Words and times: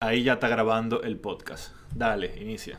Ahí 0.00 0.22
ya 0.22 0.34
está 0.34 0.46
grabando 0.46 1.02
el 1.02 1.18
podcast. 1.18 1.72
Dale, 1.92 2.32
inicia. 2.36 2.78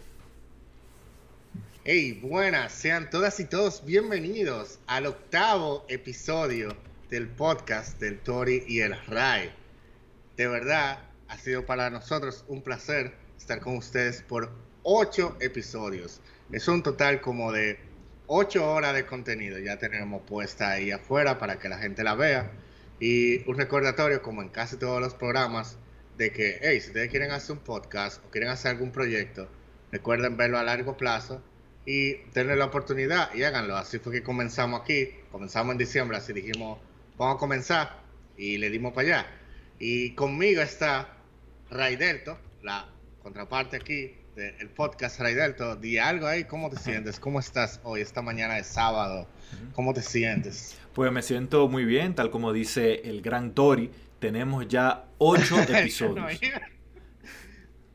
Hey, 1.84 2.18
buenas, 2.24 2.72
sean 2.72 3.10
todas 3.10 3.42
y 3.42 3.44
todos 3.44 3.84
bienvenidos 3.84 4.80
al 4.88 5.06
octavo 5.06 5.84
episodio 5.90 6.78
del 7.10 7.28
podcast 7.28 8.00
del 8.00 8.20
Tori 8.22 8.64
y 8.70 8.80
el 8.80 8.96
Rai. 9.08 9.52
De 10.38 10.48
verdad, 10.48 11.00
ha 11.28 11.38
sido 11.38 11.66
para 11.66 11.90
nosotros 11.90 12.46
un 12.48 12.62
placer 12.62 13.14
estar 13.38 13.60
con 13.60 13.76
ustedes 13.76 14.22
por 14.22 14.54
ocho 14.84 15.36
episodios. 15.42 16.22
Es 16.54 16.70
un 16.70 16.84
total 16.84 17.20
como 17.20 17.52
de 17.52 17.80
ocho 18.28 18.66
horas 18.66 18.94
de 18.94 19.06
contenido. 19.06 19.60
Ya 19.60 19.78
tenemos 19.78 20.22
puesta 20.22 20.72
ahí 20.72 20.92
afuera 20.92 21.38
para 21.38 21.60
que 21.60 21.68
la 21.68 21.80
gente 21.80 22.02
la 22.02 22.16
vea. 22.16 22.50
Y 23.02 23.46
un 23.46 23.58
recordatorio, 23.58 24.22
como 24.22 24.42
en 24.42 24.48
casi 24.48 24.78
todos 24.78 25.02
los 25.02 25.16
programas, 25.16 25.78
de 26.20 26.34
que, 26.34 26.60
hey, 26.62 26.82
si 26.82 26.88
ustedes 26.88 27.10
quieren 27.10 27.32
hacer 27.32 27.54
un 27.56 27.64
podcast 27.64 28.24
o 28.26 28.30
quieren 28.30 28.50
hacer 28.50 28.72
algún 28.72 28.92
proyecto, 28.92 29.48
recuerden 29.90 30.36
verlo 30.36 30.58
a 30.58 30.64
largo 30.64 30.98
plazo 30.98 31.42
y 31.86 32.16
tener 32.34 32.58
la 32.58 32.66
oportunidad 32.66 33.34
y 33.34 33.44
háganlo. 33.44 33.78
Así 33.78 34.00
fue 34.00 34.12
que 34.12 34.22
comenzamos 34.22 34.82
aquí, 34.82 35.12
comenzamos 35.32 35.72
en 35.72 35.78
diciembre, 35.78 36.18
así 36.18 36.34
dijimos, 36.34 36.78
vamos 37.18 37.38
a 37.38 37.40
comenzar 37.40 38.02
y 38.36 38.58
le 38.58 38.70
dimos 38.70 38.92
para 38.92 39.08
allá. 39.08 39.28
Y 39.80 40.12
conmigo 40.12 40.62
está 40.62 41.18
Raidelto, 41.72 42.38
la 42.64 42.90
contraparte 43.24 43.78
aquí 43.78 44.14
del 44.36 44.70
podcast 44.72 45.22
Raidelto. 45.22 45.78
Di 45.78 46.00
algo 46.00 46.28
ahí, 46.28 46.44
¿cómo 46.44 46.70
te 46.70 46.76
sientes? 46.76 47.18
¿Cómo 47.18 47.40
estás 47.40 47.80
hoy, 47.84 48.02
esta 48.02 48.22
mañana 48.22 48.56
de 48.56 48.66
sábado? 48.66 49.26
¿Cómo 49.74 49.94
te 49.94 50.02
sientes? 50.02 50.78
Pues 50.94 51.14
me 51.14 51.22
siento 51.22 51.70
muy 51.70 51.86
bien, 51.86 52.14
tal 52.14 52.30
como 52.30 52.52
dice 52.52 53.04
el 53.06 53.22
gran 53.22 53.54
Tori 53.54 53.90
tenemos 54.20 54.68
ya 54.68 55.06
ocho 55.18 55.60
episodios. 55.68 56.40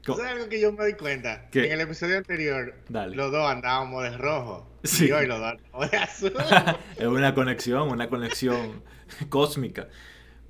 ¿Sabes 0.04 0.26
algo 0.26 0.48
que 0.48 0.60
yo 0.60 0.72
me 0.72 0.84
di 0.86 0.92
cuenta? 0.94 1.48
En 1.52 1.72
el 1.72 1.80
episodio 1.80 2.18
anterior, 2.18 2.74
los 2.88 3.32
dos 3.32 3.50
andábamos 3.50 4.02
de 4.02 4.16
rojo. 4.18 4.70
Sí. 4.84 5.06
Y 5.06 5.12
hoy 5.12 5.26
los 5.26 5.38
dos 5.38 5.52
andamos 5.52 5.90
de 5.90 5.96
azul. 5.96 6.34
es 6.98 7.06
una 7.06 7.34
conexión, 7.34 7.88
una 7.88 8.08
conexión 8.08 8.82
cósmica. 9.30 9.88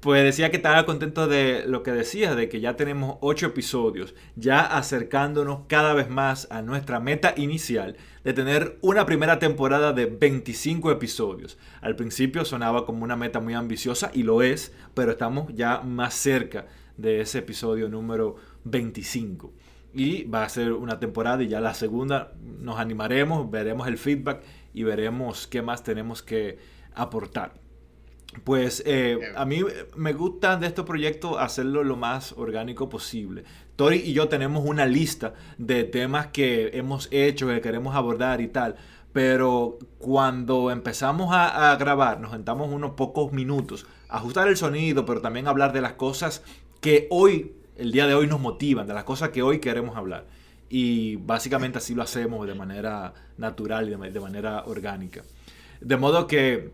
Pues 0.05 0.23
decía 0.23 0.51
que 0.51 0.59
estaba 0.59 0.85
contento 0.85 1.29
de 1.29 1.65
lo 1.67 1.83
que 1.83 1.91
decías, 1.91 2.37
de 2.37 2.51
que 2.51 2.61
ya 2.61 2.77
tenemos 2.77 3.17
ocho 3.23 3.47
episodios, 3.47 4.15
ya 4.37 4.61
acercándonos 4.61 5.61
cada 5.67 5.95
vez 5.95 6.11
más 6.11 6.47
a 6.51 6.61
nuestra 6.61 7.01
meta 7.01 7.33
inicial 7.39 7.97
de 8.23 8.35
tener 8.35 8.77
una 8.83 9.07
primera 9.07 9.39
temporada 9.39 9.95
de 9.95 10.05
25 10.05 10.91
episodios. 10.91 11.57
Al 11.81 11.97
principio 11.97 12.45
sonaba 12.45 12.85
como 12.85 13.03
una 13.03 13.17
meta 13.17 13.41
muy 13.41 13.55
ambiciosa 13.55 14.11
y 14.13 14.25
lo 14.25 14.43
es, 14.43 14.75
pero 14.93 15.13
estamos 15.13 15.51
ya 15.55 15.81
más 15.81 16.13
cerca 16.13 16.67
de 16.99 17.23
ese 17.23 17.39
episodio 17.39 17.89
número 17.89 18.37
25. 18.65 19.55
Y 19.95 20.25
va 20.25 20.45
a 20.45 20.51
ser 20.51 20.75
una 20.75 21.01
temporada 21.01 21.43
y 21.43 21.49
ya 21.49 21.63
la 21.63 21.73
segunda 21.73 22.35
nos 22.43 22.79
animaremos, 22.79 23.51
veremos 23.51 23.89
el 23.89 23.97
feedback 23.97 24.43
y 24.75 24.83
veremos 24.83 25.47
qué 25.47 25.63
más 25.63 25.83
tenemos 25.83 26.23
que 26.23 26.59
aportar. 26.95 27.64
Pues 28.43 28.83
eh, 28.85 29.33
a 29.37 29.45
mí 29.45 29.61
me 29.97 30.13
gusta 30.13 30.57
de 30.57 30.67
este 30.67 30.83
proyecto 30.83 31.39
hacerlo 31.39 31.85
lo 31.85 31.97
más 31.97 32.33
orgánico 32.33 32.89
posible. 32.89 33.45
Tori 33.77 33.99
y 33.99 34.13
yo 34.13 34.29
tenemos 34.29 34.65
una 34.67 34.87
lista 34.87 35.35
de 35.59 35.85
temas 35.85 36.29
que 36.29 36.71
hemos 36.75 37.09
hecho, 37.13 37.47
que 37.47 37.61
queremos 37.61 37.95
abordar 37.95 38.41
y 38.41 38.49
tal. 38.49 38.77
Pero 39.13 39.79
cuando 39.99 40.73
empezamos 40.73 41.29
a, 41.33 41.77
grabar, 41.77 42.19
nos 42.19 42.33
sentamos 42.33 42.69
unos 42.73 42.93
pocos 42.93 43.33
minutos, 43.33 43.87
ajustar 44.09 44.49
el 44.49 44.57
sonido, 44.57 45.05
pero 45.05 45.21
también 45.21 45.47
hablar 45.47 45.73
de 45.73 45.81
las 45.81 45.93
cosas 45.93 46.43
que 46.81 47.07
hoy, 47.11 47.53
el 47.77 47.93
día 47.93 48.09
de 48.09 48.15
hoy, 48.15 48.27
nos 48.27 48.41
motivan, 48.41 48.89
de 48.89 48.95
las 48.95 49.05
cosas 49.05 49.29
que 49.29 49.43
hoy 49.43 49.61
queremos 49.61 49.97
hablar. 49.97 50.27
Y 50.69 51.15
básicamente 51.17 51.79
así 51.79 51.95
lo 51.95 52.03
hacemos 52.03 52.45
de 52.49 52.57
manera 52.57 53.15
natural 53.37 53.89
y 53.89 54.11
de 54.11 54.21
manera 54.21 54.65
orgánica. 54.67 55.23
De 55.81 55.97
modo 55.97 56.27
que 56.27 56.73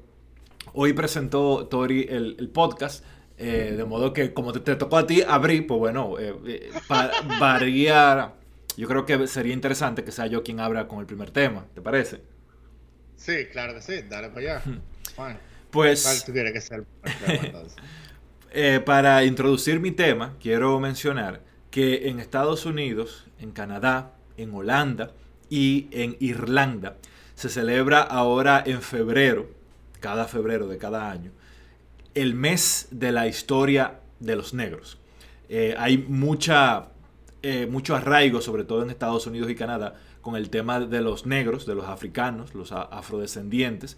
Hoy 0.72 0.92
presentó 0.92 1.66
Tori 1.66 2.06
el, 2.08 2.50
podcast, 2.52 3.04
eh, 3.38 3.74
de 3.76 3.84
modo 3.84 4.12
que 4.12 4.32
como 4.32 4.52
te, 4.52 4.76
tocó 4.76 4.98
a 4.98 5.06
ti 5.06 5.22
abrir, 5.22 5.66
pues 5.66 5.78
bueno, 5.78 6.18
eh, 6.18 6.34
eh, 6.46 6.70
para 6.86 7.12
variar, 7.40 8.34
yo 8.76 8.86
creo 8.86 9.04
que 9.04 9.26
sería 9.26 9.52
interesante 9.52 10.04
que 10.04 10.12
sea 10.12 10.26
yo 10.26 10.42
quien 10.42 10.60
abra 10.60 10.86
con 10.86 11.00
el 11.00 11.06
primer 11.06 11.30
tema, 11.30 11.66
¿te 11.74 11.80
parece? 11.80 12.20
Sí, 13.16 13.46
claro 13.50 13.74
que 13.74 13.82
sí, 13.82 14.02
dale 14.08 14.28
para 14.28 14.40
allá. 14.40 14.62
Pues... 15.70 16.04
para 18.84 19.24
introducir 19.24 19.80
mi 19.80 19.90
tema, 19.90 20.36
quiero 20.40 20.78
mencionar 20.80 21.42
que 21.70 22.08
en 22.08 22.20
Estados 22.20 22.66
Unidos, 22.66 23.26
en 23.38 23.52
Canadá, 23.52 24.14
en 24.36 24.54
Holanda 24.54 25.12
y 25.48 25.88
en 25.92 26.16
Irlanda 26.20 26.96
se 27.34 27.48
celebra 27.48 28.00
ahora 28.00 28.62
en 28.64 28.82
febrero 28.82 29.59
cada 30.00 30.26
febrero 30.26 30.66
de 30.66 30.78
cada 30.78 31.10
año, 31.10 31.30
el 32.14 32.34
mes 32.34 32.88
de 32.90 33.12
la 33.12 33.28
historia 33.28 34.00
de 34.18 34.36
los 34.36 34.54
negros. 34.54 34.98
Eh, 35.48 35.74
hay 35.78 35.98
mucha, 35.98 36.88
eh, 37.42 37.66
mucho 37.66 37.94
arraigo, 37.94 38.40
sobre 38.40 38.64
todo 38.64 38.82
en 38.82 38.90
Estados 38.90 39.26
Unidos 39.26 39.50
y 39.50 39.54
Canadá, 39.54 39.94
con 40.20 40.36
el 40.36 40.50
tema 40.50 40.80
de 40.80 41.00
los 41.00 41.26
negros, 41.26 41.66
de 41.66 41.74
los 41.74 41.86
africanos, 41.86 42.54
los 42.54 42.72
afrodescendientes, 42.72 43.96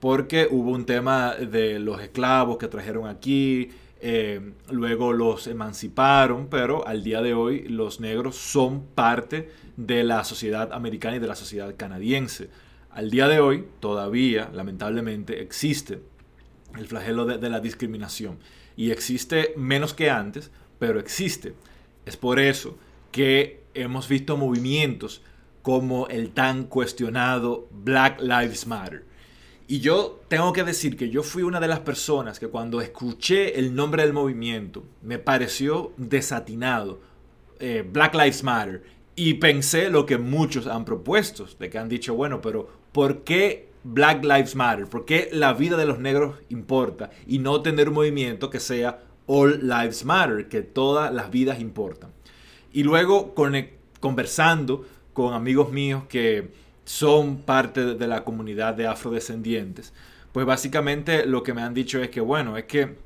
porque 0.00 0.48
hubo 0.50 0.70
un 0.70 0.86
tema 0.86 1.34
de 1.34 1.78
los 1.78 2.00
esclavos 2.00 2.58
que 2.58 2.68
trajeron 2.68 3.06
aquí, 3.06 3.70
eh, 4.02 4.52
luego 4.70 5.12
los 5.12 5.46
emanciparon, 5.46 6.48
pero 6.48 6.86
al 6.86 7.04
día 7.04 7.20
de 7.20 7.34
hoy 7.34 7.68
los 7.68 8.00
negros 8.00 8.36
son 8.36 8.86
parte 8.94 9.50
de 9.76 10.04
la 10.04 10.24
sociedad 10.24 10.72
americana 10.72 11.16
y 11.16 11.18
de 11.18 11.26
la 11.26 11.36
sociedad 11.36 11.74
canadiense. 11.76 12.48
Al 12.90 13.10
día 13.10 13.28
de 13.28 13.38
hoy, 13.38 13.66
todavía, 13.78 14.50
lamentablemente, 14.52 15.40
existe 15.42 16.00
el 16.76 16.86
flagelo 16.86 17.24
de, 17.24 17.48
la 17.48 17.60
discriminación. 17.60 18.38
Y 18.76 18.90
existe 18.90 19.54
menos 19.56 19.94
que 19.94 20.10
antes, 20.10 20.50
pero 20.78 20.98
existe. 20.98 21.54
Es 22.04 22.16
por 22.16 22.40
eso 22.40 22.76
que 23.12 23.62
hemos 23.74 24.08
visto 24.08 24.36
movimientos 24.36 25.22
como 25.62 26.08
el 26.08 26.30
tan 26.30 26.64
cuestionado 26.64 27.68
Black 27.70 28.20
Lives 28.20 28.66
Matter. 28.66 29.04
Y 29.68 29.78
yo 29.78 30.20
tengo 30.26 30.52
que 30.52 30.64
decir 30.64 30.96
que 30.96 31.10
yo 31.10 31.22
fui 31.22 31.44
una 31.44 31.60
de 31.60 31.68
las 31.68 31.80
personas 31.80 32.40
que 32.40 32.48
cuando 32.48 32.80
escuché 32.80 33.58
el 33.58 33.74
nombre 33.74 34.02
del 34.02 34.12
movimiento 34.12 34.84
me 35.02 35.20
pareció 35.20 35.92
desatinado. 35.96 37.00
Eh, 37.60 37.86
Black 37.88 38.14
Lives 38.14 38.42
Matter. 38.42 38.82
Y 39.14 39.34
pensé 39.34 39.90
lo 39.90 40.06
que 40.06 40.18
muchos 40.18 40.66
han 40.66 40.84
propuesto, 40.84 41.46
de 41.58 41.68
que 41.68 41.78
han 41.78 41.88
dicho, 41.88 42.14
bueno, 42.14 42.40
pero 42.40 42.79
¿por 42.92 43.24
qué 43.24 43.68
Black 43.84 44.22
Lives 44.22 44.54
Matter? 44.54 44.86
¿Por 44.86 45.04
qué 45.04 45.28
la 45.32 45.52
vida 45.52 45.76
de 45.76 45.86
los 45.86 45.98
negros 45.98 46.36
importa? 46.48 47.10
Y 47.26 47.38
no 47.38 47.62
tener 47.62 47.88
un 47.88 47.94
movimiento 47.94 48.50
que 48.50 48.60
sea 48.60 49.00
All 49.26 49.60
Lives 49.62 50.04
Matter, 50.04 50.48
que 50.48 50.62
todas 50.62 51.12
las 51.12 51.30
vidas 51.30 51.60
importan. 51.60 52.10
Y 52.72 52.82
luego 52.82 53.34
conversando 54.00 54.86
con 55.12 55.34
amigos 55.34 55.72
míos 55.72 56.04
que 56.08 56.50
son 56.84 57.38
parte 57.38 57.94
de 57.94 58.06
la 58.06 58.24
comunidad 58.24 58.74
de 58.74 58.86
afrodescendientes, 58.86 59.92
pues 60.32 60.46
básicamente 60.46 61.26
lo 61.26 61.42
que 61.42 61.54
me 61.54 61.62
han 61.62 61.74
dicho 61.74 62.00
es 62.02 62.10
que, 62.10 62.20
bueno, 62.20 62.56
es 62.56 62.64
que 62.64 62.96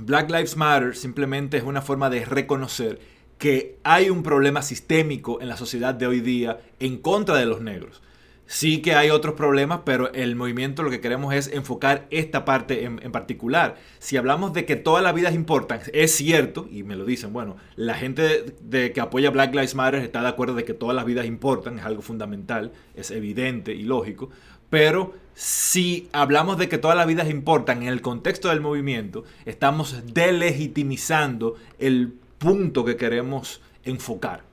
Black 0.00 0.30
Lives 0.30 0.56
Matter 0.56 0.96
simplemente 0.96 1.56
es 1.56 1.64
una 1.64 1.82
forma 1.82 2.08
de 2.08 2.24
reconocer 2.24 3.00
que 3.38 3.78
hay 3.82 4.08
un 4.08 4.22
problema 4.22 4.62
sistémico 4.62 5.40
en 5.40 5.48
la 5.48 5.56
sociedad 5.56 5.94
de 5.94 6.06
hoy 6.06 6.20
día 6.20 6.60
en 6.78 6.98
contra 6.98 7.36
de 7.36 7.46
los 7.46 7.60
negros. 7.60 8.02
Sí 8.46 8.82
que 8.82 8.94
hay 8.94 9.10
otros 9.10 9.34
problemas, 9.34 9.80
pero 9.84 10.12
el 10.12 10.36
movimiento 10.36 10.82
lo 10.82 10.90
que 10.90 11.00
queremos 11.00 11.32
es 11.34 11.48
enfocar 11.48 12.06
esta 12.10 12.44
parte 12.44 12.84
en, 12.84 12.98
particular. 13.12 13.76
Si 13.98 14.16
hablamos 14.16 14.52
de 14.52 14.66
que 14.66 14.76
todas 14.76 15.02
las 15.02 15.14
vidas 15.14 15.34
importan, 15.34 15.80
es 15.92 16.14
cierto, 16.14 16.68
y 16.70 16.82
me 16.82 16.96
lo 16.96 17.04
dicen, 17.04 17.32
bueno, 17.32 17.56
la 17.76 17.94
gente 17.94 18.44
de, 18.60 18.92
que 18.92 19.00
apoya 19.00 19.30
Black 19.30 19.54
Lives 19.54 19.74
Matter 19.74 20.02
está 20.02 20.20
de 20.20 20.28
acuerdo 20.28 20.54
de 20.54 20.64
que 20.64 20.74
todas 20.74 20.94
las 20.94 21.06
vidas 21.06 21.24
importan, 21.24 21.78
es 21.78 21.84
algo 21.84 22.02
fundamental, 22.02 22.72
es 22.94 23.10
evidente 23.10 23.74
y 23.74 23.84
lógico, 23.84 24.28
pero 24.68 25.14
si 25.34 26.08
hablamos 26.12 26.58
de 26.58 26.68
que 26.68 26.78
todas 26.78 26.96
las 26.96 27.06
vidas 27.06 27.30
importan 27.30 27.82
en 27.82 27.88
el 27.88 28.02
contexto 28.02 28.48
del 28.48 28.60
movimiento, 28.60 29.24
estamos 29.46 30.02
delegitimizando 30.12 31.56
el 31.78 32.14
punto 32.38 32.84
que 32.84 32.96
queremos 32.96 33.62
enfocar. 33.84 34.51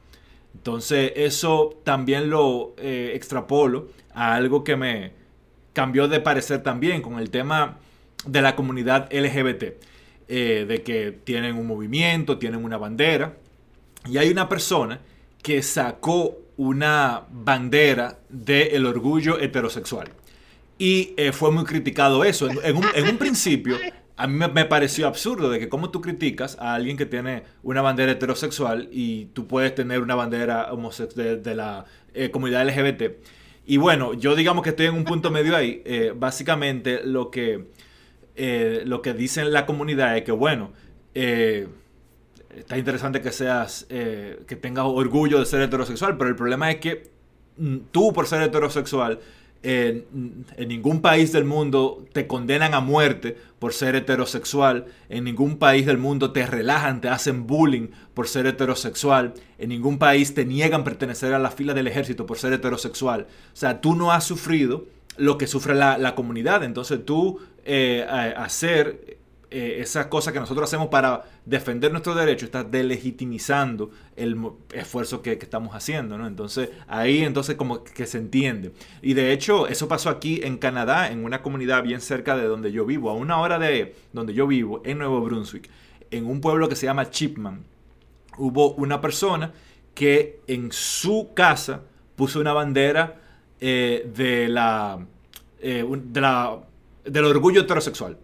Entonces 0.54 1.14
eso 1.16 1.80
también 1.84 2.30
lo 2.30 2.74
eh, 2.78 3.12
extrapolo 3.16 3.88
a 4.14 4.36
algo 4.36 4.64
que 4.64 4.76
me 4.76 5.12
cambió 5.74 6.08
de 6.08 6.20
parecer 6.20 6.64
también 6.64 7.02
con 7.02 7.20
el 7.20 7.30
tema 7.30 7.78
de 8.26 8.42
la 8.42 8.56
comunidad 8.56 9.10
LGBT, 9.14 9.64
eh, 10.28 10.66
de 10.68 10.84
que 10.84 11.12
tienen 11.24 11.56
un 11.56 11.68
movimiento, 11.68 12.38
tienen 12.38 12.64
una 12.64 12.78
bandera, 12.78 13.38
y 14.10 14.18
hay 14.18 14.30
una 14.30 14.50
persona 14.50 15.00
que 15.42 15.62
sacó 15.62 16.38
una 16.58 17.24
bandera 17.32 18.20
del 18.28 18.86
orgullo 18.86 19.40
heterosexual. 19.40 20.10
Y 20.78 21.14
eh, 21.18 21.32
fue 21.32 21.52
muy 21.52 21.64
criticado 21.64 22.24
eso. 22.24 22.50
En, 22.50 22.78
un, 22.78 22.86
en 22.94 23.10
un 23.10 23.18
principio 23.18 23.78
a 24.20 24.28
mí 24.28 24.38
me, 24.54 24.66
pareció 24.66 25.08
absurdo 25.08 25.50
de 25.50 25.60
que 25.60 25.70
cómo 25.70 25.92
tú 25.92 26.02
criticas 26.02 26.58
a 26.60 26.74
alguien 26.74 26.98
que 26.98 27.06
tiene 27.06 27.44
una 27.64 27.82
bandera 27.82 28.12
heterosexual 28.12 28.90
y 28.92 29.28
tú 29.28 29.48
puedes 29.48 29.74
tener 29.74 30.02
una 30.02 30.14
bandera 30.14 30.74
homosexual 30.74 31.42
de, 31.42 31.56
la 31.56 31.86
eh, 32.14 32.30
comunidad 32.30 32.68
LGBT. 32.68 33.14
Y 33.66 33.78
bueno, 33.78 34.14
yo 34.14 34.36
digamos 34.36 34.64
que 34.64 34.72
estoy 34.72 34.88
en 34.88 34.96
un 34.96 35.06
punto 35.06 35.32
medio 35.40 35.56
ahí. 35.56 35.82
Eh, 35.86 36.12
básicamente 36.14 37.02
lo 37.06 37.32
que, 37.32 37.68
eh, 38.36 38.84
lo 38.86 39.02
que 39.02 39.14
dice 39.14 39.46
la 39.46 39.66
comunidad 39.66 40.18
es 40.18 40.24
que, 40.24 40.34
bueno, 40.34 40.74
está 41.14 42.78
interesante 42.78 43.22
que 43.22 43.32
seas, 43.32 43.86
que 43.88 44.58
tengas 44.60 44.84
orgullo 44.86 45.40
de 45.40 45.46
ser 45.46 45.62
heterosexual, 45.62 46.18
pero 46.18 46.30
el 46.30 46.36
problema 46.36 46.70
es 46.70 46.80
que 46.82 47.10
mm, 47.56 47.78
tú 47.92 48.12
por 48.12 48.28
ser 48.28 48.42
heterosexual 48.42 49.20
en, 49.62 50.46
ningún 50.58 51.02
país 51.02 51.32
del 51.32 51.46
mundo 51.46 52.06
te 52.14 52.28
condenan 52.28 52.74
a 52.74 52.80
muerte 52.80 53.38
por 53.60 53.74
ser 53.74 53.96
heterosexual. 53.96 54.86
En 55.10 55.26
ningún 55.26 55.58
país 55.58 55.86
del 55.86 55.98
mundo 55.98 56.32
te 56.32 56.46
relajan, 56.46 57.02
te 57.02 57.10
hacen 57.10 57.46
bullying 57.46 57.90
por 58.14 58.28
ser 58.28 58.48
heterosexual. 58.48 59.34
En 59.58 59.70
ningún 59.70 59.98
país 59.98 60.34
te 60.34 60.46
niegan 60.46 60.84
pertenecer 60.84 61.34
a 61.34 61.40
la 61.40 61.52
fila 61.52 61.74
del 61.74 61.88
ejército 61.88 62.26
por 62.26 62.38
ser 62.38 62.54
heterosexual. 62.54 63.28
O 63.54 63.56
sea, 63.56 63.82
tú 63.82 63.96
no 63.96 64.12
has 64.12 64.24
sufrido 64.24 64.86
lo 65.18 65.38
que 65.38 65.48
sufre 65.48 65.76
la, 65.76 66.16
comunidad. 66.16 66.64
Entonces 66.64 67.04
tú 67.06 67.40
eh, 67.66 68.06
hacer 68.38 69.19
eh, 69.52 69.78
esa 69.80 70.10
cosa 70.10 70.32
que 70.32 70.40
nosotros 70.40 70.70
hacemos 70.70 70.90
para 70.90 71.24
defender 71.44 71.92
nuestros 71.92 72.16
derechos 72.16 72.44
está 72.44 72.64
delegitimizando 72.64 73.90
el 74.16 74.38
esfuerzo 74.74 75.24
que, 75.24 75.32
estamos 75.32 75.74
haciendo, 75.74 76.20
¿no? 76.20 76.28
Entonces, 76.28 76.70
ahí 76.88 77.24
entonces 77.24 77.56
como 77.56 77.84
que 77.84 78.06
se 78.06 78.20
entiende. 78.20 78.74
Y 79.02 79.16
de 79.16 79.32
hecho, 79.32 79.66
eso 79.66 79.88
pasó 79.88 80.12
aquí 80.12 80.42
en 80.44 80.58
Canadá, 80.58 81.12
en 81.12 81.26
una 81.26 81.42
comunidad 81.42 81.82
bien 81.82 82.00
cerca 82.00 82.38
de 82.38 82.44
donde 82.44 82.72
yo 82.72 82.86
vivo, 82.86 83.10
a 83.10 83.14
una 83.14 83.40
hora 83.40 83.58
de 83.58 83.96
donde 84.14 84.36
yo 84.36 84.46
vivo, 84.46 84.84
en 84.86 85.00
Nuevo 85.00 85.20
Brunswick, 85.22 85.68
en 86.12 86.28
un 86.28 86.42
pueblo 86.42 86.70
que 86.70 86.76
se 86.76 86.86
llama 86.86 87.10
Chipman. 87.10 87.64
Hubo 88.38 88.74
una 88.74 89.02
persona 89.02 89.52
que 89.96 90.42
en 90.46 90.72
su 90.72 91.32
casa 91.34 91.82
puso 92.16 92.40
una 92.40 92.54
bandera 92.54 93.20
eh, 93.60 94.08
de 94.16 94.48
la, 94.48 95.00
eh, 95.60 95.84
de 96.04 96.22
la 96.22 96.60
del 97.04 97.26
orgullo 97.26 97.62
heterosexual 97.62 98.18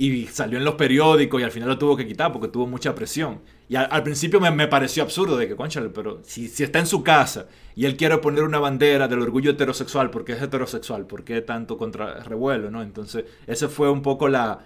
y 0.00 0.28
salió 0.28 0.58
en 0.58 0.64
los 0.64 0.76
periódicos 0.76 1.40
y 1.40 1.44
al 1.44 1.50
final 1.50 1.70
lo 1.70 1.76
tuvo 1.76 1.96
que 1.96 2.06
quitar 2.06 2.32
porque 2.32 2.46
tuvo 2.46 2.68
mucha 2.68 2.94
presión. 2.94 3.40
Y 3.68 3.74
al, 3.74 4.04
principio 4.04 4.40
me, 4.40 4.68
pareció 4.68 5.02
absurdo 5.02 5.36
de 5.36 5.48
que, 5.48 5.56
conchale, 5.56 5.90
pero 5.90 6.20
si, 6.22 6.46
si, 6.46 6.62
está 6.62 6.78
en 6.78 6.86
su 6.86 7.02
casa 7.02 7.48
y 7.74 7.84
él 7.84 7.96
quiere 7.96 8.16
poner 8.18 8.44
una 8.44 8.60
bandera 8.60 9.08
del 9.08 9.20
orgullo 9.20 9.50
heterosexual 9.50 10.10
porque 10.10 10.32
es 10.34 10.40
heterosexual, 10.40 11.04
¿por 11.04 11.24
qué 11.24 11.42
tanto 11.42 11.76
contra 11.76 12.22
revuelo? 12.22 12.70
¿no? 12.70 12.80
Entonces, 12.80 13.24
esa 13.48 13.68
fue 13.68 13.90
un 13.90 14.00
poco 14.00 14.28
la 14.28 14.60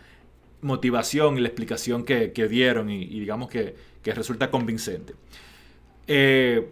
motivación 0.61 1.39
y 1.39 1.41
la 1.41 1.49
explicación 1.49 2.05
que, 2.05 2.33
que 2.33 2.47
dieron 2.47 2.91
y, 2.91 3.07
digamos 3.07 3.49
que, 3.49 3.75
que, 4.03 4.13
resulta 4.13 4.51
convincente. 4.51 5.15
Eh, 6.07 6.69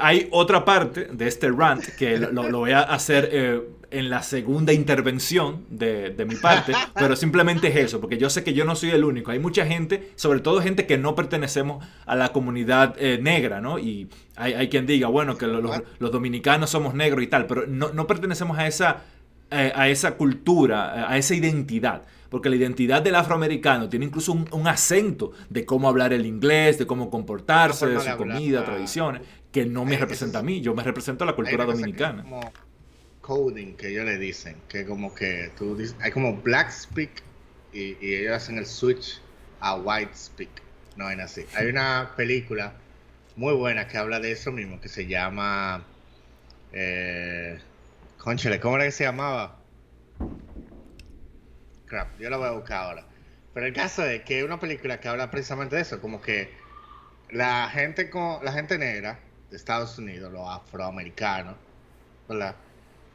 hay 0.00 0.28
otra 0.30 0.64
parte 0.64 1.06
de 1.12 1.26
este 1.26 1.50
rant 1.50 1.84
que 1.98 2.18
lo, 2.18 2.48
lo 2.48 2.60
voy 2.60 2.70
a 2.70 2.82
hacer 2.82 3.28
eh, 3.32 3.60
en 3.90 4.10
la 4.10 4.22
segunda 4.22 4.72
intervención 4.72 5.64
de, 5.70 6.10
de, 6.10 6.24
mi 6.24 6.34
parte, 6.36 6.72
pero 6.94 7.16
simplemente 7.16 7.68
es 7.68 7.76
eso, 7.76 8.00
porque 8.00 8.18
yo 8.18 8.30
sé 8.30 8.44
que 8.44 8.54
yo 8.54 8.64
no 8.64 8.76
soy 8.76 8.90
el 8.90 9.04
único. 9.04 9.30
Hay 9.30 9.38
mucha 9.38 9.66
gente, 9.66 10.12
sobre 10.16 10.40
todo 10.40 10.60
gente 10.60 10.86
que 10.86 10.98
no 10.98 11.14
pertenecemos 11.14 11.84
a 12.04 12.16
la 12.16 12.32
comunidad 12.32 12.94
eh, 12.98 13.18
negra, 13.20 13.60
¿no? 13.60 13.78
Y 13.78 14.08
hay, 14.36 14.54
hay, 14.54 14.68
quien 14.68 14.86
diga, 14.86 15.08
bueno, 15.08 15.36
que 15.36 15.46
los, 15.46 15.62
los, 15.98 16.10
dominicanos 16.10 16.70
somos 16.70 16.94
negros 16.94 17.22
y 17.22 17.26
tal, 17.26 17.46
pero 17.46 17.66
no, 17.66 17.92
no 17.92 18.06
pertenecemos 18.06 18.58
a 18.58 18.66
esa, 18.66 19.04
eh, 19.50 19.72
a 19.74 19.88
esa 19.88 20.16
cultura, 20.16 21.10
a 21.10 21.16
esa 21.16 21.34
identidad. 21.34 22.02
Porque 22.28 22.50
la 22.50 22.56
identidad 22.56 23.02
del 23.02 23.14
afroamericano 23.14 23.88
tiene 23.88 24.06
incluso 24.06 24.32
un, 24.32 24.48
un 24.50 24.66
acento 24.66 25.30
de 25.48 25.64
cómo 25.64 25.88
hablar 25.88 26.12
el 26.12 26.26
inglés, 26.26 26.76
de 26.76 26.86
cómo 26.86 27.08
comportarse, 27.08 27.86
de 27.86 28.00
su 28.00 28.16
comida, 28.16 28.64
tradiciones, 28.64 29.22
que 29.52 29.64
no 29.64 29.84
me 29.84 29.96
representa 29.96 30.40
a 30.40 30.42
mí, 30.42 30.60
yo 30.60 30.74
me 30.74 30.82
represento 30.82 31.22
a 31.22 31.26
la 31.28 31.34
cultura 31.34 31.64
dominicana 31.64 32.24
coding 33.26 33.76
que 33.76 33.88
ellos 33.88 34.04
le 34.04 34.18
dicen, 34.18 34.56
que 34.68 34.86
como 34.86 35.12
que 35.12 35.50
tú 35.58 35.76
hay 36.00 36.10
como 36.12 36.36
black 36.36 36.70
speak 36.70 37.22
y, 37.72 37.96
ellos 38.00 38.36
hacen 38.36 38.56
el 38.56 38.66
switch 38.66 39.20
a 39.60 39.74
white 39.74 40.14
speak. 40.14 40.62
No 40.94 41.10
es 41.10 41.18
así. 41.18 41.44
Hay 41.54 41.66
una 41.66 42.12
película 42.16 42.72
muy 43.34 43.54
buena 43.54 43.88
que 43.88 43.98
habla 43.98 44.20
de 44.20 44.32
eso 44.32 44.52
mismo, 44.52 44.80
que 44.80 44.88
se 44.88 45.06
llama... 45.06 45.84
Eh, 46.72 47.58
conchale, 48.16 48.60
¿cómo 48.60 48.76
era 48.76 48.84
que 48.84 48.92
se 48.92 49.04
llamaba? 49.04 49.60
Crap, 51.86 52.18
yo 52.18 52.30
la 52.30 52.36
voy 52.36 52.48
a 52.48 52.52
buscar 52.52 52.84
ahora. 52.84 53.06
Pero 53.52 53.66
el 53.66 53.72
caso 53.72 54.04
es 54.04 54.22
que 54.22 54.38
es 54.38 54.44
una 54.44 54.60
película 54.60 55.00
que 55.00 55.08
habla 55.08 55.30
precisamente 55.30 55.76
de 55.76 55.82
eso, 55.82 56.00
como 56.00 56.22
que 56.22 56.50
la 57.30 57.68
gente 57.70 58.08
con 58.08 58.44
la 58.44 58.52
gente 58.52 58.78
negra 58.78 59.18
de 59.50 59.56
Estados 59.56 59.98
Unidos, 59.98 60.32
los 60.32 60.48
afroamericanos, 60.48 61.56
¿verdad? 62.28 62.56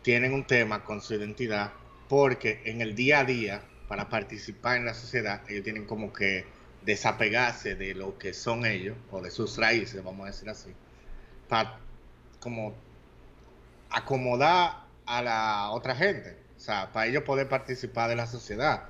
Tienen 0.01 0.33
un 0.33 0.45
tema 0.45 0.83
con 0.83 1.01
su 1.01 1.13
identidad 1.13 1.71
porque 2.09 2.62
en 2.65 2.81
el 2.81 2.95
día 2.95 3.19
a 3.19 3.24
día, 3.24 3.62
para 3.88 4.09
participar 4.09 4.77
en 4.77 4.86
la 4.86 4.94
sociedad, 4.94 5.42
ellos 5.50 5.63
tienen 5.63 5.86
como 5.86 6.12
que 6.12 6.45
desapegarse 6.83 7.75
de 7.75 7.94
lo 7.94 8.18
que 8.18 8.33
son 8.33 8.65
ellos 8.65 8.98
o 9.12 9.21
de 9.21 9.31
sus 9.31 9.57
raíces, 9.57 10.03
vamos 10.03 10.25
a 10.25 10.31
decir 10.31 10.50
así, 10.50 10.74
para 11.48 11.80
como 12.39 12.74
acomodar 13.89 14.86
a 15.06 15.21
la 15.21 15.71
otra 15.71 15.95
gente, 15.95 16.38
o 16.57 16.59
sea, 16.59 16.92
para 16.92 17.07
ellos 17.07 17.24
poder 17.24 17.48
participar 17.48 18.09
de 18.09 18.15
la 18.15 18.27
sociedad. 18.27 18.83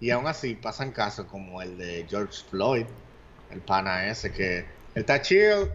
Y 0.00 0.10
aún 0.10 0.26
así 0.26 0.54
pasan 0.54 0.92
casos 0.92 1.26
como 1.26 1.62
el 1.62 1.78
de 1.78 2.06
George 2.08 2.42
Floyd, 2.50 2.86
el 3.50 3.60
pana 3.60 4.08
ese 4.08 4.32
que 4.32 4.64
está 4.94 5.20
chill, 5.22 5.70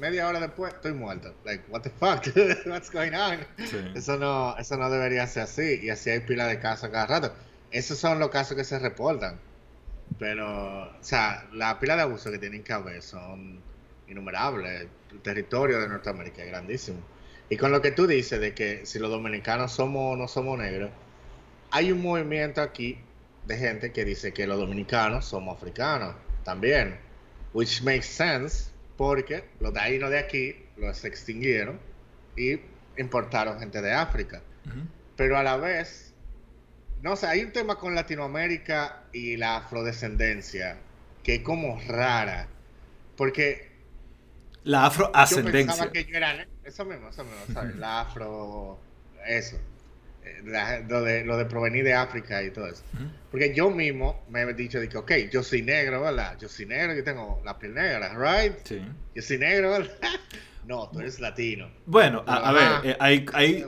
media 0.00 0.26
hora 0.26 0.40
después 0.40 0.72
estoy 0.72 0.94
muerto. 0.94 1.34
Like, 1.44 1.64
what 1.68 1.82
the 1.82 1.90
fuck? 1.90 2.26
What's 2.66 2.90
going 2.90 3.12
on? 3.14 3.40
Eso 3.94 4.16
no, 4.16 4.56
eso 4.56 4.76
no 4.76 4.90
debería 4.90 5.26
ser 5.26 5.42
así. 5.42 5.80
Y 5.82 5.90
así 5.90 6.10
hay 6.10 6.20
pila 6.20 6.46
de 6.46 6.58
casos 6.58 6.88
cada 6.88 7.06
rato. 7.06 7.34
Esos 7.70 7.98
son 7.98 8.18
los 8.18 8.30
casos 8.30 8.56
que 8.56 8.64
se 8.64 8.78
reportan. 8.78 9.38
Pero, 10.18 10.84
o 10.84 11.02
sea, 11.02 11.46
la 11.52 11.78
pila 11.78 11.96
de 11.96 12.02
abusos 12.02 12.32
que 12.32 12.38
tienen 12.38 12.64
que 12.64 12.72
haber 12.72 13.02
son 13.02 13.60
innumerables. 14.08 14.88
El 15.12 15.20
territorio 15.20 15.78
de 15.80 15.88
Norteamérica 15.88 16.42
es 16.42 16.48
grandísimo. 16.48 16.98
Y 17.50 17.56
con 17.56 17.70
lo 17.70 17.82
que 17.82 17.92
tú 17.92 18.06
dices 18.06 18.40
de 18.40 18.54
que 18.54 18.86
si 18.86 18.98
los 18.98 19.10
dominicanos 19.10 19.72
somos 19.72 20.14
o 20.14 20.16
no 20.16 20.28
somos 20.28 20.58
negros, 20.58 20.90
hay 21.70 21.92
un 21.92 22.00
movimiento 22.00 22.62
aquí 22.62 22.98
de 23.46 23.56
gente 23.56 23.92
que 23.92 24.04
dice 24.04 24.32
que 24.32 24.46
los 24.46 24.58
dominicanos 24.58 25.26
somos 25.26 25.56
africanos 25.56 26.14
también. 26.42 26.98
Which 27.52 27.82
makes 27.82 28.06
sense 28.06 28.69
porque 29.00 29.44
los 29.60 29.72
taínos 29.72 30.10
de 30.10 30.18
aquí 30.18 30.56
los 30.76 31.06
extinguieron 31.06 31.80
y 32.36 32.60
importaron 32.98 33.58
gente 33.58 33.80
de 33.80 33.94
África. 33.94 34.42
Pero 35.16 35.38
a 35.38 35.42
la 35.42 35.56
vez, 35.56 36.12
no 37.00 37.16
sé, 37.16 37.26
hay 37.26 37.42
un 37.42 37.50
tema 37.50 37.76
con 37.76 37.94
Latinoamérica 37.94 39.04
y 39.14 39.38
la 39.38 39.56
afrodescendencia 39.56 40.76
que 41.22 41.36
es 41.36 41.42
como 41.42 41.80
rara, 41.88 42.46
porque... 43.16 43.72
La 44.64 44.84
afroascendencia. 44.84 45.86
Yo 45.86 45.92
que 45.92 46.04
yo 46.04 46.18
era... 46.18 46.46
Eso 46.62 46.84
mismo, 46.84 47.08
eso 47.08 47.24
mismo, 47.24 47.54
¿sabes? 47.54 47.76
La 47.76 48.02
afro... 48.02 48.78
Eso 49.26 49.56
lo, 50.88 51.02
de, 51.02 51.24
lo 51.24 51.36
de 51.36 51.44
provenir 51.44 51.84
de 51.84 51.94
África 51.94 52.42
y 52.42 52.50
todo 52.50 52.66
eso. 52.66 52.82
Porque 53.30 53.54
yo 53.54 53.70
mismo 53.70 54.24
me 54.28 54.42
he 54.42 54.54
dicho, 54.54 54.80
de 54.80 54.88
que, 54.88 54.98
ok, 54.98 55.12
yo 55.30 55.42
soy 55.42 55.62
negro, 55.62 56.02
¿verdad? 56.02 56.36
Yo 56.38 56.48
soy 56.48 56.66
negro, 56.66 56.94
yo 56.94 57.04
tengo 57.04 57.40
la 57.44 57.58
piel 57.58 57.74
negra, 57.74 58.14
¿right? 58.16 58.54
Sí. 58.64 58.80
Yo 59.14 59.22
soy 59.22 59.38
negro, 59.38 59.70
¿verdad? 59.70 59.90
no, 60.66 60.88
tú 60.90 61.00
eres 61.00 61.20
latino. 61.20 61.70
Bueno, 61.86 62.24
a, 62.26 62.52
ver, 62.52 62.90
eh, 62.90 62.96
hay, 62.98 63.26
hay, 63.32 63.64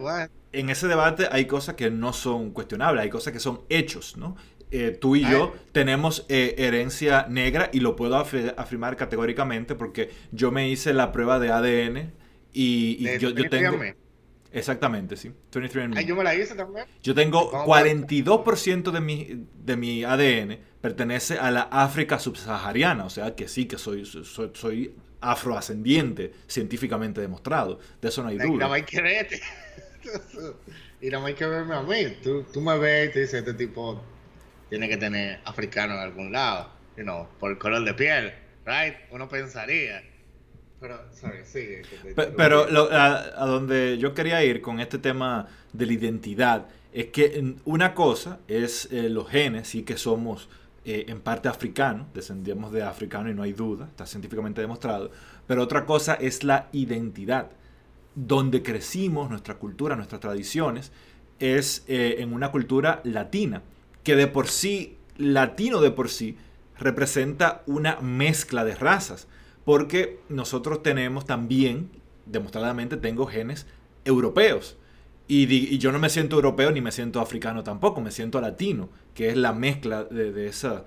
en 0.53 0.71
ese 0.71 0.89
debate 0.89 1.29
hay 1.31 1.47
cosas 1.47 1.75
que 1.75 1.91
no 1.91 2.13
son 2.13 2.51
cuestionables, 2.51 3.03
hay 3.03 3.11
cosas 3.11 3.33
que 3.33 3.41
son 3.41 3.63
hechos, 3.69 4.17
¿no? 4.17 4.37
Eh, 4.75 4.97
tú 4.99 5.17
y 5.17 5.21
yo 5.21 5.55
tenemos 5.73 6.25
eh, 6.31 6.55
herencia 6.57 7.27
negra 7.29 7.69
y 7.75 7.81
lo 7.81 7.95
puedo 7.95 8.17
afirmar 8.17 8.97
categóricamente 8.97 9.75
porque 9.75 10.11
yo 10.31 10.51
me 10.51 10.71
hice 10.71 10.95
la 10.95 11.13
prueba 11.13 11.39
de 11.39 11.51
ADN 11.51 12.13
y, 12.55 13.19
yo, 13.19 13.31
yo 13.31 13.51
tengo... 13.51 13.79
Exactamente, 14.53 15.17
sí. 15.17 15.33
23andMe. 15.51 16.05
yo 16.05 16.15
me 16.15 16.25
la 16.25 16.35
hice 16.35 16.55
también. 16.55 16.87
Yo 17.03 17.15
tengo 17.15 17.51
42% 17.51 18.91
de 18.91 19.01
mi, 19.01 19.47
de 19.65 19.77
mi 19.77 20.05
ADN 20.05 20.59
pertenece 20.81 21.39
a 21.39 21.51
la 21.51 21.63
África 21.63 22.19
subsahariana, 22.19 23.05
o 23.05 23.11
sea 23.11 23.35
que 23.35 23.49
sí, 23.49 23.67
que 23.67 23.79
soy, 23.79 24.05
soy, 24.05 24.51
soy 24.53 24.95
afroascendiente, 25.21 26.33
científicamente 26.47 27.21
demostrado. 27.21 27.79
De 28.01 28.09
eso 28.09 28.23
no 28.23 28.29
hay 28.29 28.39
duda. 28.39 28.47
Y 28.67 28.69
no 28.69 28.73
hay 28.73 28.83
que 28.83 29.01
verte. 29.01 29.41
y 31.01 31.09
no 31.09 31.25
hay 31.25 31.35
que 31.35 31.47
verme 31.47 31.75
a 31.75 31.83
mí. 31.83 32.19
Tú, 32.23 32.45
tú 32.53 32.61
me 32.61 32.77
ves 32.77 33.11
y 33.11 33.13
te 33.13 33.21
dices, 33.21 33.35
este 33.35 33.55
tipo 33.55 34.03
tiene 34.69 34.89
que 34.89 34.97
tener 34.97 35.41
africano 35.45 35.95
en 35.95 36.01
algún 36.01 36.33
lado, 36.33 36.71
you 36.97 37.05
know, 37.05 37.29
por 37.39 37.53
el 37.53 37.59
color 37.59 37.85
de 37.85 37.95
piel, 37.95 38.35
right? 38.67 38.97
Uno 39.11 39.29
pensaría. 39.29 40.03
Pero. 40.83 41.01
Sí, 41.45 41.69
pero, 42.37 42.67
a, 42.91 43.47
donde 43.47 43.97
yo 43.99 44.13
quería 44.13 44.45
ir 44.45 44.61
con 44.61 44.81
este 44.81 44.99
tema 44.99 45.47
de 45.73 45.87
la 45.87 45.93
identidad 45.95 46.67
es 46.93 47.07
que 47.07 47.55
una 47.65 47.95
cosa 47.95 48.41
es 48.49 48.89
eh, 48.93 49.09
los 49.09 49.29
genes, 49.31 49.69
sí 49.69 49.83
que 49.83 49.97
somos 49.97 50.51
eh, 50.85 51.05
en 51.09 51.21
parte 51.21 51.49
africanos, 51.49 52.09
descendemos 52.13 52.73
de 52.73 52.83
africano 52.83 53.31
y 53.31 53.35
no 53.35 53.45
hay 53.45 53.53
duda, 53.53 53.87
está 53.87 54.05
científicamente 54.05 54.61
demostrado, 54.61 55.11
pero 55.47 55.63
otra 55.63 55.87
cosa 55.87 56.15
es 56.15 56.43
la 56.43 56.69
identidad, 56.73 57.51
donde 58.17 58.63
crecimos, 58.63 59.31
nuestra 59.31 59.55
cultura, 59.55 59.95
nuestras 59.95 60.21
tradiciones, 60.21 60.91
es 61.39 61.85
eh, 61.87 62.17
en 62.19 62.35
una 62.35 62.51
cultura 62.51 63.01
latina, 63.05 63.63
que 64.03 64.17
de 64.17 64.27
por 64.27 64.49
sí, 64.49 64.99
latino 65.17 65.81
de 65.81 65.93
por 65.93 66.11
sí, 66.11 66.37
representa 66.79 67.63
una 67.67 68.01
mezcla 68.01 68.65
de 68.65 68.75
razas, 68.75 69.29
porque 69.65 70.21
nosotros 70.29 70.83
tenemos 70.83 71.25
también, 71.25 71.91
demostradamente, 72.27 72.97
tengo 72.97 73.27
genes 73.27 73.67
europeos. 74.05 74.77
Y, 75.29 75.79
yo 75.79 75.93
no 75.93 75.99
me 75.99 76.11
siento 76.11 76.37
europeo 76.37 76.71
ni 76.73 76.81
me 76.81 76.93
siento 76.93 77.21
africano 77.21 77.63
tampoco, 77.63 78.01
me 78.01 78.11
siento 78.11 78.41
latino, 78.41 78.91
que 79.15 79.29
es 79.29 79.37
la 79.37 79.53
mezcla 79.53 80.05
de, 80.05 80.47
esa... 80.47 80.85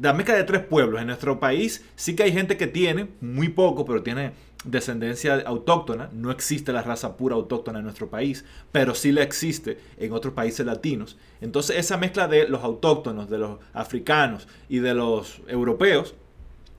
La 0.00 0.14
mezcla 0.14 0.34
de 0.34 0.44
tres 0.44 0.62
pueblos. 0.64 1.00
En 1.00 1.06
nuestro 1.08 1.38
país 1.38 1.84
sí 1.94 2.16
que 2.16 2.22
hay 2.22 2.32
gente 2.32 2.56
que 2.56 2.66
tiene, 2.66 3.08
muy 3.20 3.50
poco, 3.50 3.84
pero 3.84 4.02
tiene 4.02 4.32
descendencia 4.64 5.34
autóctona. 5.46 6.08
No 6.12 6.30
existe 6.30 6.72
la 6.72 6.82
raza 6.82 7.18
pura 7.18 7.34
autóctona 7.34 7.80
en 7.80 7.84
nuestro 7.84 8.08
país, 8.08 8.46
pero 8.72 8.94
sí 8.94 9.12
la 9.12 9.22
existe 9.22 9.78
en 9.98 10.12
otros 10.12 10.32
países 10.32 10.64
latinos. 10.64 11.18
Entonces 11.42 11.76
esa 11.76 11.98
mezcla 11.98 12.26
de 12.26 12.48
los 12.48 12.64
autóctonos, 12.64 13.28
de 13.28 13.38
los 13.38 13.58
africanos 13.74 14.48
y 14.70 14.78
de 14.78 14.94
los 14.94 15.42
europeos 15.46 16.14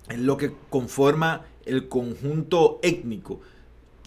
es 0.10 0.20
lo 0.20 0.38
que 0.38 0.52
conforma 0.70 1.46
el 1.66 1.88
conjunto 1.88 2.80
étnico. 2.82 3.42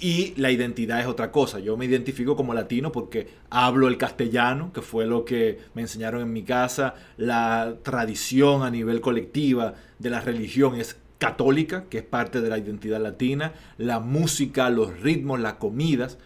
Y 0.01 0.33
la 0.37 0.51
identidad 0.51 1.01
es 1.01 1.07
otra 1.07 1.31
cosa. 1.31 1.59
Yo 1.59 1.77
me 1.77 1.85
identifico 1.85 2.35
como 2.35 2.55
latino 2.55 2.91
porque 2.91 3.29
hablo 3.51 3.87
el 3.87 3.99
castellano, 3.99 4.73
que 4.73 4.81
fue 4.81 5.07
lo 5.07 5.27
que 5.27 5.59
me 5.75 5.83
enseñaron 5.83 6.23
en 6.23 6.33
mi 6.33 6.43
casa. 6.43 6.95
La 7.19 7.75
tradición 7.83 8.63
a 8.63 8.71
nivel 8.71 9.03
colectiva 9.03 9.75
de 9.99 10.09
la 10.09 10.21
religión 10.21 10.77
es 10.77 10.97
católica, 11.19 11.85
que 11.91 11.99
es 11.99 12.05
parte 12.05 12.41
de 12.41 12.49
la 12.49 12.57
identidad 12.57 12.99
latina. 12.99 13.53
La 13.77 14.01
música, 14.01 14.71
los 14.71 15.01
ritmos, 15.01 15.39
las 15.39 15.55
comidas, 15.55 16.17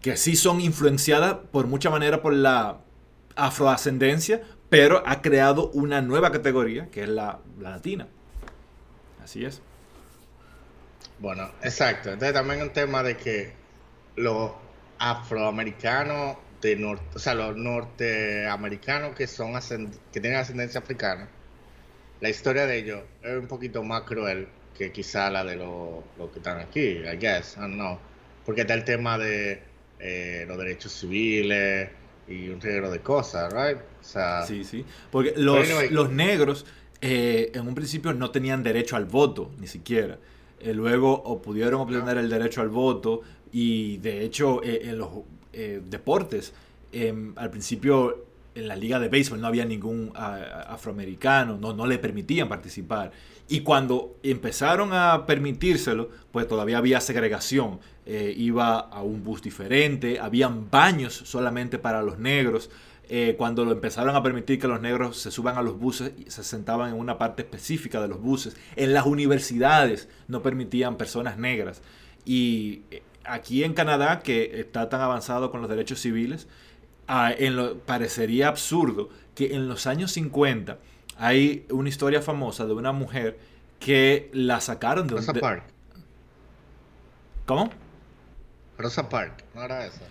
que 0.00 0.16
sí 0.16 0.36
son 0.36 0.60
influenciadas 0.60 1.34
por 1.50 1.66
mucha 1.66 1.90
manera 1.90 2.22
por 2.22 2.32
la 2.32 2.78
afroascendencia, 3.34 4.42
pero 4.68 5.02
ha 5.04 5.20
creado 5.20 5.70
una 5.72 6.00
nueva 6.00 6.30
categoría, 6.30 6.88
que 6.90 7.02
es 7.02 7.08
la, 7.08 7.40
latina. 7.60 8.06
Así 9.26 9.44
es. 9.44 9.60
Bueno, 11.18 11.50
exacto. 11.60 12.12
Entonces 12.12 12.32
también 12.32 12.62
un 12.62 12.72
tema 12.72 13.02
de 13.02 13.16
que 13.16 13.50
los 14.14 14.52
afroamericanos 15.00 16.36
de 16.62 16.76
norte, 16.76 17.04
o 17.12 17.18
sea, 17.18 17.34
los 17.34 17.56
norteamericanos 17.56 19.16
que 19.16 19.26
son 19.26 19.54
que 20.12 20.20
tienen 20.20 20.38
ascendencia 20.38 20.78
africana, 20.78 21.28
la 22.20 22.28
historia 22.28 22.66
de 22.66 22.78
ellos 22.78 23.00
es 23.20 23.36
un 23.36 23.48
poquito 23.48 23.82
más 23.82 24.02
cruel 24.02 24.46
que 24.78 24.92
quizá 24.92 25.28
la 25.28 25.42
de 25.42 25.56
los 25.56 26.04
que 26.32 26.38
están 26.38 26.60
aquí, 26.60 26.80
I 26.80 27.16
guess, 27.18 27.56
I 27.56 27.62
don't 27.62 27.74
know. 27.74 27.98
Porque 28.44 28.60
está 28.60 28.74
el 28.74 28.84
tema 28.84 29.18
de 29.18 29.60
eh, 29.98 30.44
los 30.46 30.56
derechos 30.56 30.92
civiles, 30.92 31.90
y 32.28 32.48
un 32.48 32.60
reguero 32.60 32.92
de 32.92 33.00
cosas, 33.00 33.52
right? 33.52 33.78
sí, 34.46 34.64
sí. 34.64 34.84
Porque 35.10 35.34
los, 35.36 35.90
los 35.90 36.10
negros 36.10 36.64
eh, 37.00 37.50
en 37.54 37.66
un 37.66 37.74
principio 37.74 38.12
no 38.14 38.30
tenían 38.30 38.62
derecho 38.62 38.96
al 38.96 39.04
voto, 39.04 39.50
ni 39.58 39.66
siquiera. 39.66 40.18
Eh, 40.60 40.72
luego 40.72 41.40
pudieron 41.42 41.80
obtener 41.82 42.16
el 42.16 42.30
derecho 42.30 42.62
al 42.62 42.68
voto 42.68 43.20
y 43.52 43.98
de 43.98 44.24
hecho 44.24 44.62
eh, 44.62 44.82
en 44.84 44.98
los 44.98 45.10
deportes, 45.52 46.52
em, 46.92 47.32
al 47.36 47.50
principio 47.50 48.26
en 48.54 48.68
la 48.68 48.76
liga 48.76 48.98
de 49.00 49.08
béisbol 49.08 49.40
no 49.40 49.46
había 49.46 49.64
ningún 49.64 50.12
afroamericano, 50.14 51.56
no, 51.56 51.72
no 51.72 51.86
le 51.86 51.98
permitían 51.98 52.48
participar. 52.48 53.10
Y 53.48 53.60
cuando 53.60 54.16
empezaron 54.22 54.92
a 54.92 55.24
permitírselo, 55.24 56.10
pues 56.30 56.46
todavía 56.48 56.78
había 56.78 57.00
segregación. 57.00 57.78
Iba 58.06 58.78
a 58.78 59.02
un 59.02 59.24
bus 59.24 59.42
diferente, 59.42 60.20
habían 60.20 60.70
baños 60.70 61.14
solamente 61.14 61.78
para 61.78 62.02
los 62.02 62.18
negros. 62.18 62.70
Eh, 63.08 63.36
cuando 63.38 63.64
lo 63.64 63.70
empezaron 63.70 64.16
a 64.16 64.22
permitir 64.22 64.58
que 64.58 64.66
los 64.66 64.80
negros 64.80 65.18
se 65.18 65.30
suban 65.30 65.56
a 65.56 65.62
los 65.62 65.78
buses, 65.78 66.12
se 66.26 66.42
sentaban 66.42 66.90
en 66.90 66.98
una 66.98 67.18
parte 67.18 67.42
específica 67.42 68.00
de 68.00 68.08
los 68.08 68.20
buses. 68.20 68.56
En 68.74 68.92
las 68.92 69.06
universidades 69.06 70.08
no 70.26 70.42
permitían 70.42 70.96
personas 70.96 71.38
negras. 71.38 71.82
Y 72.24 72.82
eh, 72.90 73.02
aquí 73.24 73.62
en 73.62 73.74
Canadá, 73.74 74.20
que 74.20 74.60
está 74.60 74.88
tan 74.88 75.00
avanzado 75.00 75.52
con 75.52 75.60
los 75.60 75.70
derechos 75.70 76.00
civiles, 76.00 76.48
ah, 77.06 77.32
en 77.36 77.54
lo, 77.54 77.78
parecería 77.78 78.48
absurdo 78.48 79.08
que 79.36 79.54
en 79.54 79.68
los 79.68 79.86
años 79.86 80.10
50 80.12 80.78
hay 81.16 81.64
una 81.70 81.88
historia 81.88 82.22
famosa 82.22 82.66
de 82.66 82.72
una 82.72 82.90
mujer 82.90 83.38
que 83.78 84.30
la 84.32 84.60
sacaron 84.60 85.06
de 85.06 85.14
Rosa 85.14 85.32
Park. 85.32 85.64
¿Cómo? 87.46 87.70
Rosa 88.76 89.08
Park, 89.08 89.44
no 89.54 89.62
era 89.62 89.86
esa. 89.86 90.02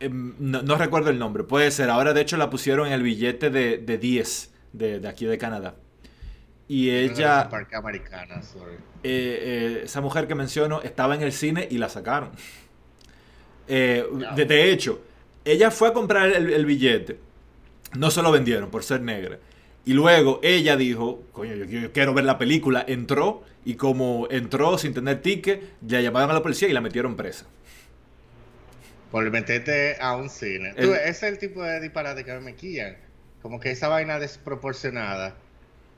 Em, 0.00 0.34
no, 0.38 0.76
recuerdo 0.76 1.10
el 1.10 1.18
nombre, 1.18 1.44
puede 1.44 1.70
ser. 1.70 1.90
Ahora 1.90 2.12
de 2.12 2.20
hecho 2.20 2.36
la 2.36 2.50
pusieron 2.50 2.86
en 2.86 2.92
el 2.92 3.02
billete 3.02 3.50
de, 3.50 3.78
de 3.78 3.98
10 3.98 4.52
de, 4.72 5.08
aquí 5.08 5.24
de 5.24 5.38
Canadá. 5.38 5.76
Y 6.68 6.90
ella... 6.90 7.48
Americana, 7.72 8.42
sorry. 8.42 8.74
Eh, 8.74 8.78
eh, 9.04 9.80
esa 9.84 10.00
mujer 10.00 10.26
que 10.26 10.34
menciono 10.34 10.82
estaba 10.82 11.14
en 11.14 11.22
el 11.22 11.32
cine 11.32 11.68
y 11.70 11.78
la 11.78 11.88
sacaron. 11.88 12.30
Eh, 13.68 14.04
de, 14.34 14.70
hecho, 14.70 15.00
ella 15.44 15.70
fue 15.70 15.88
a 15.88 15.92
comprar 15.92 16.28
el, 16.30 16.52
el 16.52 16.66
billete. 16.66 17.18
No 17.96 18.10
se 18.10 18.20
lo 18.20 18.32
vendieron 18.32 18.70
por 18.70 18.82
ser 18.82 19.00
negra. 19.00 19.38
Y 19.84 19.92
luego 19.92 20.40
ella 20.42 20.76
dijo, 20.76 21.22
coño, 21.30 21.54
yo 21.54 21.92
quiero 21.92 22.12
ver 22.12 22.24
la 22.24 22.36
película. 22.36 22.84
Entró 22.86 23.44
y 23.64 23.74
como 23.74 24.26
entró 24.30 24.76
sin 24.78 24.92
tener 24.92 25.22
ticket, 25.22 25.62
ya 25.80 26.00
llamaron 26.00 26.30
a 26.30 26.34
la 26.34 26.42
policía 26.42 26.68
y 26.68 26.72
la 26.72 26.80
metieron 26.80 27.14
presa. 27.14 27.46
Por 29.16 29.30
meterte 29.30 29.96
a 29.98 30.14
un 30.14 30.28
cine. 30.28 30.74
ese 30.76 31.08
es 31.08 31.22
el 31.22 31.38
tipo 31.38 31.62
de 31.62 31.80
disparate 31.80 32.22
que 32.22 32.34
me 32.34 32.54
quillan. 32.54 32.98
Como 33.40 33.58
que 33.58 33.70
esa 33.70 33.88
vaina 33.88 34.18
desproporcionada 34.18 35.34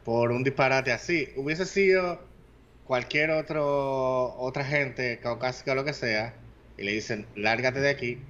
por 0.04 0.30
un 0.30 0.44
disparate 0.44 0.92
así. 0.92 1.28
Hubiese 1.34 1.66
sido 1.66 2.20
cualquier 2.84 3.32
otro 3.32 4.36
otra 4.36 4.64
gente 4.64 5.18
caucásica 5.20 5.72
o 5.72 5.74
lo 5.74 5.84
que 5.84 5.94
sea 5.94 6.32
y 6.76 6.84
le 6.84 6.92
dicen, 6.92 7.26
lárgate 7.34 7.80
de 7.80 7.90
aquí, 7.90 8.20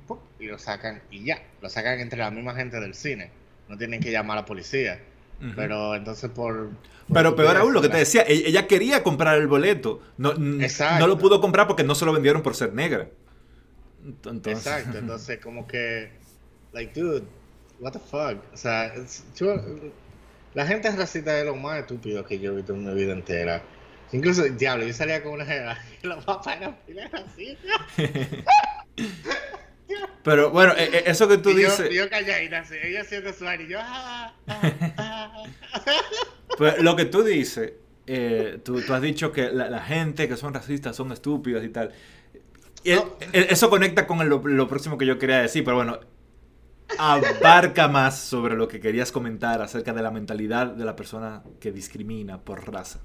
y 0.41 0.47
lo 0.47 0.59
sacan 0.59 1.03
y 1.11 1.23
ya. 1.23 1.43
Lo 1.61 1.69
sacan 1.69 2.01
entre 2.01 2.21
la 2.21 2.31
misma 2.31 2.55
gente 2.55 2.81
del 2.81 2.95
cine. 2.95 3.31
No 3.69 3.77
tienen 3.77 4.01
que 4.01 4.11
llamar 4.11 4.39
a 4.39 4.41
la 4.41 4.47
policía. 4.47 5.01
Pero 5.55 5.97
entonces 5.97 6.31
por... 6.31 6.71
Pero 7.13 7.37
peor 7.37 7.59
aún, 7.59 7.75
lo 7.75 7.83
que 7.83 7.91
te 7.91 7.99
decía, 7.99 8.23
e-, 8.23 8.49
ella 8.49 8.67
quería 8.67 9.03
comprar 9.03 9.37
el 9.37 9.49
boleto. 9.49 10.01
No, 10.17 10.33
no 10.33 11.07
lo 11.07 11.19
pudo 11.19 11.43
comprar 11.43 11.67
porque 11.67 11.85
no 11.85 11.95
se 11.95 12.07
lo 12.07 12.15
vendieron 12.15 12.41
por 12.41 12.57
ser 12.57 12.73
negra. 12.73 13.11
Exacto, 14.45 14.99
entonces 14.99 15.39
como 15.41 15.67
que, 15.67 16.11
like, 16.73 16.99
dude, 16.99 17.25
what 17.81 17.93
the 17.93 17.99
fuck. 17.99 18.43
O 18.53 18.57
sea, 18.57 18.93
la 20.55 20.67
gente 20.67 20.89
es 20.89 20.97
racista 20.97 21.33
de 21.35 21.45
lo 21.45 21.57
más 21.57 21.81
estúpido 21.81 22.25
que 22.25 22.39
yo 22.39 22.53
he 22.53 22.57
visto 22.57 22.75
en 22.75 22.85
mi 22.85 22.95
vida 22.95 23.13
entera. 23.13 23.63
Incluso, 24.13 24.45
diablo, 24.45 24.87
yo 24.87 24.93
salía 24.93 25.23
con 25.23 25.33
una 25.33 25.45
jeva 25.45 25.77
y 26.03 26.07
los 26.07 26.25
papás 26.25 26.57
eran 26.57 26.77
racista. 27.13 27.87
Pero 30.23 30.51
bueno, 30.51 30.75
e, 30.77 30.85
e, 30.85 31.11
eso 31.11 31.29
que 31.29 31.39
tú 31.39 31.55
dices. 31.55 31.91
Yo, 31.91 32.09
calladita, 32.11 32.65
ella 32.83 33.05
siente 33.05 33.33
su 33.33 33.45
y 33.45 33.69
yo. 33.69 33.79
Ah, 33.81 34.35
ah, 34.47 34.73
ah, 34.99 35.45
pues 36.59 36.83
lo 36.83 36.97
que 36.97 37.07
tú 37.07 37.23
dices, 37.23 37.73
eh, 38.07 38.59
tú, 38.65 38.83
has 38.89 39.03
dicho 39.03 39.33
que 39.33 39.51
la, 39.51 39.81
gente 39.83 40.29
que 40.29 40.37
son 40.37 40.53
racistas 40.53 40.97
son 40.97 41.13
estúpidos 41.13 41.65
y 41.65 41.69
tal. 41.69 41.93
E, 42.85 43.01
Eso 43.33 43.71
conecta 43.71 44.07
con 44.07 44.29
lo, 44.29 44.69
próximo 44.69 44.99
que 44.99 45.07
yo 45.07 45.19
quería 45.19 45.41
decir, 45.41 45.65
pero 45.65 45.77
bueno, 45.77 46.01
abarca 46.99 47.89
más 47.89 48.19
sobre 48.19 48.57
lo 48.57 48.69
que 48.69 48.81
querías 48.81 49.13
comentar 49.13 49.61
acerca 49.61 49.93
de 49.93 50.03
la 50.03 50.11
mentalidad 50.11 50.69
de 50.69 50.85
la 50.85 50.97
persona 50.97 51.43
que 51.61 51.73
discrimina 51.73 52.41
por 52.41 52.73
raza. 52.73 53.01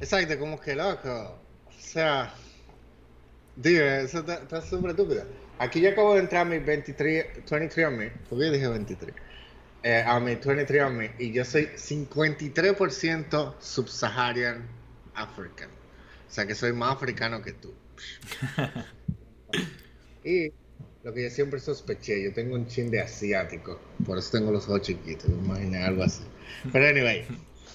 Exacto, 0.00 0.38
como 0.38 0.58
que 0.58 0.74
loco. 0.74 1.38
O 1.68 1.82
sea, 1.82 2.32
dime, 3.56 4.02
eso 4.02 4.20
está 4.20 4.62
súper 4.62 4.90
estúpido. 4.90 5.24
Aquí 5.58 5.80
yo 5.82 5.90
acabo 5.90 6.14
de 6.14 6.20
entrar 6.20 6.42
a 6.42 6.44
mi 6.46 6.58
23, 6.58 7.44
23 7.50 7.86
a 7.86 7.90
mí, 7.90 8.06
porque 8.28 8.46
yo 8.46 8.52
dije 8.52 8.66
23, 8.66 9.14
eh, 9.82 10.02
a 10.06 10.18
mi 10.18 10.36
23 10.36 10.82
a 10.82 10.88
mí, 10.88 11.06
y 11.18 11.32
yo 11.32 11.44
soy 11.44 11.66
53% 11.76 13.54
subsaharian 13.58 14.66
African. 15.14 15.68
O 15.68 16.32
sea 16.32 16.46
que 16.46 16.54
soy 16.54 16.72
más 16.72 16.94
africano 16.94 17.42
que 17.42 17.52
tú. 17.52 17.74
Y 20.24 20.52
lo 21.02 21.14
que 21.14 21.24
yo 21.24 21.30
siempre 21.30 21.60
sospeché, 21.60 22.22
yo 22.22 22.32
tengo 22.32 22.54
un 22.54 22.66
chin 22.66 22.90
de 22.90 23.00
asiático, 23.00 23.80
por 24.04 24.18
eso 24.18 24.30
tengo 24.32 24.52
los 24.52 24.68
ojos 24.68 24.82
chiquitos, 24.82 25.28
me 25.30 25.44
imaginé 25.46 25.82
algo 25.82 26.02
así. 26.02 26.22
Pero 26.72 26.86
anyway, 26.86 27.24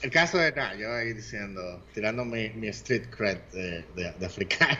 el 0.01 0.11
caso 0.11 0.37
de, 0.37 0.51
nada, 0.51 0.75
yo 0.75 0.93
ahí 0.93 1.13
diciendo, 1.13 1.83
tirando 1.93 2.23
mi, 2.23 2.49
mi 2.51 2.67
street 2.67 3.07
cred 3.09 3.39
de, 3.51 3.83
de, 3.95 4.25
africano. 4.25 4.77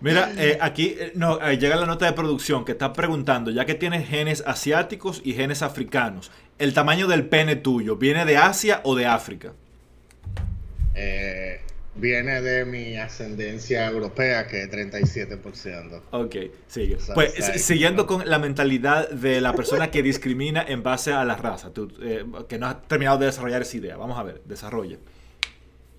Mira, 0.00 0.32
eh, 0.36 0.58
aquí 0.60 0.96
eh, 0.98 1.12
no, 1.14 1.38
llega 1.52 1.76
la 1.76 1.86
nota 1.86 2.06
de 2.06 2.12
producción 2.12 2.64
que 2.64 2.72
está 2.72 2.92
preguntando, 2.92 3.50
ya 3.50 3.64
que 3.64 3.74
tienes 3.74 4.06
genes 4.06 4.42
asiáticos 4.46 5.22
y 5.24 5.32
genes 5.32 5.62
africanos, 5.62 6.30
¿el 6.58 6.74
tamaño 6.74 7.06
del 7.06 7.26
pene 7.26 7.56
tuyo 7.56 7.96
viene 7.96 8.24
de 8.24 8.36
Asia 8.36 8.80
o 8.84 8.94
de 8.94 9.06
África? 9.06 9.54
Eh, 11.94 11.98
viene 12.00 12.40
de 12.40 12.64
mi 12.64 12.96
ascendencia 12.96 13.86
europea, 13.88 14.46
que 14.46 14.62
es 14.62 14.70
37%. 14.70 16.02
Ok, 16.10 16.36
sigue. 16.66 16.98
pues 17.14 17.34
siguiendo 17.62 18.06
con 18.06 18.28
la 18.28 18.38
mentalidad 18.38 19.10
de 19.10 19.40
la 19.40 19.54
persona 19.54 19.90
que 19.90 20.02
discrimina 20.02 20.62
en 20.62 20.82
base 20.82 21.12
a 21.12 21.24
la 21.24 21.36
raza, 21.36 21.70
eh, 22.02 22.24
que 22.48 22.58
no 22.58 22.66
has 22.66 22.86
terminado 22.88 23.18
de 23.18 23.26
desarrollar 23.26 23.62
esa 23.62 23.76
idea. 23.76 23.96
Vamos 23.96 24.18
a 24.18 24.22
ver, 24.22 24.42
desarrolla. 24.44 24.98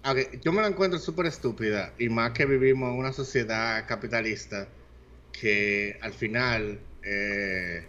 Okay, 0.05 0.27
yo 0.43 0.51
me 0.51 0.62
la 0.62 0.67
encuentro 0.67 1.00
súper 1.00 1.27
estúpida, 1.27 1.93
y 1.97 2.09
más 2.09 2.31
que 2.31 2.45
vivimos 2.45 2.91
en 2.91 3.00
una 3.00 3.13
sociedad 3.13 3.88
capitalista 3.88 4.67
que 5.31 5.97
al 6.01 6.13
final 6.13 6.79
eh, 7.03 7.85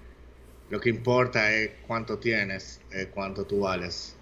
lo 0.70 0.80
que 0.80 0.90
importa 0.90 1.52
es 1.52 1.70
cuánto 1.86 2.18
tienes, 2.18 2.80
eh, 2.92 3.08
cuánto 3.12 3.44
tú 3.44 3.60
vales. 3.60 4.16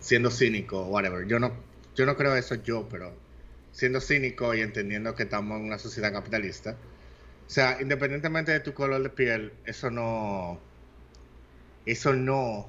Siendo 0.00 0.30
cínico, 0.30 0.84
whatever. 0.84 1.26
Yo 1.26 1.38
no 1.38 1.52
yo 1.96 2.06
no 2.06 2.16
creo 2.16 2.36
eso 2.36 2.54
yo, 2.56 2.86
pero 2.88 3.12
siendo 3.72 4.00
cínico 4.00 4.54
y 4.54 4.60
entendiendo 4.60 5.14
que 5.14 5.24
estamos 5.24 5.58
en 5.58 5.64
una 5.66 5.78
sociedad 5.78 6.12
capitalista, 6.12 6.76
o 7.46 7.50
sea, 7.50 7.78
independientemente 7.80 8.52
de 8.52 8.60
tu 8.60 8.74
color 8.74 9.02
de 9.02 9.08
piel, 9.08 9.52
eso 9.64 9.90
no, 9.90 10.60
eso 11.86 12.12
no 12.12 12.68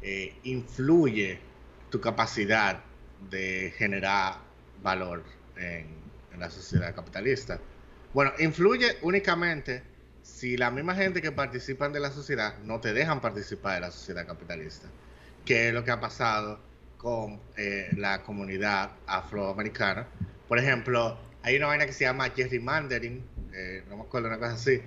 eh, 0.00 0.34
influye 0.44 1.38
tu 1.90 2.00
capacidad 2.00 2.82
de 3.30 3.72
generar 3.76 4.38
valor 4.82 5.22
en, 5.56 5.86
en 6.32 6.40
la 6.40 6.50
sociedad 6.50 6.94
capitalista. 6.94 7.60
Bueno, 8.14 8.32
influye 8.38 8.96
únicamente 9.02 9.82
si 10.22 10.56
la 10.56 10.70
misma 10.70 10.94
gente 10.94 11.20
que 11.20 11.32
participan 11.32 11.92
de 11.92 12.00
la 12.00 12.10
sociedad 12.10 12.58
no 12.64 12.80
te 12.80 12.94
dejan 12.94 13.20
participar 13.20 13.74
de 13.74 13.80
la 13.80 13.90
sociedad 13.90 14.26
capitalista, 14.26 14.88
que 15.44 15.68
es 15.68 15.74
lo 15.74 15.84
que 15.84 15.90
ha 15.90 16.00
pasado 16.00 16.73
con 16.96 17.40
eh, 17.56 17.88
la 17.96 18.22
comunidad 18.22 18.92
afroamericana. 19.06 20.06
Por 20.48 20.58
ejemplo, 20.58 21.18
hay 21.42 21.56
una 21.56 21.66
vaina 21.66 21.86
que 21.86 21.92
se 21.92 22.04
llama 22.04 22.30
gerrymandering, 22.30 23.22
eh, 23.52 23.82
no 23.88 23.96
me 23.96 24.02
acuerdo, 24.02 24.28
una 24.28 24.38
cosa 24.38 24.54
así, 24.54 24.80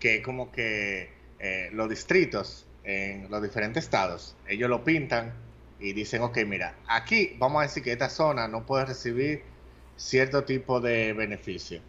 que 0.00 0.16
es 0.16 0.24
como 0.24 0.50
que 0.50 1.10
eh, 1.38 1.70
los 1.72 1.88
distritos 1.88 2.66
en 2.84 3.30
los 3.30 3.42
diferentes 3.42 3.84
estados, 3.84 4.36
ellos 4.48 4.68
lo 4.68 4.82
pintan 4.82 5.32
y 5.78 5.92
dicen, 5.92 6.22
ok, 6.22 6.38
mira, 6.46 6.76
aquí 6.88 7.36
vamos 7.38 7.60
a 7.60 7.62
decir 7.62 7.82
que 7.82 7.92
esta 7.92 8.08
zona 8.08 8.48
no 8.48 8.66
puede 8.66 8.86
recibir 8.86 9.42
cierto 9.96 10.44
tipo 10.44 10.80
de 10.80 11.12
beneficio. 11.12 11.80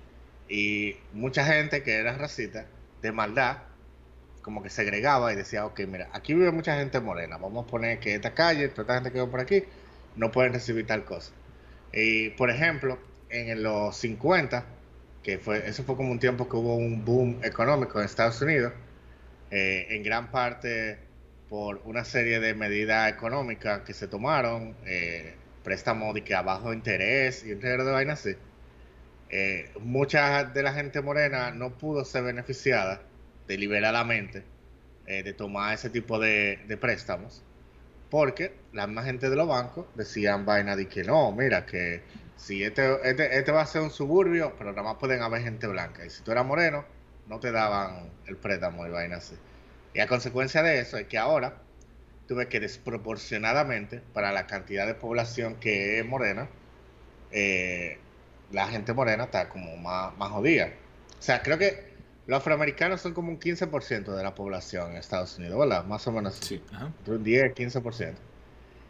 Y 0.47 0.95
mucha 1.13 1.45
gente 1.45 1.83
que 1.83 1.95
era 1.95 2.17
racista, 2.17 2.67
de 3.01 3.11
maldad, 3.11 3.57
como 4.43 4.61
que 4.61 4.69
segregaba 4.69 5.33
y 5.33 5.35
decía, 5.35 5.65
ok, 5.65 5.79
mira, 5.87 6.09
aquí 6.13 6.33
vive 6.35 6.51
mucha 6.51 6.77
gente 6.77 6.99
morena, 6.99 7.37
vamos 7.37 7.65
a 7.65 7.67
poner 7.67 7.99
que 7.99 8.13
esta 8.13 8.33
calle, 8.35 8.67
toda 8.67 8.83
esta 8.83 8.93
gente 8.95 9.11
que 9.11 9.19
vive 9.19 9.31
por 9.31 9.39
aquí, 9.39 9.63
no 10.15 10.31
pueden 10.31 10.53
recibir 10.53 10.85
tal 10.85 11.05
cosa. 11.05 11.31
Y, 11.91 12.29
por 12.31 12.51
ejemplo, 12.51 12.99
en 13.29 13.63
los 13.63 13.95
50, 13.97 14.65
que 15.23 15.39
fue, 15.39 15.67
eso 15.67 15.83
fue 15.83 15.95
como 15.95 16.11
un 16.11 16.19
tiempo 16.19 16.47
que 16.49 16.57
hubo 16.57 16.75
un 16.75 17.05
boom 17.05 17.39
económico 17.43 17.99
en 17.99 18.05
Estados 18.05 18.41
Unidos, 18.41 18.73
eh, 19.49 19.87
en 19.89 20.03
gran 20.03 20.29
parte 20.31 20.99
por 21.49 21.81
una 21.85 22.03
serie 22.03 22.39
de 22.39 22.53
medidas 22.53 23.11
económicas 23.11 23.81
que 23.81 23.93
se 23.93 24.07
tomaron, 24.07 24.75
eh, 24.85 25.35
préstamos 25.63 26.13
de 26.13 26.23
que 26.23 26.35
a 26.35 26.41
bajo 26.41 26.73
interés 26.73 27.45
y 27.45 27.53
un 27.53 27.61
de 27.61 27.77
vainas 27.77 28.19
así. 28.19 28.35
Eh, 29.29 29.71
mucha 29.79 30.43
de 30.43 30.63
la 30.63 30.73
gente 30.73 31.01
morena 31.01 31.51
no 31.51 31.71
pudo 31.77 32.05
ser 32.05 32.23
beneficiada 32.23 33.01
deliberadamente 33.47 34.43
eh, 35.05 35.23
de 35.23 35.33
tomar 35.33 35.73
ese 35.73 35.89
tipo 35.89 36.19
de, 36.19 36.77
préstamos, 36.79 37.43
porque 38.09 38.53
la 38.71 38.87
misma 38.87 39.03
gente 39.03 39.29
de 39.29 39.35
los 39.35 39.47
bancos 39.47 39.85
decían 39.95 40.45
vaina 40.45 40.75
de 40.75 40.87
que 40.87 41.03
no, 41.03 41.31
mira, 41.31 41.65
que 41.65 42.01
si 42.37 42.63
este, 42.63 43.09
este, 43.09 43.37
este, 43.37 43.51
va 43.51 43.61
a 43.61 43.65
ser 43.65 43.81
un 43.81 43.91
suburbio, 43.91 44.53
pero 44.57 44.71
nada 44.71 44.83
más 44.83 44.95
pueden 44.95 45.21
haber 45.21 45.41
gente 45.41 45.67
blanca, 45.67 46.05
y 46.05 46.09
si 46.09 46.23
tú 46.23 46.31
eras 46.31 46.45
moreno, 46.45 46.85
no 47.27 47.39
te 47.39 47.51
daban 47.51 48.11
el 48.27 48.37
préstamo 48.37 48.85
y 48.87 48.89
vaina 48.89 49.17
así. 49.17 49.35
Y 49.93 49.99
a 49.99 50.07
consecuencia 50.07 50.63
de 50.63 50.79
eso 50.79 50.97
es 50.97 51.07
que 51.07 51.17
ahora 51.17 51.57
tuve 52.27 52.47
que 52.47 52.59
desproporcionadamente, 52.59 54.01
para 54.13 54.31
la 54.31 54.47
cantidad 54.47 54.87
de 54.87 54.95
población 54.95 55.55
que 55.59 55.99
es 55.99 56.05
morena, 56.05 56.49
eh, 57.31 57.97
la 58.51 58.67
gente 58.67 58.93
morena 58.93 59.25
está 59.25 59.49
como 59.49 59.75
más, 59.77 60.15
más 60.17 60.31
jodida. 60.31 60.69
O 61.19 61.21
sea, 61.21 61.41
creo 61.41 61.57
que 61.57 61.92
los 62.25 62.37
afroamericanos 62.37 63.01
son 63.01 63.13
como 63.13 63.29
un 63.29 63.39
15% 63.39 64.15
de 64.15 64.23
la 64.23 64.33
población 64.33 64.91
en 64.91 64.97
Estados 64.97 65.37
Unidos, 65.37 65.59
¿verdad? 65.59 65.85
Más 65.85 66.07
o 66.07 66.11
menos. 66.11 66.35
Sí. 66.35 66.61
Un 67.07 67.23
10, 67.23 67.53
15%. 67.53 68.15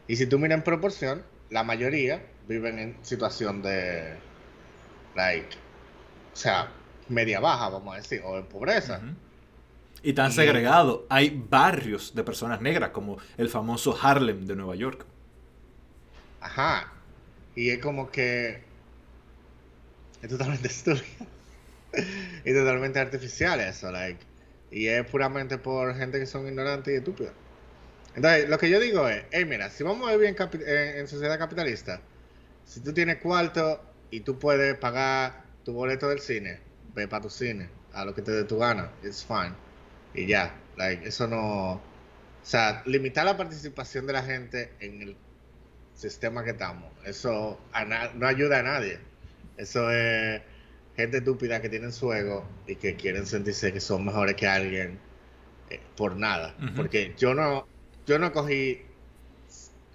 Y 0.08 0.16
si 0.16 0.28
tú 0.28 0.38
miras 0.38 0.58
en 0.58 0.64
proporción, 0.64 1.24
la 1.50 1.64
mayoría 1.64 2.22
viven 2.48 2.78
en 2.80 2.98
situación 3.02 3.62
de, 3.62 4.16
like, 5.16 5.56
o 6.34 6.36
sea, 6.36 6.72
media 7.10 7.40
baja, 7.40 7.70
vamos 7.70 7.94
a 7.94 7.98
decir, 7.98 8.22
o 8.24 8.38
en 8.38 8.46
pobreza. 8.46 9.02
Y 10.04 10.14
tan 10.14 10.32
segregado. 10.32 11.08
Hay 11.10 11.30
barrios 11.50 12.14
de 12.14 12.24
personas 12.24 12.62
negras, 12.62 12.90
como 12.90 13.18
el 13.38 13.50
famoso 13.50 13.98
Harlem 14.00 14.46
de 14.46 14.56
Nueva 14.56 14.76
York. 14.76 15.06
Ajá. 16.42 16.92
Y 17.56 17.70
es 17.70 17.80
como 17.80 18.12
que 18.12 18.62
es 20.22 20.30
totalmente 20.30 20.68
estúpido. 20.68 21.28
y 22.46 22.54
totalmente 22.54 23.00
artificial 23.00 23.60
eso, 23.60 23.92
like. 23.92 24.20
Y 24.72 24.88
es 24.88 25.06
puramente 25.06 25.58
por 25.58 25.96
gente 25.96 26.20
que 26.20 26.26
son 26.26 26.48
ignorantes 26.48 26.94
y 26.94 26.98
estúpidos. 26.98 27.34
Entonces, 28.16 28.50
lo 28.50 28.58
que 28.58 28.70
yo 28.70 28.80
digo 28.80 29.08
es, 29.08 29.24
hey, 29.32 29.46
mira, 29.46 29.70
si 29.70 29.84
vamos 29.84 30.10
a 30.10 30.16
vivir 30.16 30.36
en, 30.66 31.08
sociedad 31.08 31.38
capitalista, 31.38 32.02
si 32.66 32.80
tú 32.80 32.94
tienes 32.94 33.18
cuarto 33.18 33.82
y 34.12 34.22
tú 34.22 34.40
puedes 34.40 34.76
pagar 34.78 35.44
tu 35.64 35.74
boleto 35.74 36.10
del 36.10 36.20
cine, 36.20 36.60
ve 36.94 37.08
para 37.08 37.24
tu 37.24 37.30
cine, 37.30 37.70
a 37.94 38.06
lo 38.06 38.14
que 38.14 38.22
te 38.22 38.32
dé 38.32 38.44
tu 38.44 38.58
gana, 38.58 38.92
it's 39.04 39.26
fine. 39.26 39.54
Y 40.14 40.28
ya, 40.28 40.56
like, 40.78 41.08
eso 41.08 41.28
no... 41.28 41.74
O 41.74 42.46
sea, 42.46 42.84
limitar 42.86 43.26
la 43.26 43.38
participación 43.38 44.06
de 44.06 44.14
la 44.14 44.22
gente 44.22 44.74
en 44.80 45.02
el 45.02 45.18
sistema 45.96 46.44
que 46.44 46.52
estamos, 46.52 46.92
eso 47.06 47.60
no 48.16 48.28
ayuda 48.28 48.60
a 48.60 48.64
nadie. 48.64 49.00
Eso 49.58 49.90
es 49.92 50.42
gente 50.96 51.18
estúpida 51.18 51.62
que 51.62 51.70
tienen 51.70 51.92
su 51.92 52.12
ego 52.14 52.46
y 52.68 52.76
que 52.76 52.96
quieren 52.96 53.26
sentirse 53.26 53.74
que 53.74 53.80
son 53.80 54.06
mejores 54.06 54.36
que 54.36 54.48
alguien 54.48 55.00
eh, 55.70 55.80
por 55.96 56.16
nada. 56.16 56.56
Porque 56.76 57.14
yo 57.18 57.34
no, 57.34 57.68
yo 58.06 58.20
no 58.20 58.32
cogí 58.32 58.82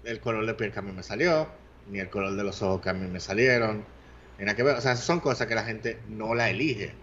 el 0.03 0.19
color 0.19 0.45
de 0.45 0.53
piel 0.53 0.71
que 0.71 0.79
a 0.79 0.81
mí 0.81 0.91
me 0.91 1.03
salió, 1.03 1.47
ni 1.89 1.99
el 1.99 2.09
color 2.09 2.35
de 2.35 2.43
los 2.43 2.61
ojos 2.61 2.81
que 2.81 2.89
a 2.89 2.93
mí 2.93 3.07
me 3.07 3.19
salieron, 3.19 3.85
que 4.37 4.63
ver. 4.63 4.75
O 4.75 4.81
sea, 4.81 4.95
son 4.95 5.19
cosas 5.19 5.47
que 5.47 5.55
la 5.55 5.63
gente 5.63 5.99
no 6.09 6.35
la 6.35 6.49
elige. 6.49 6.93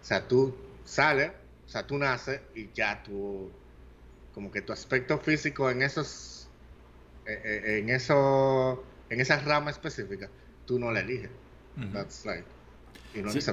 O 0.00 0.04
sea, 0.04 0.26
tú 0.26 0.54
sales, 0.84 1.32
o 1.66 1.68
sea, 1.68 1.86
tú 1.86 1.98
naces 1.98 2.40
y 2.54 2.70
ya 2.72 3.02
tú, 3.02 3.50
como 4.34 4.50
que 4.50 4.62
tu 4.62 4.72
aspecto 4.72 5.18
físico 5.18 5.70
en 5.70 5.82
esos, 5.82 6.48
eh, 7.26 7.40
eh, 7.44 7.78
en 7.78 7.90
eso, 7.90 8.82
en 9.10 9.20
esa 9.20 9.38
rama 9.40 9.70
específica, 9.70 10.28
tú 10.66 10.78
no 10.78 10.90
la 10.90 11.00
eliges. 11.00 11.30
That's 11.92 12.26
like 12.26 12.44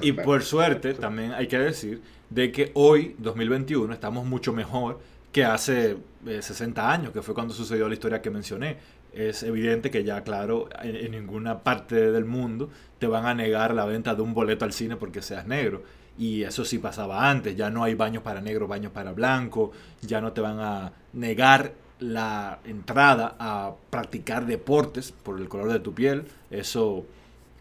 y, 0.02 0.12
por 0.14 0.44
suerte, 0.44 0.94
también 0.94 1.34
hay 1.34 1.48
que 1.48 1.60
decir 1.60 2.02
de 2.30 2.52
que 2.52 2.72
hoy, 2.74 3.16
2021, 3.18 3.94
estamos 3.94 4.26
mucho 4.26 4.54
mejor 4.54 5.00
que 5.32 5.46
hace 5.46 5.98
60 6.26 6.82
eh, 6.82 6.86
años, 6.86 7.14
que 7.14 7.22
fue 7.22 7.34
cuando 7.34 7.54
sucedió 7.54 7.88
la 7.88 7.94
historia 7.94 8.22
que 8.22 8.30
mencioné. 8.30 8.78
Es 9.14 9.44
evidente 9.44 9.90
que 9.90 10.04
ya, 10.04 10.24
claro, 10.24 10.70
en, 10.82 11.12
ninguna 11.12 11.60
parte 11.60 12.12
del 12.12 12.26
mundo 12.26 12.70
te 13.00 13.08
van 13.08 13.26
a 13.26 13.34
negar 13.34 13.74
la 13.74 13.86
venta 13.86 14.14
de 14.16 14.22
un 14.22 14.34
boleto 14.34 14.66
al 14.66 14.74
cine 14.74 14.96
porque 14.96 15.22
seas 15.22 15.48
negro. 15.48 15.84
Y 16.18 16.44
eso 16.44 16.66
sí 16.66 16.80
pasaba 16.80 17.30
antes, 17.30 17.56
ya 17.56 17.70
no 17.70 17.84
hay 17.84 17.96
baños 17.96 18.24
para 18.24 18.42
negro, 18.42 18.68
baños 18.68 18.92
para 18.92 19.14
blanco, 19.14 19.72
ya 20.02 20.20
no 20.20 20.34
te 20.34 20.42
van 20.42 20.60
a 20.60 20.92
negar 21.14 21.74
la 22.00 22.60
entrada 22.66 23.36
a 23.40 23.74
practicar 23.90 24.46
deportes 24.46 25.12
por 25.12 25.40
el 25.40 25.48
color 25.48 25.72
de 25.72 25.80
tu 25.80 25.94
piel. 25.94 26.26
Eso 26.52 27.06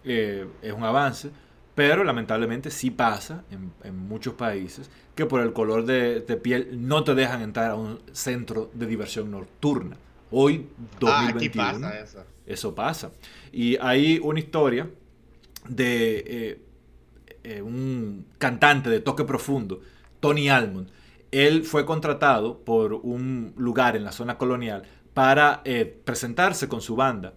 eh, 0.05 0.47
es 0.63 0.73
un 0.73 0.85
avance. 0.85 1.31
Pero 1.79 2.03
lamentablemente 2.03 2.73
sí 2.73 2.91
pasa 2.91 3.45
en, 3.53 3.97
muchos 3.97 4.35
países 4.35 4.91
que 5.15 5.27
por 5.27 5.41
el 5.41 5.53
color 5.53 5.85
de, 5.85 6.21
piel 6.43 6.71
no 6.73 7.05
te 7.05 7.15
dejan 7.15 7.41
entrar 7.41 7.71
a 7.71 7.77
un 7.77 8.01
centro 8.11 8.69
de 8.75 8.85
diversión 8.85 9.31
nocturna. 9.31 9.97
Hoy, 10.33 10.67
2021, 10.99 11.63
ah, 11.63 11.73
pasa 11.73 12.01
eso. 12.01 12.25
eso. 12.47 12.75
pasa. 12.75 13.13
Y 13.53 13.77
hay 13.77 14.19
una 14.21 14.41
historia 14.41 14.91
de 15.69 16.25
eh, 16.27 16.63
eh, 17.45 17.63
un 17.63 18.27
cantante 18.39 18.91
de 18.91 18.99
toque 18.99 19.23
profundo, 19.23 19.81
Tony 20.19 20.49
Almond. 20.49 20.91
Él 21.31 21.63
fue 21.63 21.87
contratado 21.87 22.59
por 22.59 22.93
un 22.93 23.55
lugar 23.57 23.95
en 23.95 24.03
la 24.03 24.11
zona 24.11 24.37
colonial 24.37 24.83
para 25.15 25.63
eh, 25.65 25.85
presentarse 26.05 26.67
con 26.67 26.81
su 26.81 26.97
banda. 26.97 27.35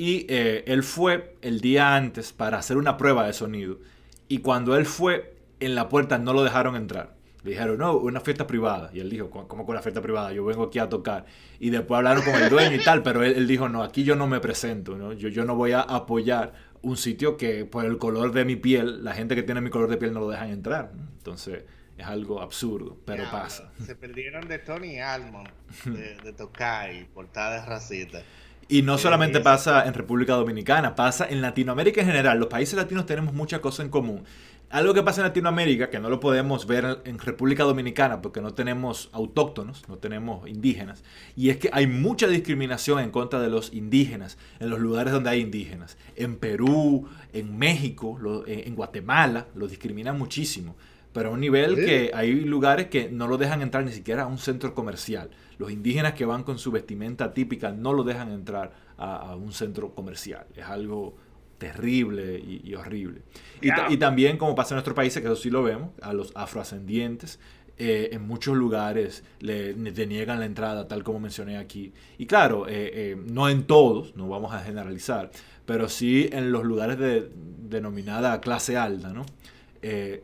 Y 0.00 0.24
eh, 0.30 0.64
él 0.66 0.82
fue 0.82 1.36
el 1.42 1.60
día 1.60 1.94
antes 1.94 2.32
para 2.32 2.56
hacer 2.56 2.78
una 2.78 2.96
prueba 2.96 3.26
de 3.26 3.34
sonido. 3.34 3.80
Y 4.28 4.38
cuando 4.38 4.74
él 4.78 4.86
fue, 4.86 5.36
en 5.60 5.74
la 5.74 5.90
puerta 5.90 6.16
no 6.16 6.32
lo 6.32 6.42
dejaron 6.42 6.74
entrar. 6.74 7.16
Le 7.42 7.50
dijeron, 7.50 7.76
no, 7.76 7.98
una 7.98 8.20
fiesta 8.20 8.46
privada. 8.46 8.88
Y 8.94 9.00
él 9.00 9.10
dijo, 9.10 9.28
¿cómo 9.28 9.66
con 9.66 9.74
una 9.74 9.82
fiesta 9.82 10.00
privada? 10.00 10.32
Yo 10.32 10.42
vengo 10.42 10.62
aquí 10.62 10.78
a 10.78 10.88
tocar. 10.88 11.26
Y 11.58 11.68
después 11.68 11.98
hablaron 11.98 12.24
con 12.24 12.34
el 12.34 12.48
dueño 12.48 12.76
y 12.76 12.82
tal, 12.82 13.02
pero 13.02 13.22
él, 13.22 13.46
dijo, 13.46 13.68
no, 13.68 13.82
aquí 13.82 14.02
yo 14.02 14.16
no 14.16 14.26
me 14.26 14.40
presento, 14.40 14.96
¿no? 14.96 15.12
Yo, 15.12 15.28
yo 15.28 15.44
no 15.44 15.54
voy 15.54 15.72
a 15.72 15.82
apoyar 15.82 16.54
un 16.80 16.96
sitio 16.96 17.36
que 17.36 17.66
por 17.66 17.84
el 17.84 17.98
color 17.98 18.32
de 18.32 18.46
mi 18.46 18.56
piel, 18.56 19.04
la 19.04 19.12
gente 19.12 19.34
que 19.34 19.42
tiene 19.42 19.60
mi 19.60 19.68
color 19.68 19.90
de 19.90 19.98
piel 19.98 20.14
no 20.14 20.20
lo 20.20 20.30
dejan 20.30 20.48
entrar. 20.48 20.92
Entonces 21.18 21.64
es 21.98 22.06
algo 22.06 22.40
absurdo, 22.40 22.96
pero 23.04 23.30
pasa. 23.30 23.70
Se 23.84 23.94
perdieron 23.96 24.48
de 24.48 24.60
Tony 24.60 24.98
Almond 24.98 25.50
de, 25.84 26.16
de 26.24 26.32
tocar 26.32 26.90
y 26.90 27.04
portadas 27.04 27.68
racistas. 27.68 28.24
Y 28.70 28.82
no 28.82 28.98
solamente 28.98 29.40
pasa 29.40 29.84
en 29.84 29.94
República 29.94 30.34
Dominicana, 30.34 30.94
pasa 30.94 31.26
en 31.28 31.42
Latinoamérica 31.42 32.02
en 32.02 32.06
general. 32.06 32.38
Los 32.38 32.46
países 32.46 32.76
latinos 32.76 33.04
tenemos 33.04 33.34
muchas 33.34 33.58
cosas 33.58 33.84
en 33.84 33.90
común. 33.90 34.22
Algo 34.70 34.94
que 34.94 35.02
pasa 35.02 35.22
en 35.22 35.26
Latinoamérica, 35.26 35.90
que 35.90 35.98
no 35.98 36.08
lo 36.08 36.20
podemos 36.20 36.68
ver 36.68 37.00
en 37.04 37.18
República 37.18 37.64
Dominicana 37.64 38.22
porque 38.22 38.40
no 38.40 38.54
tenemos 38.54 39.10
autóctonos, 39.12 39.88
no 39.88 39.98
tenemos 39.98 40.48
indígenas, 40.48 41.02
y 41.34 41.50
es 41.50 41.56
que 41.56 41.70
hay 41.72 41.88
mucha 41.88 42.28
discriminación 42.28 43.00
en 43.00 43.10
contra 43.10 43.40
de 43.40 43.50
los 43.50 43.74
indígenas 43.74 44.38
en 44.60 44.70
los 44.70 44.78
lugares 44.78 45.12
donde 45.12 45.30
hay 45.30 45.40
indígenas. 45.40 45.98
En 46.14 46.36
Perú, 46.36 47.08
en 47.32 47.58
México, 47.58 48.20
en 48.46 48.76
Guatemala, 48.76 49.48
los 49.56 49.70
discriminan 49.70 50.16
muchísimo. 50.16 50.76
Pero 51.12 51.30
a 51.30 51.32
un 51.32 51.40
nivel 51.40 51.74
que 51.74 52.12
hay 52.14 52.32
lugares 52.32 52.86
que 52.86 53.10
no 53.10 53.26
lo 53.26 53.36
dejan 53.36 53.62
entrar 53.62 53.84
ni 53.84 53.92
siquiera 53.92 54.24
a 54.24 54.26
un 54.26 54.38
centro 54.38 54.74
comercial. 54.74 55.30
Los 55.58 55.72
indígenas 55.72 56.14
que 56.14 56.24
van 56.24 56.44
con 56.44 56.58
su 56.58 56.70
vestimenta 56.70 57.34
típica 57.34 57.72
no 57.72 57.92
lo 57.92 58.04
dejan 58.04 58.30
entrar 58.30 58.72
a 58.96 59.34
un 59.34 59.52
centro 59.52 59.94
comercial. 59.94 60.46
Es 60.54 60.64
algo 60.64 61.16
terrible 61.60 62.40
y, 62.40 62.74
horrible. 62.74 63.20
Y, 63.60 63.96
también, 63.98 64.36
como 64.38 64.56
pasa 64.56 64.74
en 64.74 64.76
nuestros 64.76 64.96
países, 64.96 65.22
que 65.22 65.28
eso 65.28 65.36
sí 65.36 65.50
lo 65.50 65.62
vemos, 65.62 65.90
a 66.00 66.12
los 66.12 66.32
afroascendientes, 66.34 67.38
eh, 67.76 68.08
en 68.12 68.26
muchos 68.26 68.56
lugares 68.56 69.22
le, 69.38 69.74
deniegan 69.74 70.40
la 70.40 70.46
entrada, 70.46 70.88
tal 70.88 71.04
como 71.04 71.20
mencioné 71.20 71.58
aquí. 71.58 71.92
Y 72.18 72.26
claro, 72.26 72.66
eh, 72.66 72.90
eh, 72.92 73.16
no 73.30 73.48
en 73.48 73.64
todos, 73.64 74.16
no 74.16 74.28
vamos 74.28 74.52
a 74.54 74.60
generalizar, 74.60 75.30
pero 75.66 75.88
sí 75.88 76.28
en 76.32 76.50
los 76.50 76.64
lugares 76.64 76.98
de 76.98 77.30
denominada 77.68 78.40
clase 78.40 78.76
alta, 78.76 79.12
¿no? 79.12 79.26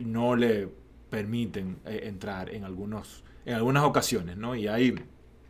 No 0.01 0.37
le 0.37 0.69
permiten 1.11 1.79
entrar 1.87 2.53
en, 2.53 2.65
algunos, 2.65 3.25
en 3.45 3.55
algunas 3.55 3.85
ocasiones, 3.85 4.37
¿no? 4.37 4.55
Y 4.55 4.69
hay... 4.69 4.95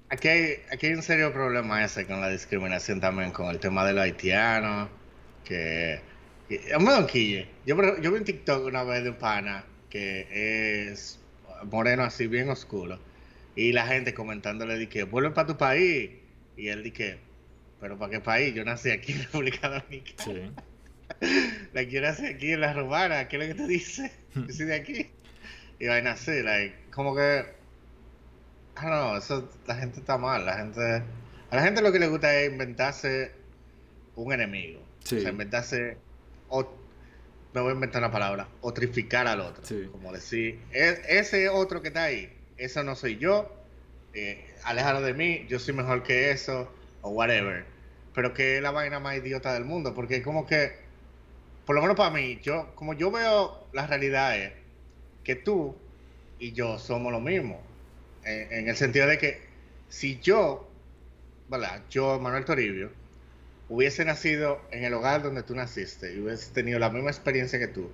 Aquí 0.09 0.29
hay, 0.29 0.55
aquí 0.71 0.87
hay 0.87 0.95
un 0.95 1.03
serio 1.03 1.33
problema 1.33 1.85
ese 1.85 2.07
con 2.07 2.21
la 2.21 2.29
discriminación 2.29 3.01
también, 3.01 3.33
con 3.33 3.47
el 3.47 3.59
tema 3.59 3.85
de 3.85 3.93
los 3.93 4.03
haitianos 4.03 4.89
que 5.47 6.01
es 6.49 6.73
Yo, 7.67 7.77
yo 8.01 8.13
vi 8.13 8.19
un 8.19 8.25
TikTok 8.25 8.67
una 8.67 8.83
vez 8.85 9.05
de 9.05 9.11
un 9.11 9.17
pana 9.17 9.65
que 9.89 10.89
es 10.91 11.21
moreno 11.65 12.03
así 12.03 12.27
bien 12.27 12.51
oscuro 12.51 12.99
y 13.55 13.73
la 13.73 13.87
gente 13.87 14.13
comentándole 14.13 14.77
de 14.77 14.89
que 14.89 15.05
vuelve 15.05 15.31
para 15.31 15.47
tu 15.47 15.57
país 15.57 16.11
y 16.57 16.69
él 16.69 16.83
dice 16.83 17.19
pero 17.81 17.99
para 17.99 18.11
qué 18.11 18.21
país 18.21 18.55
yo 18.55 18.65
nací 18.65 18.91
aquí 18.91 19.13
en 19.13 19.23
República 19.23 19.69
Dominicana 19.69 20.53
la 21.73 21.87
quiero 21.87 22.09
nací 22.09 22.27
aquí 22.27 22.53
en 22.53 22.61
la 22.61 22.73
romana 22.73 23.29
¿qué 23.29 23.37
es 23.37 23.43
lo 23.43 23.55
que 23.55 23.63
te 23.63 23.69
dice? 23.69 24.13
yo 24.35 24.53
soy 24.53 24.67
de 24.67 24.75
aquí 24.75 25.11
y 25.79 25.87
va 25.87 25.97
a 25.97 26.03
nacer 26.03 26.75
como 26.91 27.15
que 27.15 27.45
ah 28.77 28.91
no 28.91 29.17
eso 29.17 29.51
la 29.67 29.77
gente 29.77 30.01
está 30.01 30.19
mal 30.19 30.45
la 30.45 30.59
gente 30.59 30.81
a 31.51 31.57
la 31.57 31.63
gente 31.63 31.83
lo 31.83 31.93
que 31.93 31.99
le 31.99 32.09
gusta 32.09 32.35
es 32.35 32.51
inventarse 32.51 33.33
un 34.17 34.33
enemigo 34.33 34.87
Sí. 35.07 35.19
O 35.19 35.21
sea, 35.21 35.31
inventarse, 35.31 35.97
o, 36.49 36.69
me 37.55 37.61
voy 37.61 37.71
a 37.71 37.75
inventar 37.75 38.03
una 38.03 38.11
palabra, 38.11 38.49
otrificar 38.61 39.29
al 39.29 39.41
otro. 39.41 39.63
Como 39.93 40.13
decir, 40.13 40.59
e, 40.73 41.01
ese 41.09 41.49
otro 41.49 41.81
que 41.81 41.89
está 41.89 42.05
ahí, 42.05 42.33
eso 42.57 42.83
no 42.83 42.97
soy 42.97 43.17
yo, 43.19 43.55
eh, 44.15 44.45
de 45.03 45.15
mí, 45.15 45.47
yo 45.49 45.61
soy 45.61 45.75
mejor 45.75 46.03
que 46.03 46.33
eso, 46.33 46.73
o 47.03 47.11
whatever. 47.11 47.65
Pero 48.15 48.35
que 48.35 48.57
es 48.57 48.63
la 48.63 48.73
vaina 48.73 48.99
más 48.99 49.17
idiota 49.17 49.55
del 49.55 49.65
mundo, 49.65 49.95
porque 49.95 50.23
como 50.23 50.45
que, 50.45 50.73
por 51.67 51.75
lo 51.75 51.83
menos 51.83 51.97
para 51.97 52.11
mí, 52.11 52.39
yo, 52.43 52.73
como 52.77 52.95
yo 52.95 53.11
veo 53.11 53.67
la 53.73 53.87
realidad 53.87 54.39
es 54.39 54.53
que 55.25 55.35
tú 55.35 55.77
y 56.39 56.53
yo 56.53 56.79
somos 56.79 57.13
lo 57.13 57.21
mismo. 57.21 57.61
En, 58.25 58.69
el 58.69 58.77
sentido 58.77 59.07
de 59.07 59.19
que 59.19 59.41
si 59.89 60.19
yo, 60.21 60.69
¿verdad? 61.49 61.83
Yo, 61.91 62.19
Manuel 62.19 62.45
Toribio, 62.45 62.91
hubiese 63.69 64.05
nacido 64.05 64.61
en 64.71 64.85
el 64.85 64.95
hogar 64.95 65.23
donde 65.23 65.43
tú 65.43 65.55
naciste 65.55 66.15
y 66.15 66.21
hubiese 66.21 66.53
tenido 66.53 66.79
la 66.79 66.91
misma 66.91 67.11
experiencia 67.11 67.59
que 67.59 67.69
tú, 67.69 67.91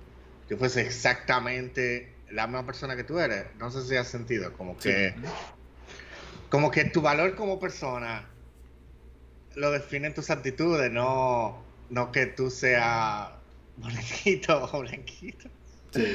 que 0.47 0.55
fuese 0.55 0.81
exactamente 0.81 2.13
la 2.29 2.47
misma 2.47 2.65
persona 2.65 2.95
que 2.95 3.03
tú 3.03 3.19
eres, 3.19 3.45
no 3.59 3.69
sé 3.69 3.83
si 3.83 3.95
has 3.95 4.07
sentido 4.07 4.53
como 4.53 4.77
que 4.77 5.13
como 6.49 6.69
que 6.71 6.85
tu 6.85 7.01
valor 7.01 7.35
como 7.35 7.59
persona 7.59 8.27
lo 9.55 9.71
definen 9.71 10.13
tus 10.13 10.29
actitudes, 10.29 10.91
no, 10.91 11.63
no 11.89 12.11
que 12.11 12.27
tú 12.27 12.49
seas 12.49 13.29
blanquito 13.77 14.67
blanquito. 14.81 15.49
Sí. 15.91 16.05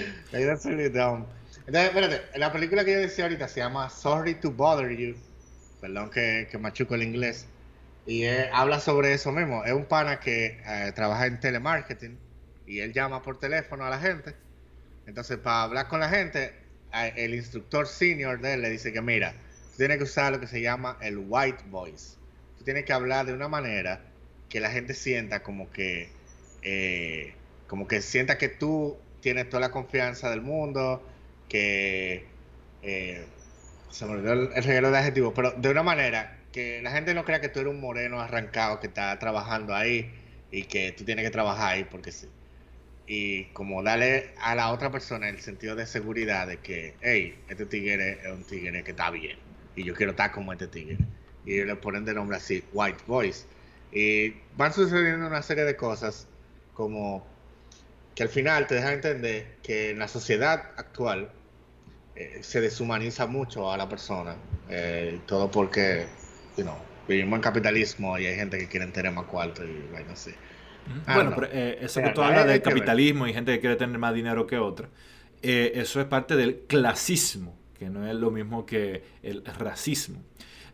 Entonces, 1.66 1.90
espérate, 1.90 2.38
la 2.38 2.52
película 2.52 2.84
que 2.84 2.92
yo 2.92 3.00
decía 3.00 3.24
ahorita 3.24 3.46
se 3.46 3.60
llama 3.60 3.90
Sorry 3.90 4.34
to 4.34 4.50
Bother 4.50 4.96
You. 4.96 5.16
Perdón 5.80 6.10
que, 6.10 6.48
que 6.50 6.58
machuco 6.58 6.94
el 6.94 7.02
inglés. 7.02 7.46
Y 8.06 8.24
habla 8.26 8.80
sobre 8.80 9.12
eso 9.12 9.30
mismo. 9.32 9.64
Es 9.64 9.72
un 9.72 9.84
pana 9.84 10.18
que 10.18 10.60
eh, 10.66 10.92
trabaja 10.94 11.26
en 11.26 11.38
telemarketing 11.40 12.18
y 12.66 12.80
él 12.80 12.92
llama 12.92 13.22
por 13.22 13.38
teléfono 13.38 13.84
a 13.84 13.90
la 13.90 13.98
gente. 13.98 14.34
Entonces, 15.06 15.38
para 15.38 15.64
hablar 15.64 15.88
con 15.88 16.00
la 16.00 16.08
gente, 16.08 16.54
el 16.92 17.34
instructor 17.34 17.86
senior 17.86 18.40
de 18.40 18.54
él 18.54 18.62
le 18.62 18.70
dice 18.70 18.92
que, 18.92 19.00
mira, 19.00 19.32
tú 19.72 19.78
tienes 19.78 19.98
que 19.98 20.04
usar 20.04 20.32
lo 20.32 20.40
que 20.40 20.46
se 20.46 20.60
llama 20.60 20.96
el 21.00 21.18
white 21.18 21.64
voice. 21.68 22.16
Tú 22.56 22.64
tienes 22.64 22.84
que 22.84 22.92
hablar 22.92 23.26
de 23.26 23.34
una 23.34 23.48
manera 23.48 24.00
que 24.48 24.60
la 24.60 24.70
gente 24.70 24.94
sienta 24.94 25.42
como 25.42 25.70
que, 25.70 26.10
eh, 26.62 27.34
como 27.68 27.86
que 27.86 28.02
sienta 28.02 28.38
que 28.38 28.48
tú 28.48 28.96
tienes 29.20 29.48
toda 29.48 29.60
la 29.60 29.70
confianza 29.70 30.30
del 30.30 30.40
mundo, 30.42 31.02
que 31.48 32.26
eh, 32.82 33.24
se 33.90 34.06
me 34.06 34.12
olvidó 34.12 34.32
el, 34.32 34.50
el 34.54 34.64
regalo 34.64 34.90
de 34.90 34.98
adjetivo, 34.98 35.32
pero 35.34 35.52
de 35.52 35.70
una 35.70 35.84
manera 35.84 36.38
que 36.52 36.82
la 36.82 36.90
gente 36.90 37.14
no 37.14 37.24
crea 37.24 37.40
que 37.40 37.48
tú 37.48 37.60
eres 37.60 37.72
un 37.72 37.80
moreno 37.80 38.20
arrancado 38.20 38.80
que 38.80 38.88
está 38.88 39.16
trabajando 39.18 39.74
ahí 39.74 40.10
y 40.50 40.64
que 40.64 40.92
tú 40.92 41.04
tienes 41.04 41.24
que 41.24 41.30
trabajar 41.30 41.74
ahí 41.74 41.84
porque 41.84 42.10
sí. 42.10 42.28
Y 43.06 43.44
como 43.46 43.82
darle 43.82 44.30
a 44.40 44.54
la 44.54 44.70
otra 44.70 44.90
persona 44.90 45.28
el 45.28 45.40
sentido 45.40 45.76
de 45.76 45.86
seguridad 45.86 46.46
de 46.46 46.58
que, 46.58 46.94
hey, 47.00 47.38
este 47.48 47.66
tigre 47.66 48.18
es 48.22 48.32
un 48.32 48.44
tigre 48.44 48.82
que 48.84 48.90
está 48.90 49.10
bien 49.10 49.38
y 49.76 49.84
yo 49.84 49.94
quiero 49.94 50.12
estar 50.12 50.32
como 50.32 50.52
este 50.52 50.66
tigre. 50.66 50.98
Y 51.46 51.64
le 51.64 51.76
ponen 51.76 52.04
de 52.04 52.14
nombre 52.14 52.36
así, 52.36 52.62
White 52.72 53.04
Voice. 53.06 53.46
Y 53.92 54.34
van 54.56 54.72
sucediendo 54.72 55.26
una 55.26 55.42
serie 55.42 55.64
de 55.64 55.76
cosas 55.76 56.28
como 56.74 57.26
que 58.14 58.22
al 58.22 58.28
final 58.28 58.66
te 58.66 58.74
dejan 58.76 58.94
entender 58.94 59.56
que 59.62 59.90
en 59.90 59.98
la 59.98 60.08
sociedad 60.08 60.72
actual 60.76 61.30
eh, 62.16 62.38
se 62.42 62.60
deshumaniza 62.60 63.26
mucho 63.26 63.70
a 63.70 63.76
la 63.76 63.88
persona. 63.88 64.36
Eh, 64.68 65.20
todo 65.26 65.50
porque 65.50 66.06
vivimos 67.06 67.36
en 67.36 67.42
capitalismo 67.42 68.18
y 68.18 68.26
hay 68.26 68.34
gente 68.34 68.58
que 68.58 68.66
quiere 68.66 68.86
tener 68.88 69.12
más 69.12 69.26
cuarto 69.26 69.64
y 69.64 69.86
bueno, 69.92 70.12
así. 70.12 70.32
Ah, 71.06 71.14
bueno, 71.14 71.32
pero, 71.34 71.48
eh, 71.52 71.78
eso 71.80 72.02
que 72.02 72.10
tú 72.10 72.22
hablas 72.22 72.46
de 72.46 72.60
capitalismo 72.60 73.26
y 73.26 73.32
gente 73.32 73.52
que 73.52 73.60
quiere 73.60 73.76
tener 73.76 73.98
más 73.98 74.14
dinero 74.14 74.46
que 74.46 74.58
otra, 74.58 74.88
eso 75.40 76.00
es 76.00 76.06
parte 76.06 76.34
del 76.34 76.64
clasismo, 76.66 77.56
que 77.78 77.88
no 77.88 78.08
es 78.08 78.14
lo 78.14 78.30
mismo 78.30 78.66
que 78.66 79.04
el 79.22 79.44
racismo. 79.44 80.20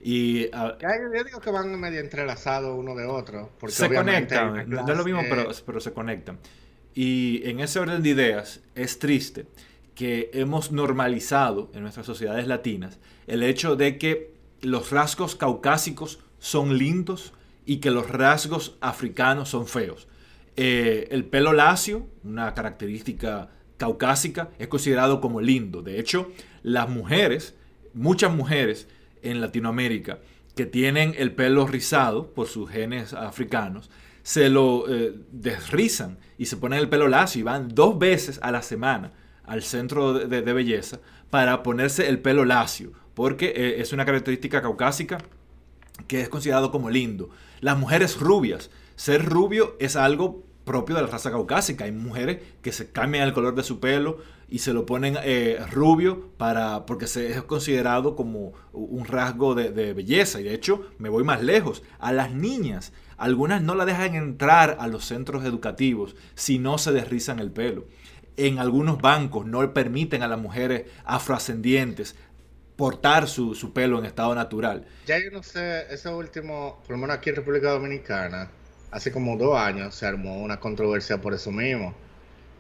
Y, 0.01 0.47
uh, 0.47 0.77
yo 1.15 1.25
digo 1.25 1.41
que 1.41 1.51
van 1.51 1.81
medio 1.81 1.99
entrelazados 1.99 2.79
uno 2.79 2.95
de 2.95 3.07
otro. 3.07 3.51
Porque 3.59 3.75
se 3.75 3.93
conectan, 3.93 4.69
no 4.69 4.87
es 4.87 4.97
lo 4.99 5.05
mismo, 5.05 5.23
pero, 5.29 5.49
pero 5.65 5.81
se 5.81 5.93
conectan. 5.93 6.39
Y 6.95 7.43
en 7.45 7.61
ese 7.61 7.81
orden 7.81 8.03
de 8.03 8.11
ideas 8.11 8.61
es 8.75 8.99
triste 8.99 9.47
que 9.95 10.31
hemos 10.33 10.73
normalizado 10.73 11.71
en 11.75 11.83
nuestras 11.83 12.07
sociedades 12.07 12.47
latinas 12.47 12.99
el 13.27 13.43
hecho 13.43 13.77
de 13.77 13.99
que 13.99 14.35
los 14.61 14.91
rasgos 14.91 15.35
caucásicos 15.35 16.21
son 16.39 16.79
lindos 16.79 17.33
y 17.67 17.79
que 17.79 17.91
los 17.91 18.09
rasgos 18.09 18.77
africanos 18.81 19.49
son 19.49 19.67
feos. 19.67 20.09
Eh, 20.57 21.09
el 21.11 21.25
pelo 21.25 21.53
lacio, 21.53 22.07
una 22.23 22.55
característica 22.55 23.51
caucásica, 23.77 24.51
es 24.59 24.69
considerado 24.69 25.21
como 25.21 25.41
lindo. 25.41 25.83
De 25.83 25.99
hecho, 25.99 26.31
las 26.63 26.89
mujeres, 26.89 27.55
muchas 27.93 28.33
mujeres 28.33 28.89
en 29.23 29.41
Latinoamérica 29.41 30.19
que 30.55 30.67
tienen 30.67 31.15
el 31.19 31.33
pelo 31.33 31.67
rizado 31.67 32.33
por 32.33 32.47
sus 32.47 32.71
genes 32.71 33.13
africanos, 33.15 33.91
se 34.25 34.49
lo 34.49 34.93
eh, 34.93 35.15
desrizan 35.31 36.19
y 36.37 36.47
se 36.47 36.57
ponen 36.57 36.81
el 36.81 36.89
pelo 36.89 37.07
lacio 37.07 37.39
y 37.39 37.45
van 37.45 37.69
dos 37.69 37.97
veces 38.01 38.41
a 38.43 38.51
la 38.51 38.63
semana 38.63 39.13
al 39.45 39.63
centro 39.63 40.15
de 40.15 40.41
belleza 40.53 40.99
para 41.31 41.63
ponerse 41.63 42.09
el 42.09 42.19
pelo 42.19 42.45
lacio 42.45 42.93
porque 43.15 43.53
eh, 43.57 43.81
es 43.81 43.93
una 43.93 44.05
característica 44.05 44.61
caucásica 44.61 45.19
que 46.09 46.21
es 46.21 46.29
considerado 46.29 46.71
como 46.71 46.91
lindo. 46.91 47.31
Las 47.61 47.79
mujeres 47.79 48.19
rubias. 48.19 48.71
Ser 48.97 49.25
rubio 49.25 49.77
es 49.79 49.97
algo 49.97 50.45
propio 50.65 50.97
de 50.97 51.03
la 51.03 51.09
raza 51.09 51.31
caucásica. 51.31 51.85
Hay 51.85 51.93
mujeres 51.93 52.43
que 52.63 52.73
se 52.73 52.91
cambian 52.91 53.25
el 53.25 53.33
color 53.33 53.55
de 53.55 53.63
su 53.63 53.81
pelo 53.81 54.19
y 54.49 54.59
se 54.59 54.73
lo 54.73 54.87
ponen 54.87 55.17
eh, 55.23 55.59
rubio 55.71 56.31
para, 56.37 56.85
porque 56.87 57.07
se 57.07 57.31
es 57.31 57.43
considerado 57.43 58.17
como 58.17 58.53
un 58.73 59.05
rasgo 59.05 59.55
de, 59.55 59.71
de, 59.71 59.93
belleza. 59.95 60.41
Y 60.41 60.45
de 60.45 60.55
hecho, 60.55 60.85
me 60.99 61.09
voy 61.09 61.25
más 61.25 61.43
lejos. 61.43 61.83
A 61.99 62.13
las 62.13 62.33
niñas, 62.33 62.93
algunas 63.17 63.63
no 63.63 63.75
la 63.75 63.85
dejan 63.85 64.15
entrar 64.15 64.77
a 64.81 64.87
los 64.87 65.05
centros 65.05 65.45
educativos 65.45 66.17
si 66.35 66.59
no 66.59 66.79
se 66.79 66.93
desrizan 66.93 67.39
el 67.39 67.51
pelo. 67.51 67.87
En 68.37 68.59
algunos 68.59 69.01
bancos 69.01 69.47
no 69.47 69.73
permiten 69.73 70.23
a 70.23 70.29
las 70.29 70.39
mujeres 70.39 70.85
afroascendientes 71.05 72.17
portar 72.77 73.29
su, 73.29 73.55
su 73.55 73.73
pelo 73.73 73.99
en 73.99 74.05
estado 74.05 74.35
natural. 74.35 74.87
Ya 75.07 75.19
yo 75.19 75.31
no 75.31 75.43
sé, 75.43 75.87
eso 75.91 76.17
último, 76.17 76.83
por 76.87 76.97
lo 76.97 76.99
menos 76.99 77.17
aquí 77.17 77.31
en 77.31 77.37
República 77.37 77.71
Dominicana, 77.71 78.51
hace 78.91 79.11
como 79.13 79.37
dos 79.37 79.57
años 79.57 79.95
se 79.95 80.07
armó 80.07 80.41
una 80.43 80.61
controversia 80.61 81.21
por 81.21 81.35
eso 81.35 81.51
mismo. 81.51 81.95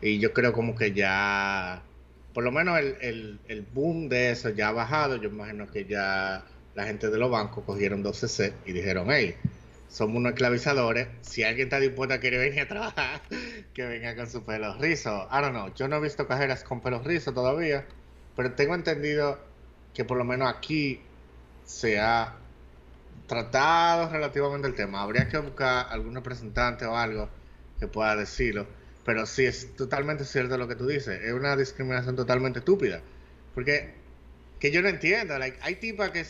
Y 0.00 0.18
yo 0.18 0.32
creo 0.32 0.52
como 0.52 0.74
que 0.74 0.92
ya, 0.92 1.82
por 2.32 2.44
lo 2.44 2.52
menos 2.52 2.78
el, 2.78 3.38
el, 3.48 3.62
boom 3.62 4.08
de 4.08 4.32
eso 4.32 4.50
ya 4.50 4.68
ha 4.68 4.72
bajado. 4.72 5.16
Yo 5.16 5.30
imagino 5.30 5.66
que 5.70 5.86
ya 5.86 6.44
la 6.74 6.84
gente 6.84 7.08
de 7.08 7.18
los 7.18 7.30
bancos 7.30 7.64
cogieron 7.64 8.04
12C 8.04 8.52
y 8.66 8.72
dijeron, 8.72 9.06
hey, 9.10 9.36
somos 9.94 10.16
unos 10.16 10.32
esclavizadores. 10.32 11.06
Si 11.20 11.44
alguien 11.44 11.68
está 11.68 11.78
dispuesto 11.78 12.14
a 12.14 12.18
querer 12.18 12.40
venir 12.40 12.62
a 12.62 12.68
trabajar, 12.68 13.22
que 13.74 13.86
venga 13.86 14.16
con 14.16 14.28
su 14.28 14.42
pelo 14.42 14.76
rizo. 14.78 15.28
I 15.30 15.40
don't 15.40 15.52
know. 15.52 15.72
Yo 15.74 15.86
no 15.86 15.96
he 15.96 16.00
visto 16.00 16.26
cajeras 16.26 16.64
con 16.64 16.80
pelo 16.80 17.00
rizo 17.00 17.32
todavía, 17.32 17.86
pero 18.34 18.52
tengo 18.54 18.74
entendido 18.74 19.38
que 19.94 20.04
por 20.04 20.18
lo 20.18 20.24
menos 20.24 20.52
aquí 20.52 21.00
se 21.64 22.00
ha 22.00 22.34
tratado 23.28 24.10
relativamente 24.10 24.66
el 24.66 24.74
tema. 24.74 25.00
Habría 25.00 25.28
que 25.28 25.38
buscar 25.38 25.86
algún 25.90 26.16
representante 26.16 26.86
o 26.86 26.96
algo 26.96 27.28
que 27.78 27.86
pueda 27.86 28.16
decirlo. 28.16 28.66
Pero 29.04 29.26
sí, 29.26 29.46
es 29.46 29.76
totalmente 29.76 30.24
cierto 30.24 30.58
lo 30.58 30.66
que 30.66 30.74
tú 30.74 30.88
dices. 30.88 31.22
Es 31.22 31.32
una 31.32 31.56
discriminación 31.56 32.16
totalmente 32.16 32.58
estúpida. 32.58 33.00
Porque, 33.54 33.94
que 34.58 34.72
yo 34.72 34.82
no 34.82 34.88
entiendo. 34.88 35.34
hay 35.34 35.76
tipas 35.76 36.10
que 36.10 36.24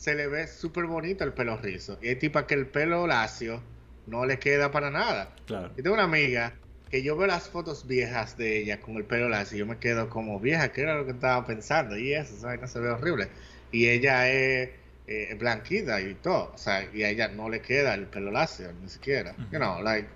se 0.00 0.14
le 0.14 0.28
ve 0.28 0.46
súper 0.46 0.86
bonito 0.86 1.24
el 1.24 1.34
pelo 1.34 1.58
rizo. 1.58 1.98
Y 2.00 2.08
hay 2.08 2.16
tipas 2.16 2.44
que 2.44 2.54
el 2.54 2.66
pelo 2.66 3.06
lacio 3.06 3.62
no 4.06 4.24
le 4.24 4.38
queda 4.38 4.70
para 4.70 4.90
nada. 4.90 5.34
Claro. 5.46 5.68
Yo 5.76 5.82
tengo 5.82 5.92
una 5.92 6.04
amiga 6.04 6.54
que 6.90 7.02
yo 7.02 7.18
veo 7.18 7.26
las 7.26 7.50
fotos 7.50 7.86
viejas 7.86 8.38
de 8.38 8.58
ella 8.58 8.80
con 8.80 8.96
el 8.96 9.04
pelo 9.04 9.28
lacio 9.28 9.56
y 9.56 9.58
yo 9.58 9.66
me 9.66 9.76
quedo 9.76 10.08
como 10.08 10.40
vieja, 10.40 10.72
¿qué 10.72 10.80
era 10.80 10.94
lo 10.94 11.04
que 11.04 11.12
estaba 11.12 11.44
pensando? 11.44 11.98
Y 11.98 12.14
eso, 12.14 12.34
¿sabes? 12.40 12.62
No 12.62 12.66
se 12.66 12.80
ve 12.80 12.88
horrible. 12.88 13.28
Y 13.72 13.88
ella 13.88 14.26
es 14.30 14.70
eh, 15.06 15.36
blanquita 15.38 16.00
y 16.00 16.14
todo, 16.14 16.50
o 16.54 16.58
sea, 16.58 16.88
y 16.94 17.02
a 17.02 17.10
ella 17.10 17.28
no 17.28 17.50
le 17.50 17.60
queda 17.60 17.92
el 17.92 18.06
pelo 18.06 18.30
lacio, 18.30 18.72
ni 18.80 18.88
siquiera. 18.88 19.36
You 19.52 19.58
know, 19.58 19.82
like, 19.82 20.08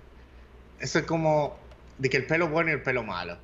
eso 0.79 0.97
es 0.97 1.05
como 1.05 1.59
de 1.99 2.09
que 2.09 2.17
el 2.17 2.25
pelo 2.25 2.49
bueno 2.49 2.71
y 2.71 2.73
el 2.73 2.81
pelo 2.81 3.03
malo. 3.03 3.37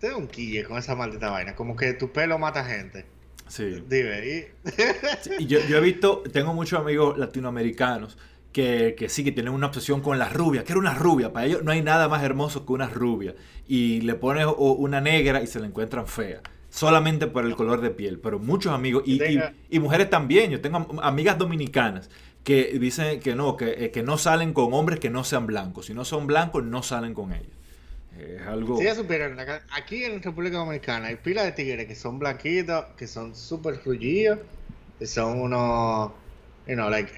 Te 0.00 0.14
un 0.14 0.28
quille 0.28 0.64
con 0.64 0.78
esa 0.78 0.96
maldita 0.96 1.28
vaina, 1.30 1.54
como 1.54 1.76
que 1.76 1.92
tu 1.92 2.10
pelo 2.10 2.38
mata 2.38 2.64
gente. 2.64 3.04
Sí. 3.48 3.82
Dime, 3.88 4.48
y... 5.38 5.46
yo, 5.46 5.60
yo 5.68 5.76
he 5.78 5.80
visto, 5.80 6.22
tengo 6.32 6.54
muchos 6.54 6.80
amigos 6.80 7.18
latinoamericanos 7.18 8.16
que, 8.52 8.94
que, 8.96 9.08
sí, 9.08 9.24
que 9.24 9.32
tienen 9.32 9.52
una 9.52 9.66
obsesión 9.66 10.00
con 10.00 10.18
la 10.18 10.28
rubia, 10.28 10.64
que 10.64 10.72
era 10.72 10.78
una 10.78 10.94
rubia. 10.94 11.32
Para 11.32 11.46
ellos 11.46 11.64
no 11.64 11.72
hay 11.72 11.82
nada 11.82 12.08
más 12.08 12.22
hermoso 12.22 12.64
que 12.64 12.72
una 12.72 12.88
rubia. 12.88 13.34
Y 13.66 14.00
le 14.02 14.14
pones 14.14 14.46
una 14.56 15.00
negra 15.00 15.42
y 15.42 15.46
se 15.46 15.58
la 15.58 15.66
encuentran 15.66 16.06
fea. 16.06 16.40
Solamente 16.70 17.26
por 17.26 17.44
el 17.44 17.56
color 17.56 17.80
de 17.80 17.90
piel. 17.90 18.18
Pero 18.20 18.38
muchos 18.38 18.72
amigos, 18.72 19.02
y, 19.06 19.20
y, 19.70 19.78
mujeres 19.80 20.08
también. 20.08 20.50
Yo 20.50 20.60
tengo 20.60 20.86
amigas 21.02 21.36
dominicanas 21.36 22.10
que 22.44 22.78
dicen 22.78 23.20
que 23.20 23.34
no, 23.34 23.56
que, 23.56 23.86
eh, 23.86 23.90
que, 23.90 24.02
no 24.02 24.18
salen 24.18 24.52
con 24.52 24.72
hombres 24.72 25.00
que 25.00 25.10
no 25.10 25.24
sean 25.24 25.46
blancos. 25.46 25.86
Si 25.86 25.94
no 25.94 26.04
son 26.04 26.26
blancos, 26.28 26.62
no 26.62 26.82
salen 26.82 27.12
con 27.12 27.32
ellos. 27.32 27.56
Es 28.18 28.42
algo... 28.42 28.78
Sí, 28.78 28.84
ya 28.84 28.94
supieron, 28.94 29.38
aquí 29.70 30.04
en 30.04 30.22
República 30.22 30.58
Dominicana 30.58 31.08
hay 31.08 31.16
pila 31.16 31.42
de 31.44 31.52
tigres 31.52 31.86
que 31.86 31.94
son 31.94 32.18
blanquitos, 32.18 32.84
que 32.96 33.06
son 33.06 33.34
súper 33.34 33.80
rullidos, 33.84 34.38
que 34.98 35.06
son 35.06 35.40
unos, 35.40 36.12
you 36.66 36.74
know, 36.74 36.88
like, 36.88 37.10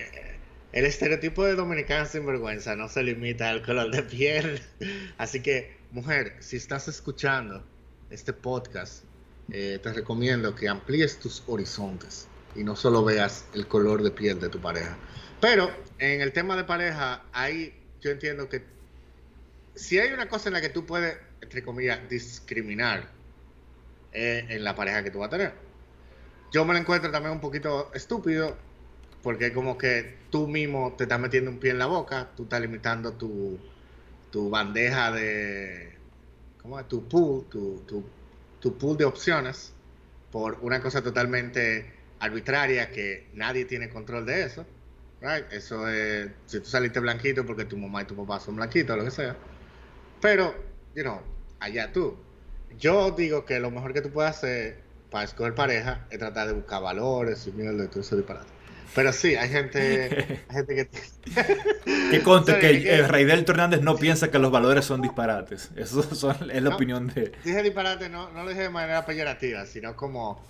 el 0.73 0.85
estereotipo 0.85 1.45
de 1.45 1.55
dominicano 1.55 2.07
sin 2.07 2.27
vergüenza 2.27 2.77
no 2.77 2.89
se 2.89 3.03
limita 3.03 3.51
al 3.51 3.63
color 3.63 3.91
de 3.91 4.03
piel. 4.03 4.61
Así 5.19 5.41
que, 5.41 5.77
mujer, 5.93 6.37
si 6.41 6.57
estás 6.57 6.89
escuchando 6.89 7.65
este 8.11 8.33
podcast, 8.33 9.05
eh, 9.51 9.79
te 9.83 9.93
recomiendo 9.93 10.55
que 10.55 10.69
amplíes 10.69 11.19
tus 11.19 11.43
horizontes 11.47 12.29
y 12.55 12.65
no 12.65 12.75
solo 12.77 13.05
veas 13.05 13.47
el 13.55 13.67
color 13.67 14.03
de 14.03 14.11
piel 14.11 14.41
de 14.41 14.49
tu 14.49 14.61
pareja. 14.61 14.97
Pero 15.41 15.71
en 15.99 16.21
el 16.21 16.33
tema 16.33 16.57
de 16.57 16.65
pareja, 16.65 17.25
ahí 17.33 17.75
yo 18.01 18.11
entiendo 18.11 18.49
que 18.49 18.63
si 19.77 19.99
hay 19.99 20.13
una 20.13 20.29
cosa 20.29 20.49
en 20.49 20.55
la 20.55 20.61
que 20.61 20.71
tú 20.71 20.85
puedes, 20.85 21.17
entre 21.41 21.63
comillas, 21.63 22.09
discriminar 22.09 23.09
en 24.13 24.65
la 24.65 24.75
pareja 24.75 25.05
que 25.05 25.11
tú 25.11 25.19
vas 25.19 25.29
a 25.29 25.31
tener. 25.31 25.53
Yo 26.51 26.65
me 26.65 26.73
lo 26.73 26.81
encuentro 26.81 27.11
también 27.11 27.33
un 27.33 27.41
poquito 27.41 27.91
estúpido 27.93 28.57
porque 29.23 29.53
como 29.53 29.77
que 29.77 30.15
tú 30.31 30.47
mismo 30.47 30.95
te 30.97 31.05
estás 31.05 31.19
metiendo 31.19 31.51
un 31.51 31.59
pie 31.59 31.73
en 31.73 31.79
la 31.79 31.87
boca, 31.87 32.31
tú 32.37 32.45
estás 32.45 32.61
limitando 32.61 33.13
tu, 33.13 33.59
tu 34.31 34.49
bandeja 34.49 35.11
de, 35.11 35.93
¿cómo 36.63 36.79
es? 36.79 36.87
Tu 36.87 37.09
pool, 37.09 37.45
tu, 37.51 37.83
tu, 38.61 38.79
pool 38.79 38.97
de 38.97 39.05
opciones 39.05 39.73
por 40.31 40.59
una 40.63 40.81
cosa 40.81 41.03
totalmente 41.03 41.93
arbitraria 42.21 42.91
que 42.91 43.29
nadie 43.35 43.65
tiene 43.65 43.89
control 43.89 44.25
de 44.27 44.45
eso. 44.45 44.65
Right? 45.21 45.51
Eso 45.51 45.89
es, 45.89 46.31
si 46.47 46.61
tú 46.61 46.67
saliste 46.67 47.01
blanquito 47.01 47.45
porque 47.45 47.65
tu 47.65 47.77
mamá 47.77 48.03
y 48.03 48.05
tu 48.05 48.15
papá 48.15 48.39
son 48.39 48.57
blanquitos, 48.57 48.97
lo 48.97 49.05
que 49.05 49.11
sea. 49.11 49.37
Pero, 50.21 50.55
you 50.95 51.03
know, 51.03 51.21
allá 51.61 51.93
tú. 51.93 52.17
Yo 52.79 53.11
digo 53.11 53.45
que 53.45 53.59
lo 53.61 53.71
mejor 53.71 53.93
que 53.93 54.03
tú 54.03 54.11
puedes 54.11 54.31
hacer 54.31 54.81
para 55.11 55.25
escoger 55.25 55.55
pareja 55.55 56.07
es 56.11 56.19
tratar 56.19 56.49
de 56.49 56.55
buscar 56.55 56.83
valores 56.83 57.47
y 57.47 57.53
mierda 57.53 57.83
de 57.83 57.89
todo 57.89 58.01
eso 58.01 58.17
disparate. 58.17 58.57
Pero 58.95 59.13
sí, 59.13 59.35
hay 59.35 59.49
gente, 59.49 60.41
hay 60.49 60.57
gente 60.57 60.75
que... 60.75 62.11
que 62.11 62.23
conte 62.23 62.59
que, 62.61 62.95
el 62.95 63.09
Rey 63.09 63.25
del 63.25 63.45
Hernández 63.49 63.83
no 63.83 63.97
piensa 63.97 64.31
que 64.31 64.39
los 64.39 64.51
valores 64.51 64.85
son 64.85 65.03
disparates. 65.03 65.71
Eso 65.77 66.01
es 66.01 66.63
la 66.63 66.75
opinión 66.75 67.09
de... 67.09 67.33
Dije 67.45 67.63
disparate, 67.63 68.09
no, 68.09 68.31
no 68.31 68.43
lo 68.43 68.51
dije 68.51 68.63
de 68.63 68.71
manera 68.71 69.05
peyorativa, 69.05 69.67
sino 69.67 69.97
como 69.97 70.43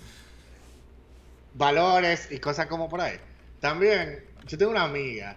valores 1.55 2.29
y 2.31 2.39
cosas 2.39 2.67
como 2.67 2.89
por 2.89 3.01
ahí. 3.01 3.17
También, 3.61 4.23
yo 4.47 4.59
tengo 4.59 4.71
una 4.71 4.85
amiga 4.85 5.37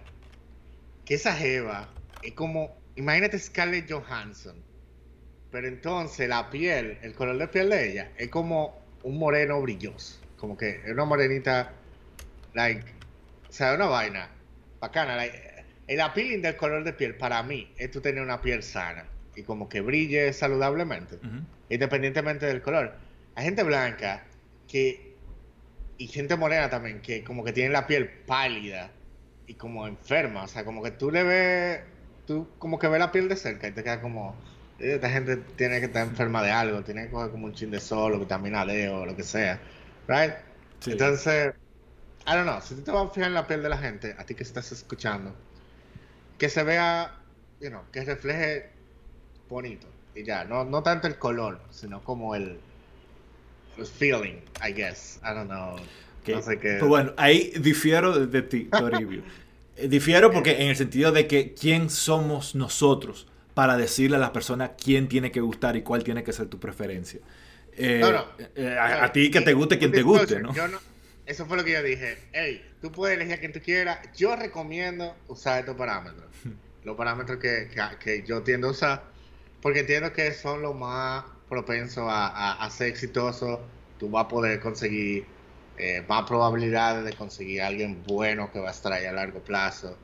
que 1.04 1.14
esa 1.14 1.34
jeva 1.34 1.88
es 2.22 2.32
como, 2.34 2.76
imagínate 3.00 3.38
Scarlett 3.38 3.90
Johansson, 3.90 4.56
pero 5.50 5.66
entonces 5.66 6.28
la 6.28 6.48
piel, 6.50 6.98
el 7.02 7.14
color 7.14 7.38
de 7.38 7.48
piel 7.48 7.70
de 7.70 7.90
ella 7.90 8.12
es 8.16 8.28
como 8.28 8.78
un 9.02 9.18
moreno 9.18 9.60
brilloso, 9.60 10.20
como 10.36 10.56
que 10.56 10.80
es 10.84 10.92
una 10.92 11.04
morenita 11.04 11.72
Like, 12.54 12.84
o 13.48 13.52
sea, 13.52 13.74
una 13.74 13.86
vaina 13.86 14.28
bacana. 14.80 15.24
el 15.86 16.00
appealing 16.00 16.42
del 16.42 16.56
color 16.56 16.84
de 16.84 16.92
piel 16.92 17.16
para 17.16 17.42
mí 17.42 17.72
es 17.76 17.90
tú 17.90 18.00
tener 18.00 18.22
una 18.22 18.40
piel 18.40 18.62
sana 18.62 19.04
y 19.36 19.42
como 19.42 19.68
que 19.68 19.80
brille 19.80 20.32
saludablemente, 20.32 21.18
independientemente 21.68 22.46
del 22.46 22.60
color. 22.62 22.94
Hay 23.34 23.44
gente 23.44 23.62
blanca 23.62 24.24
que 24.68 25.14
y 25.96 26.06
gente 26.06 26.36
morena 26.36 26.70
también 26.70 27.00
que 27.02 27.22
como 27.22 27.44
que 27.44 27.52
tiene 27.52 27.70
la 27.70 27.86
piel 27.86 28.08
pálida 28.08 28.90
y 29.46 29.54
como 29.54 29.86
enferma, 29.86 30.44
o 30.44 30.48
sea, 30.48 30.64
como 30.64 30.82
que 30.82 30.92
tú 30.92 31.10
le 31.10 31.22
ves, 31.22 31.80
tú 32.30 32.46
como 32.60 32.78
que 32.78 32.86
ves 32.86 33.00
la 33.00 33.10
piel 33.10 33.28
de 33.28 33.34
cerca 33.34 33.66
y 33.66 33.72
te 33.72 33.82
queda 33.82 34.00
como, 34.00 34.36
eh, 34.78 34.94
esta 34.94 35.10
gente 35.10 35.36
tiene 35.56 35.80
que 35.80 35.86
estar 35.86 36.06
enferma 36.06 36.44
de 36.44 36.52
algo, 36.52 36.80
tiene 36.84 37.06
que 37.06 37.10
coger 37.10 37.32
como 37.32 37.46
un 37.46 37.54
chin 37.54 37.72
de 37.72 37.80
sol 37.80 38.14
o 38.14 38.20
vitamina 38.20 38.64
D 38.64 38.88
o 38.88 39.04
lo 39.04 39.16
que 39.16 39.24
sea, 39.24 39.60
right? 40.06 40.34
Entonces, 40.86 41.52
I 42.28 42.30
don't 42.34 42.44
know, 42.44 42.60
si 42.62 42.76
tú 42.76 42.82
te 42.82 42.92
vas 42.92 43.08
a 43.08 43.10
fijar 43.10 43.30
en 43.30 43.34
la 43.34 43.48
piel 43.48 43.64
de 43.64 43.68
la 43.68 43.78
gente, 43.78 44.14
a 44.16 44.24
ti 44.24 44.36
que 44.36 44.44
estás 44.44 44.70
escuchando, 44.70 45.34
que 46.38 46.48
se 46.48 46.62
vea, 46.62 47.18
you 47.60 47.68
know, 47.68 47.82
que 47.90 48.04
refleje 48.04 48.70
bonito. 49.48 49.88
Y 50.14 50.22
ya, 50.22 50.44
no, 50.44 50.64
no 50.64 50.84
tanto 50.84 51.08
el 51.08 51.18
color, 51.18 51.60
sino 51.70 52.04
como 52.04 52.36
el, 52.36 52.60
el 53.76 53.86
feeling, 53.86 54.36
I 54.64 54.72
guess. 54.72 55.20
I 55.24 55.34
don't 55.34 55.48
know. 55.48 55.76
No 56.28 56.42
sé 56.42 56.58
qué. 56.60 56.76
Pues 56.78 56.88
bueno, 56.88 57.12
ahí 57.16 57.52
difiero 57.60 58.26
de, 58.26 58.42
ti, 58.42 58.68
Toribio. 58.70 59.22
Difiero 59.88 60.30
porque 60.30 60.62
en 60.62 60.68
el 60.68 60.76
sentido 60.76 61.12
de 61.12 61.26
que 61.26 61.54
quién 61.54 61.90
somos 61.90 62.54
nosotros 62.54 63.26
para 63.54 63.76
decirle 63.76 64.16
a 64.16 64.20
las 64.20 64.30
personas 64.30 64.72
quién 64.82 65.08
tiene 65.08 65.30
que 65.30 65.40
gustar 65.40 65.76
y 65.76 65.82
cuál 65.82 66.04
tiene 66.04 66.22
que 66.22 66.32
ser 66.32 66.46
tu 66.46 66.58
preferencia. 66.58 67.20
Eh, 67.76 68.02
eh, 68.56 68.78
a, 68.78 69.10
ti 69.12 69.30
que 69.30 69.40
te 69.40 69.52
guste 69.54 69.78
quien 69.78 69.92
te 69.92 70.02
guste, 70.02 70.40
¿no? 70.40 70.52
Yo 70.54 70.68
no 70.68 70.78
eso 71.30 71.46
fue 71.46 71.56
lo 71.56 71.64
que 71.64 71.70
yo 71.70 71.82
dije. 71.84 72.18
Hey, 72.32 72.60
tú 72.82 72.90
puedes 72.90 73.16
elegir 73.16 73.34
a 73.34 73.38
quien 73.38 73.52
tú 73.52 73.60
quieras. 73.60 74.00
Yo 74.16 74.34
recomiendo 74.34 75.14
usar 75.28 75.60
estos 75.60 75.76
parámetros. 75.76 76.26
los 76.84 76.96
parámetros 76.96 77.38
que, 77.38 77.70
que, 78.00 78.24
yo 78.24 78.42
tiendo 78.42 78.66
a 78.66 78.70
usar. 78.72 79.04
Porque 79.62 79.80
entiendo 79.80 80.12
que 80.12 80.32
son 80.32 80.60
los 80.60 80.74
más 80.74 81.24
propensos 81.48 82.04
a, 82.08 82.54
a, 82.54 82.70
ser 82.70 82.88
exitosos. 82.88 83.60
Tú 84.00 84.10
vas 84.10 84.24
a 84.24 84.28
poder 84.28 84.58
conseguir 84.58 85.24
eh, 85.82 86.04
más 86.06 86.24
probabilidades 86.26 87.06
de 87.06 87.14
conseguir 87.14 87.62
a 87.62 87.68
alguien 87.68 88.02
bueno 88.06 88.52
que 88.52 88.60
va 88.60 88.68
a 88.68 88.72
estar 88.72 88.92
ahí 88.92 89.06
a 89.06 89.12
largo 89.12 89.40
plazo 89.40 89.96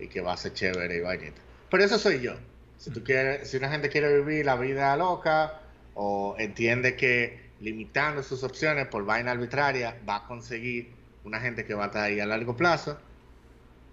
y 0.00 0.08
que 0.08 0.20
va 0.20 0.32
a 0.32 0.36
ser 0.36 0.54
chévere 0.54 0.96
y 0.96 1.00
vainita. 1.00 1.40
Pero 1.70 1.84
eso 1.84 2.00
soy 2.00 2.20
yo. 2.20 2.34
Si 2.78 2.90
tú 2.90 3.04
quieres, 3.04 3.48
si 3.48 3.56
una 3.56 3.70
gente 3.70 3.90
quiere 3.90 4.12
vivir 4.18 4.44
la 4.44 4.56
vida 4.56 4.96
loca 4.96 5.60
o 5.94 6.34
entiende 6.36 6.96
que 6.96 7.50
limitando 7.60 8.24
sus 8.24 8.42
opciones 8.42 8.88
por 8.88 9.04
vaina 9.04 9.30
arbitraria 9.30 9.96
va 10.08 10.16
a 10.16 10.26
conseguir 10.26 10.90
una 11.24 11.38
gente 11.38 11.64
que 11.64 11.74
va 11.74 11.84
a 11.84 11.86
estar 11.86 12.02
ahí 12.02 12.18
a 12.18 12.26
largo 12.26 12.56
plazo, 12.56 12.98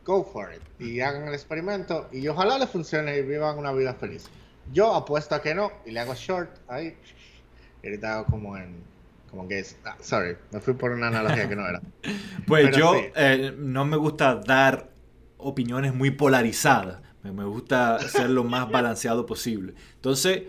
go 0.05 0.23
for 0.23 0.51
it. 0.51 0.61
Y 0.79 1.01
hagan 1.01 1.27
el 1.27 1.35
experimento 1.35 2.09
y 2.11 2.27
ojalá 2.27 2.57
les 2.57 2.69
funcione 2.69 3.15
y 3.15 3.21
vivan 3.21 3.59
una 3.59 3.73
vida 3.73 3.93
feliz. 3.93 4.27
Yo 4.73 4.95
apuesto 4.95 5.35
a 5.35 5.41
que 5.43 5.53
no 5.53 5.71
y 5.85 5.91
le 5.91 5.99
hago 5.99 6.15
short 6.15 6.49
ahí. 6.67 6.97
Y 7.83 7.87
ahorita 7.87 8.15
hago 8.15 8.25
como 8.25 8.57
en 8.57 8.96
como 9.29 9.47
que 9.47 9.59
es. 9.59 9.77
Ah, 9.85 9.97
sorry, 10.01 10.35
me 10.51 10.59
fui 10.59 10.73
por 10.73 10.91
una 10.91 11.07
analogía 11.07 11.47
que 11.47 11.55
no 11.55 11.67
era. 11.67 11.81
pues 12.47 12.75
yo 12.75 12.93
eh, 13.15 13.53
no 13.57 13.85
me 13.85 13.97
gusta 13.97 14.35
dar 14.35 14.89
opiniones 15.37 15.93
muy 15.93 16.11
polarizadas. 16.11 17.01
Me 17.23 17.43
gusta 17.43 17.99
ser 17.99 18.29
lo 18.29 18.43
más 18.45 18.71
balanceado 18.71 19.25
posible. 19.25 19.73
Entonces, 19.95 20.43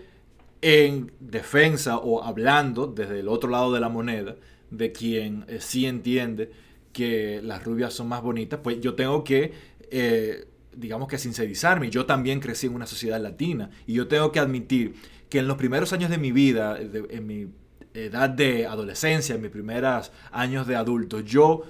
en 0.61 1.11
defensa 1.19 1.97
o 1.97 2.23
hablando 2.23 2.87
desde 2.87 3.19
el 3.19 3.27
otro 3.27 3.49
lado 3.49 3.73
de 3.73 3.79
la 3.79 3.89
moneda, 3.89 4.35
de 4.71 4.91
quien 4.91 5.45
eh, 5.47 5.59
sí 5.59 5.85
entiende 5.85 6.51
que 6.93 7.41
las 7.43 7.63
rubias 7.63 7.93
son 7.93 8.07
más 8.07 8.21
bonitas, 8.21 8.59
pues 8.63 8.79
yo 8.81 8.95
tengo 8.95 9.23
que, 9.23 9.53
eh, 9.91 10.47
digamos 10.75 11.07
que 11.07 11.17
sincerizarme. 11.17 11.89
Yo 11.89 12.05
también 12.05 12.39
crecí 12.39 12.67
en 12.67 12.75
una 12.75 12.87
sociedad 12.87 13.19
latina 13.19 13.69
y 13.85 13.93
yo 13.93 14.07
tengo 14.07 14.31
que 14.31 14.39
admitir 14.39 14.95
que 15.29 15.39
en 15.39 15.47
los 15.47 15.57
primeros 15.57 15.93
años 15.93 16.09
de 16.09 16.17
mi 16.17 16.31
vida, 16.31 16.77
en 16.79 17.27
mi 17.27 17.47
edad 18.05 18.29
de 18.29 18.65
adolescencia, 18.65 19.35
en 19.35 19.41
mis 19.41 19.51
primeros 19.51 20.11
años 20.31 20.67
de 20.67 20.75
adulto, 20.75 21.19
yo 21.19 21.63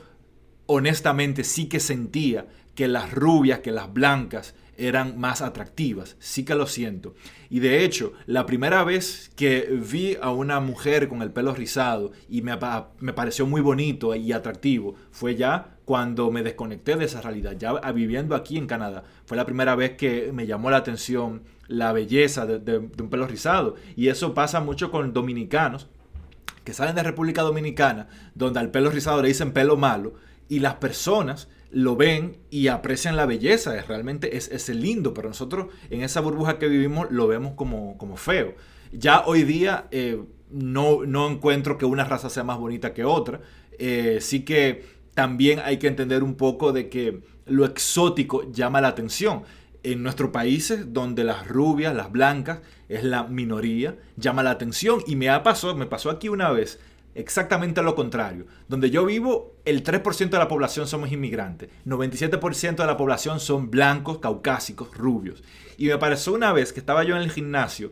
honestamente 0.66 1.44
sí 1.44 1.68
que 1.68 1.80
sentía 1.80 2.48
que 2.76 2.88
las 2.88 3.12
rubias, 3.12 3.60
que 3.60 3.72
las 3.72 3.92
blancas 3.92 4.56
eran 4.78 5.20
más 5.20 5.42
atractivas, 5.42 6.16
sí 6.20 6.46
que 6.46 6.56
lo 6.56 6.66
siento. 6.66 7.14
Y 7.50 7.60
de 7.60 7.84
hecho, 7.84 8.14
la 8.26 8.46
primera 8.46 8.84
vez 8.84 9.30
que 9.36 9.68
vi 9.72 10.16
a 10.22 10.32
una 10.32 10.60
mujer 10.60 11.10
con 11.10 11.22
el 11.22 11.32
pelo 11.32 11.54
rizado 11.54 12.12
y 12.30 12.42
me, 12.42 12.58
me 13.00 13.14
pareció 13.14 13.46
muy 13.46 13.62
bonito 13.62 14.16
y 14.16 14.32
atractivo, 14.32 14.96
fue 15.12 15.36
ya 15.36 15.78
cuando 15.84 16.32
me 16.32 16.44
desconecté 16.44 16.96
de 16.96 17.06
esa 17.06 17.20
realidad, 17.20 17.58
ya 17.58 17.74
viviendo 17.92 18.36
aquí 18.36 18.58
en 18.58 18.68
Canadá. 18.68 19.04
Fue 19.26 19.36
la 19.36 19.46
primera 19.46 19.76
vez 19.76 19.98
que 19.98 20.32
me 20.32 20.48
llamó 20.48 20.70
la 20.70 20.78
atención 20.78 21.42
la 21.68 21.92
belleza 21.92 22.46
de 22.46 22.78
un 22.78 23.10
pelo 23.10 23.28
rizado. 23.28 23.76
Y 23.96 24.08
eso 24.08 24.34
pasa 24.34 24.62
mucho 24.62 24.92
con 24.92 25.14
dominicanos 25.14 25.88
que 26.70 26.76
salen 26.76 26.94
de 26.94 27.02
República 27.02 27.42
Dominicana, 27.42 28.10
donde 28.36 28.60
al 28.60 28.70
pelo 28.70 28.92
rizado 28.92 29.24
le 29.24 29.30
dicen 29.30 29.54
pelo 29.54 29.76
malo, 29.76 30.14
y 30.50 30.60
las 30.60 30.76
personas 30.76 31.48
lo 31.72 31.96
ven 31.96 32.38
y 32.52 32.68
aprecian 32.68 33.16
la 33.16 33.26
belleza, 33.26 33.76
es, 33.76 33.88
realmente 33.88 34.38
es, 34.38 34.50
es 34.50 34.70
lindo, 34.70 35.16
pero 35.16 35.30
nosotros 35.30 35.74
en 35.90 36.04
esa 36.04 36.22
burbuja 36.22 36.60
que 36.60 36.68
vivimos 36.68 37.08
lo 37.10 37.28
vemos 37.28 37.54
como, 37.56 37.98
como 37.98 38.18
feo. 38.18 38.54
Ya 38.92 39.24
hoy 39.26 39.42
día 39.42 39.88
eh, 39.90 40.22
no, 40.52 41.06
no, 41.08 41.28
encuentro 41.28 41.80
que 41.80 41.86
una 41.86 42.04
raza 42.04 42.30
sea 42.30 42.44
más 42.44 42.60
bonita 42.60 42.94
que 42.94 43.04
otra, 43.04 43.42
eh, 43.80 44.20
sí 44.22 44.46
que 44.46 44.86
también 45.16 45.62
hay 45.66 45.78
que 45.78 45.88
entender 45.88 46.22
un 46.22 46.36
poco 46.36 46.72
de 46.72 46.88
que 46.88 47.22
lo 47.48 47.66
exótico 47.66 48.52
llama 48.52 48.80
la 48.80 48.90
atención. 48.90 49.42
En 49.84 50.04
nuestros 50.04 50.32
países, 50.32 50.94
donde 50.94 51.24
las 51.24 51.48
rubias, 51.48 51.96
las 51.96 52.12
blancas, 52.12 52.60
es 52.90 53.04
la 53.04 53.24
minoría, 53.24 53.98
llama 54.18 54.44
la 54.44 54.52
atención. 54.52 55.02
Y 55.08 55.16
me 55.16 55.30
ha 55.30 55.44
pasado, 55.44 55.76
me 55.76 55.86
pasó 55.86 56.10
aquí 56.10 56.28
una 56.28 56.52
vez, 56.52 56.80
exactamente 57.16 57.82
lo 57.82 57.96
contrario. 57.96 58.46
Donde 58.68 58.90
yo 58.90 59.06
vivo, 59.06 59.56
el 59.66 59.84
3% 59.84 60.30
de 60.30 60.38
la 60.38 60.48
población 60.48 60.88
somos 60.88 61.12
inmigrantes. 61.12 61.70
97% 61.86 62.76
de 62.76 62.86
la 62.86 62.98
población 62.98 63.40
son 63.40 63.72
blancos, 63.72 64.20
caucásicos, 64.20 64.96
rubios. 64.98 65.44
Y 65.78 65.88
me 65.88 65.98
pareció 65.98 66.34
una 66.34 66.52
vez 66.52 66.74
que 66.74 66.80
estaba 66.80 67.04
yo 67.04 67.16
en 67.16 67.22
el 67.22 67.32
gimnasio 67.32 67.92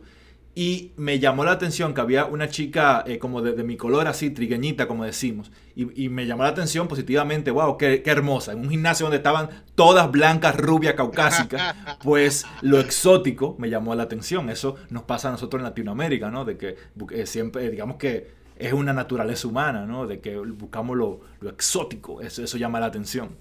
y 0.54 0.90
me 0.96 1.20
llamó 1.20 1.44
la 1.44 1.52
atención 1.52 1.94
que 1.94 2.00
había 2.00 2.24
una 2.24 2.48
chica 2.48 3.04
eh, 3.06 3.18
como 3.18 3.42
de, 3.42 3.62
mi 3.62 3.76
color 3.76 4.08
así, 4.08 4.30
trigueñita, 4.30 4.88
como 4.88 5.04
decimos. 5.04 5.52
Y, 5.76 6.08
me 6.08 6.26
llamó 6.26 6.42
la 6.42 6.48
atención 6.48 6.88
positivamente, 6.88 7.52
wow, 7.52 7.76
qué, 7.76 8.02
qué, 8.02 8.10
hermosa. 8.10 8.52
En 8.52 8.60
un 8.60 8.70
gimnasio 8.70 9.04
donde 9.04 9.18
estaban 9.18 9.50
todas 9.76 10.10
blancas, 10.10 10.56
rubias, 10.56 10.94
caucásicas, 10.94 11.76
pues 12.02 12.44
lo 12.62 12.80
exótico 12.80 13.54
me 13.58 13.70
llamó 13.70 13.94
la 13.94 14.02
atención. 14.02 14.50
Eso 14.50 14.74
nos 14.90 15.04
pasa 15.04 15.28
a 15.28 15.30
nosotros 15.30 15.60
en 15.60 15.64
Latinoamérica, 15.64 16.28
¿no? 16.28 16.44
De 16.44 16.56
que 16.56 16.76
eh, 17.12 17.26
siempre, 17.26 17.70
digamos 17.70 17.96
que 17.96 18.32
es 18.56 18.72
una 18.72 18.92
naturaleza 18.92 19.46
humana, 19.46 19.86
¿no? 19.86 20.08
De 20.08 20.18
que 20.18 20.36
buscamos 20.38 20.96
lo, 20.96 21.20
exótico, 21.48 22.20
eso, 22.20 22.42
eso 22.42 22.58
llama 22.58 22.80
la 22.80 22.86
atención. 22.86 23.36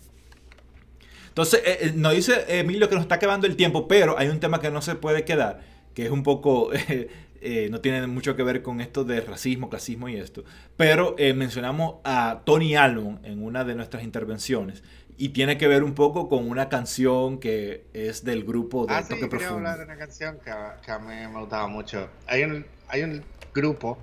Entonces, 1.30 1.62
eh, 1.66 1.94
nos 1.96 2.14
dice 2.14 2.46
Emilio 2.48 2.90
que 2.90 2.96
nos 2.96 3.04
está 3.04 3.18
quedando 3.18 3.48
el 3.48 3.56
tiempo, 3.56 3.88
pero 3.88 4.18
hay 4.20 4.28
un 4.28 4.40
tema 4.40 4.60
que 4.60 4.70
no 4.70 4.84
se 4.84 4.96
puede 4.96 5.26
quedar 5.26 5.67
que 5.98 6.06
es 6.06 6.12
un 6.12 6.22
poco, 6.22 6.70
eh, 7.42 7.70
no 7.72 7.82
tiene 7.82 8.06
mucho 8.06 8.36
que 8.36 8.44
ver 8.44 8.62
con 8.62 8.82
esto 8.82 9.04
de 9.04 9.20
racismo, 9.20 9.68
clasismo 9.68 10.08
y 10.08 10.18
esto. 10.18 10.44
Pero 10.76 11.16
eh, 11.18 11.34
mencionamos 11.34 11.96
a 12.04 12.44
Tony 12.46 12.76
Almond 12.76 13.26
en 13.26 13.42
una 13.42 13.64
de 13.64 13.74
nuestras 13.74 14.04
intervenciones 14.04 14.84
y 15.18 15.30
tiene 15.30 15.58
que 15.58 15.68
ver 15.68 15.84
un 15.84 15.96
poco 15.96 16.30
con 16.30 16.48
una 16.48 16.70
canción 16.70 17.40
que 17.40 17.88
es 17.94 18.24
del 18.24 18.44
grupo 18.44 18.86
de 18.86 18.94
ah, 18.94 19.02
Toque 19.02 19.22
sí, 19.22 19.28
Profundo. 19.28 19.56
hablar 19.56 19.80
de 19.80 19.86
una 19.86 19.98
canción 19.98 20.38
que, 20.38 20.52
a 20.52 21.00
mí 21.00 21.16
me 21.34 21.40
gustaba 21.40 21.66
mucho. 21.66 22.08
Hay 22.28 22.44
un, 22.44 22.64
hay 22.90 23.02
un 23.02 23.24
grupo 23.52 23.98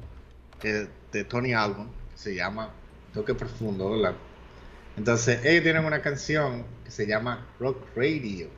de 0.60 1.24
Tony 1.28 1.52
Almond 1.52 1.92
que 2.10 2.18
se 2.18 2.34
llama 2.34 2.70
Toque 3.12 3.34
Profundo, 3.34 3.90
¿verdad? 3.90 4.16
Entonces, 4.96 5.44
ellos 5.44 5.62
tienen 5.62 5.84
una 5.84 6.02
canción 6.02 6.64
que 6.84 6.90
se 6.90 7.06
llama 7.06 7.46
Rock 7.60 7.86
Radio, 7.94 8.48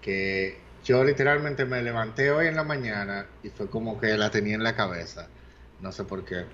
que 0.00 0.64
yo 0.86 1.02
literalmente 1.02 1.64
me 1.64 1.82
levanté 1.82 2.30
hoy 2.30 2.46
en 2.46 2.54
la 2.54 2.62
mañana 2.62 3.26
y 3.42 3.48
fue 3.50 3.68
como 3.68 4.00
que 4.00 4.16
la 4.16 4.30
tenía 4.30 4.54
en 4.54 4.62
la 4.62 4.76
cabeza. 4.76 5.28
No 5.80 5.90
sé 5.90 6.04
por 6.04 6.24
qué. 6.24 6.44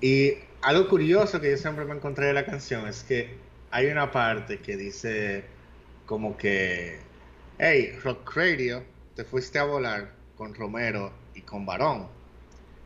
Y 0.00 0.38
algo 0.62 0.88
curioso 0.88 1.38
que 1.38 1.50
yo 1.50 1.58
siempre 1.58 1.84
me 1.84 1.94
encontré 1.94 2.28
de 2.28 2.32
la 2.32 2.46
canción 2.46 2.88
es 2.88 3.02
que 3.02 3.36
hay 3.70 3.88
una 3.88 4.10
parte 4.10 4.60
que 4.60 4.78
dice 4.78 5.44
como 6.06 6.38
que, 6.38 6.98
hey, 7.58 7.94
Rock 8.02 8.34
Radio, 8.34 8.82
te 9.14 9.24
fuiste 9.24 9.58
a 9.58 9.64
volar 9.64 10.14
con 10.34 10.54
Romero 10.54 11.12
y 11.34 11.42
con 11.42 11.66
Varón. 11.66 12.08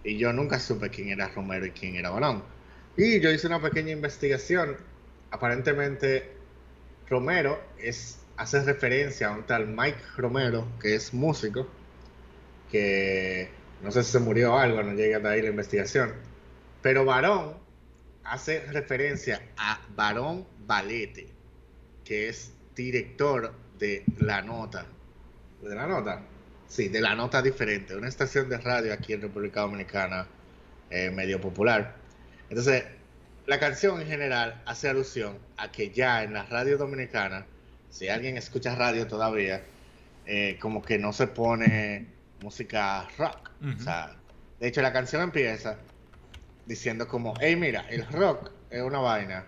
Y 0.02 0.18
yo 0.18 0.32
nunca 0.32 0.58
supe 0.58 0.90
quién 0.90 1.10
era 1.10 1.28
Romero 1.28 1.64
y 1.64 1.70
quién 1.70 1.94
era 1.94 2.10
Varón. 2.10 2.42
Y 2.96 3.20
yo 3.20 3.30
hice 3.30 3.46
una 3.46 3.62
pequeña 3.62 3.92
investigación. 3.92 4.76
Aparentemente, 5.30 6.32
Romero 7.08 7.62
es 7.78 8.18
hace 8.42 8.60
referencia 8.64 9.28
a 9.28 9.32
un 9.32 9.44
tal 9.44 9.68
Mike 9.68 10.00
Romero, 10.16 10.66
que 10.80 10.96
es 10.96 11.14
músico, 11.14 11.68
que 12.72 13.48
no 13.82 13.92
sé 13.92 14.02
si 14.02 14.10
se 14.10 14.18
murió 14.18 14.54
o 14.54 14.58
algo, 14.58 14.82
no 14.82 14.94
llega 14.94 15.26
a 15.26 15.32
ahí 15.32 15.42
la 15.42 15.48
investigación. 15.48 16.12
Pero 16.82 17.04
Varón 17.04 17.54
hace 18.24 18.66
referencia 18.72 19.40
a 19.56 19.80
Varón 19.94 20.44
Valete, 20.66 21.28
que 22.04 22.28
es 22.28 22.52
director 22.74 23.54
de 23.78 24.04
La 24.18 24.42
Nota. 24.42 24.86
¿De 25.62 25.74
La 25.76 25.86
Nota? 25.86 26.22
Sí, 26.66 26.88
de 26.88 27.00
La 27.00 27.14
Nota 27.14 27.42
Diferente, 27.42 27.94
una 27.94 28.08
estación 28.08 28.48
de 28.48 28.58
radio 28.58 28.92
aquí 28.92 29.12
en 29.12 29.22
República 29.22 29.60
Dominicana, 29.60 30.26
eh, 30.90 31.10
medio 31.10 31.40
popular. 31.40 31.94
Entonces, 32.48 32.82
la 33.46 33.60
canción 33.60 34.00
en 34.00 34.08
general 34.08 34.62
hace 34.66 34.88
alusión 34.88 35.38
a 35.56 35.70
que 35.70 35.90
ya 35.90 36.24
en 36.24 36.32
la 36.32 36.44
radio 36.46 36.76
dominicana 36.76 37.46
si 37.92 38.08
alguien 38.08 38.38
escucha 38.38 38.74
radio 38.74 39.06
todavía, 39.06 39.62
eh, 40.26 40.56
como 40.60 40.82
que 40.82 40.98
no 40.98 41.12
se 41.12 41.26
pone 41.26 42.06
música 42.42 43.06
rock. 43.18 43.50
O 43.78 43.80
sea, 43.80 44.16
de 44.58 44.66
hecho 44.66 44.82
la 44.82 44.92
canción 44.92 45.22
empieza 45.22 45.76
diciendo 46.66 47.06
como, 47.06 47.34
hey 47.40 47.54
mira, 47.54 47.84
el 47.90 48.04
rock 48.08 48.50
es 48.70 48.82
una 48.82 48.98
vaina 48.98 49.46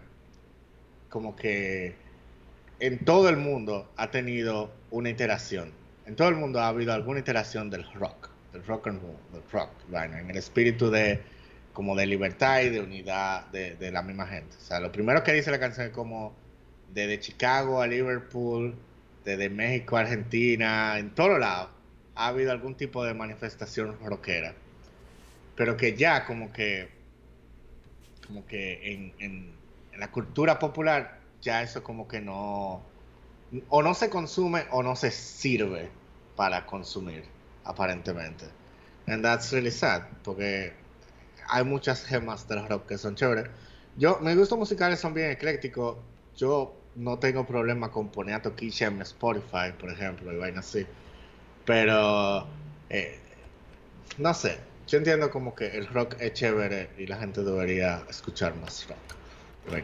como 1.09 1.35
que 1.35 1.96
en 2.80 3.04
todo 3.04 3.28
el 3.28 3.38
mundo 3.38 3.90
ha 3.96 4.11
tenido 4.11 4.72
una 4.90 5.09
iteración. 5.11 5.72
En 6.07 6.14
todo 6.14 6.28
el 6.28 6.37
mundo 6.37 6.61
ha 6.61 6.68
habido 6.68 6.92
alguna 6.92 7.20
iteración 7.20 7.70
del 7.70 7.90
rock, 7.94 8.28
del 8.52 8.64
rock 8.66 8.88
and 8.88 9.00
roll, 9.00 9.16
del 9.33 9.42
rock, 9.50 9.70
vaina, 9.88 10.20
en 10.20 10.30
el 10.30 10.37
espíritu 10.37 10.90
de 10.90 11.22
como 11.72 11.96
de 11.96 12.07
libertad 12.07 12.61
y 12.61 12.68
de 12.68 12.80
unidad 12.80 13.46
de, 13.46 13.74
de 13.76 13.90
la 13.90 14.02
misma 14.02 14.26
gente. 14.26 14.54
O 14.57 14.61
sea, 14.61 14.80
lo 14.80 14.92
primero 14.92 15.24
que 15.24 15.33
dice 15.33 15.50
la 15.50 15.59
canción 15.59 15.87
es 15.87 15.92
como 15.92 16.43
desde 16.94 17.18
Chicago 17.18 17.83
a 17.83 17.87
Liverpool, 17.88 18.74
desde 19.24 19.51
México 19.51 19.97
a 19.97 20.01
Argentina, 20.01 20.99
en 20.99 21.11
todos 21.11 21.38
lados, 21.40 21.70
ha 22.14 22.28
habido 22.28 22.53
algún 22.53 22.76
tipo 22.76 23.05
de 23.05 23.12
manifestación 23.14 23.99
rockera. 24.01 24.55
Pero 25.57 25.76
que 25.76 25.97
ya 25.97 26.24
como 26.24 26.53
que, 26.53 26.88
como 28.26 28.47
que 28.47 28.92
en, 28.92 29.12
en, 29.18 29.55
la 29.99 30.11
cultura 30.11 30.59
popular, 30.59 31.20
ya 31.42 31.62
eso 31.62 31.82
como 31.82 32.09
que 32.09 32.20
no, 32.20 32.82
o 33.68 33.82
no 33.82 33.95
se 33.95 34.09
consume 34.11 34.64
o 34.70 34.82
no 34.82 34.97
se 34.97 35.11
sirve 35.11 35.88
para 36.36 36.66
consumir, 36.66 37.24
aparentemente. 37.64 38.47
And 39.07 39.22
that's 39.22 39.53
really 39.53 39.70
sad, 39.70 40.03
porque 40.22 40.72
hay 41.49 41.64
muchas 41.64 42.05
gemas 42.05 42.49
del 42.49 42.66
rock 42.68 42.86
que 42.86 42.99
son 42.99 43.14
chéveres, 43.14 43.51
Yo, 43.97 44.18
mis 44.20 44.36
gustos 44.36 44.59
musicales 44.59 44.99
son 44.99 45.14
bien 45.14 45.30
eclécticos. 45.30 45.99
Yo 46.36 46.74
no 46.97 47.18
tengo 47.18 47.47
problema 47.47 47.90
con 47.90 48.09
poner 48.11 48.36
a 48.36 48.42
Toquicha 48.42 48.86
en 48.86 49.03
Spotify, 49.03 49.72
por 49.78 49.90
ejemplo, 49.90 50.32
y 50.32 50.36
vaina 50.36 50.61
así. 50.61 50.86
Pero, 51.64 52.47
eh, 52.90 53.18
no 54.18 54.34
sé, 54.34 54.59
yo 54.86 54.99
entiendo 54.99 55.30
como 55.30 55.55
que 55.55 55.68
el 55.68 55.86
rock 55.86 56.16
es 56.20 56.34
chévere 56.34 56.90
y 56.99 57.07
la 57.07 57.16
gente 57.16 57.42
debería 57.42 58.05
escuchar 58.09 58.55
más 58.57 58.86
rock. 58.88 59.74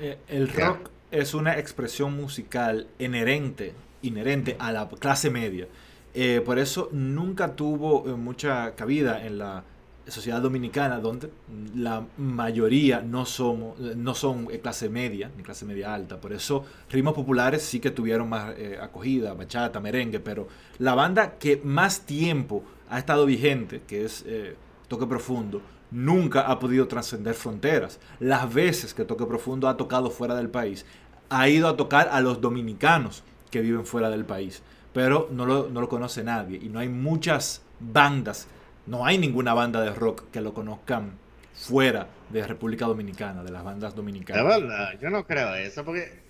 Eh, 0.00 0.18
el 0.28 0.48
rock 0.48 0.90
es 1.10 1.34
una 1.34 1.58
expresión 1.58 2.16
musical 2.16 2.88
inherente, 2.98 3.74
inherente 4.02 4.56
a 4.58 4.72
la 4.72 4.88
clase 4.88 5.30
media. 5.30 5.68
Eh, 6.14 6.42
por 6.44 6.58
eso 6.58 6.88
nunca 6.92 7.54
tuvo 7.54 8.04
mucha 8.16 8.74
cabida 8.74 9.24
en 9.24 9.38
la 9.38 9.64
sociedad 10.06 10.40
dominicana 10.40 10.98
donde 10.98 11.30
la 11.74 12.04
mayoría 12.16 13.00
no, 13.00 13.24
somos, 13.24 13.78
no 13.78 14.14
son 14.14 14.46
clase 14.46 14.88
media 14.88 15.30
ni 15.36 15.42
clase 15.42 15.64
media 15.64 15.94
alta. 15.94 16.20
Por 16.20 16.32
eso 16.32 16.64
ritmos 16.90 17.14
populares 17.14 17.62
sí 17.62 17.80
que 17.80 17.90
tuvieron 17.90 18.28
más 18.28 18.54
eh, 18.56 18.78
acogida, 18.80 19.34
bachata, 19.34 19.80
merengue, 19.80 20.20
pero 20.20 20.48
la 20.78 20.94
banda 20.94 21.38
que 21.38 21.60
más 21.64 22.00
tiempo 22.00 22.64
ha 22.90 22.98
estado 22.98 23.26
vigente, 23.26 23.82
que 23.86 24.04
es 24.04 24.24
eh, 24.26 24.56
Toque 24.88 25.06
Profundo, 25.06 25.62
nunca 25.90 26.42
ha 26.42 26.58
podido 26.58 26.88
trascender 26.88 27.34
fronteras. 27.34 28.00
Las 28.18 28.52
veces 28.52 28.94
que 28.94 29.04
Toque 29.04 29.26
Profundo 29.26 29.68
ha 29.68 29.76
tocado 29.76 30.10
fuera 30.10 30.34
del 30.34 30.50
país, 30.50 30.84
ha 31.30 31.48
ido 31.48 31.68
a 31.68 31.76
tocar 31.76 32.08
a 32.12 32.20
los 32.20 32.40
dominicanos 32.40 33.22
que 33.50 33.60
viven 33.60 33.86
fuera 33.86 34.10
del 34.10 34.24
país, 34.24 34.62
pero 34.92 35.28
no 35.30 35.46
lo, 35.46 35.68
no 35.68 35.80
lo 35.80 35.88
conoce 35.88 36.22
nadie 36.24 36.58
y 36.62 36.68
no 36.68 36.78
hay 36.78 36.88
muchas 36.88 37.62
bandas 37.80 38.48
no 38.86 39.04
hay 39.06 39.18
ninguna 39.18 39.54
banda 39.54 39.80
de 39.80 39.90
rock 39.90 40.30
que 40.30 40.40
lo 40.40 40.54
conozcan 40.54 41.12
fuera 41.54 42.08
de 42.30 42.46
República 42.46 42.86
Dominicana, 42.86 43.42
de 43.42 43.50
las 43.50 43.62
bandas 43.62 43.94
dominicanas. 43.94 44.44
La 44.44 44.58
verdad, 44.58 44.98
yo 45.00 45.10
no 45.10 45.26
creo 45.26 45.54
eso, 45.54 45.84
porque 45.84 46.20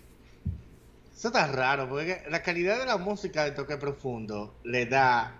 eso 1.14 1.28
está 1.28 1.46
raro, 1.46 1.88
porque 1.88 2.22
la 2.28 2.42
calidad 2.42 2.78
de 2.78 2.86
la 2.86 2.98
música 2.98 3.44
de 3.44 3.52
toque 3.52 3.76
profundo 3.76 4.56
le 4.64 4.86
da 4.86 5.38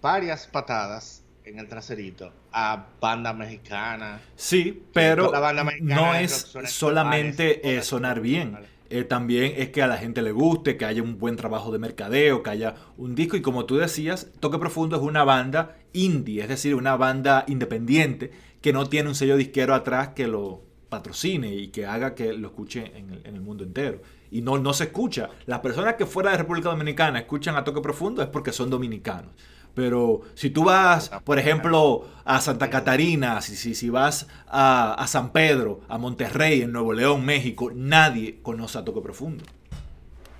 varias 0.00 0.46
patadas 0.46 1.22
en 1.44 1.58
el 1.58 1.68
traserito 1.68 2.32
a 2.52 2.86
banda 3.00 3.32
mexicana. 3.32 4.20
Sí, 4.36 4.84
pero 4.92 5.32
no 5.80 6.14
es 6.14 6.54
solamente 6.66 7.82
sonar 7.82 8.20
bien. 8.20 8.58
Eh, 8.94 9.04
también 9.04 9.54
es 9.56 9.70
que 9.70 9.80
a 9.80 9.86
la 9.86 9.96
gente 9.96 10.20
le 10.20 10.32
guste, 10.32 10.76
que 10.76 10.84
haya 10.84 11.02
un 11.02 11.18
buen 11.18 11.36
trabajo 11.36 11.72
de 11.72 11.78
mercadeo, 11.78 12.42
que 12.42 12.50
haya 12.50 12.74
un 12.98 13.14
disco. 13.14 13.38
Y 13.38 13.40
como 13.40 13.64
tú 13.64 13.76
decías, 13.76 14.30
Toque 14.38 14.58
Profundo 14.58 14.96
es 14.96 15.02
una 15.02 15.24
banda 15.24 15.78
indie, 15.94 16.42
es 16.42 16.48
decir, 16.50 16.74
una 16.74 16.94
banda 16.96 17.46
independiente 17.48 18.32
que 18.60 18.74
no 18.74 18.86
tiene 18.90 19.08
un 19.08 19.14
sello 19.14 19.38
disquero 19.38 19.74
atrás 19.74 20.08
que 20.08 20.26
lo 20.28 20.60
patrocine 20.90 21.54
y 21.54 21.68
que 21.68 21.86
haga 21.86 22.14
que 22.14 22.34
lo 22.34 22.48
escuche 22.48 22.92
en 22.94 23.22
el, 23.24 23.40
mundo 23.40 23.64
entero. 23.64 24.02
Y 24.30 24.42
no, 24.42 24.58
no 24.58 24.74
se 24.74 24.84
escucha. 24.84 25.30
Las 25.46 25.60
personas 25.60 25.94
que 25.94 26.04
fuera 26.04 26.32
de 26.32 26.36
República 26.36 26.68
Dominicana 26.68 27.20
escuchan 27.20 27.56
a 27.56 27.64
Toque 27.64 27.80
Profundo 27.80 28.20
es 28.20 28.28
porque 28.28 28.52
son 28.52 28.68
dominicanos. 28.68 29.32
Pero 29.74 30.22
si 30.34 30.50
tú 30.50 30.64
vas, 30.64 31.10
por 31.24 31.38
ejemplo, 31.38 32.06
a 32.24 32.40
Santa 32.40 32.70
Catarina, 32.70 33.40
si, 33.40 33.56
si, 33.56 33.74
si 33.74 33.90
vas 33.90 34.26
a, 34.46 35.04
San 35.08 35.30
Pedro, 35.30 35.80
a 35.88 35.98
Monterrey, 35.98 36.62
en 36.62 36.72
Nuevo 36.72 36.92
León, 36.92 37.24
México, 37.24 37.70
nadie 37.74 38.40
conoce 38.42 38.78
a 38.78 38.84
Toque 38.84 39.00
Profundo. 39.00 39.44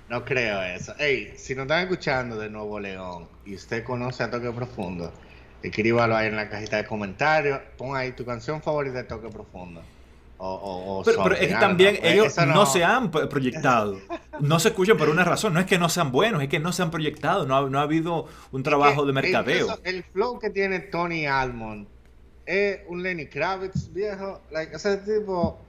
No 0.09 0.23
creo 0.23 0.61
eso. 0.61 0.93
Hey, 0.99 1.33
si 1.37 1.55
nos 1.55 1.63
están 1.63 1.83
escuchando 1.83 2.37
de 2.37 2.49
Nuevo 2.49 2.79
León 2.79 3.27
y 3.45 3.55
usted 3.55 3.83
conoce 3.83 4.23
a 4.23 4.29
Toque 4.29 4.51
Profundo, 4.51 5.11
escríbalo 5.63 6.15
ahí 6.15 6.27
en 6.27 6.35
la 6.35 6.49
cajita 6.49 6.77
de 6.77 6.85
comentarios. 6.85 7.59
Pon 7.77 7.95
ahí 7.95 8.11
tu 8.11 8.25
canción 8.25 8.61
favorita 8.61 8.97
de 8.97 9.03
Toque 9.05 9.29
Profundo 9.29 9.81
pero, 11.05 11.35
es 11.35 11.47
que 11.47 11.55
también 11.55 11.99
ellos 12.01 12.35
no... 12.47 12.65
se 12.65 12.83
han 12.83 13.11
proyectado. 13.11 13.97
No 14.39 14.59
se 14.59 14.69
escuchan 14.69 14.97
por 14.97 15.09
una 15.09 15.23
razón. 15.23 15.53
No 15.53 15.59
es 15.59 15.65
que 15.65 15.77
no 15.77 15.89
sean 15.89 16.11
buenos, 16.11 16.41
es 16.41 16.49
que 16.49 16.59
no 16.59 16.73
se 16.73 16.81
han 16.81 16.91
proyectado. 16.91 17.45
No 17.45 17.55
ha, 17.55 17.69
no 17.69 17.79
ha 17.79 17.83
habido 17.83 18.27
un 18.51 18.63
trabajo 18.63 19.05
de 19.05 19.13
mercadeo. 19.13 19.79
el 19.83 20.03
flow 20.03 20.39
que 20.39 20.49
tiene 20.49 20.79
Tony 20.79 21.25
Almond 21.25 21.87
es 22.45 22.79
un 22.87 23.01
Lenny 23.01 23.27
Kravitz 23.27 23.91
viejo. 23.93 24.41
ese 24.51 24.97
tipo 24.97 25.59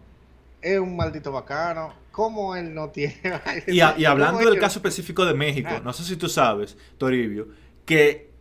es 0.60 0.78
un 0.78 0.96
maldito 0.96 1.30
bacano. 1.30 1.94
¿Cómo 2.10 2.54
él 2.56 2.74
no 2.74 2.90
tiene.? 2.90 3.14
y, 3.66 3.76
y 3.76 4.04
hablando 4.04 4.38
del 4.38 4.58
caso 4.58 4.78
específico 4.78 5.24
de 5.24 5.34
México, 5.34 5.70
ah. 5.72 5.80
no 5.84 5.92
sé 5.92 6.04
si 6.04 6.16
tú 6.16 6.28
sabes, 6.28 6.76
Toribio, 6.96 7.48
que 7.84 8.33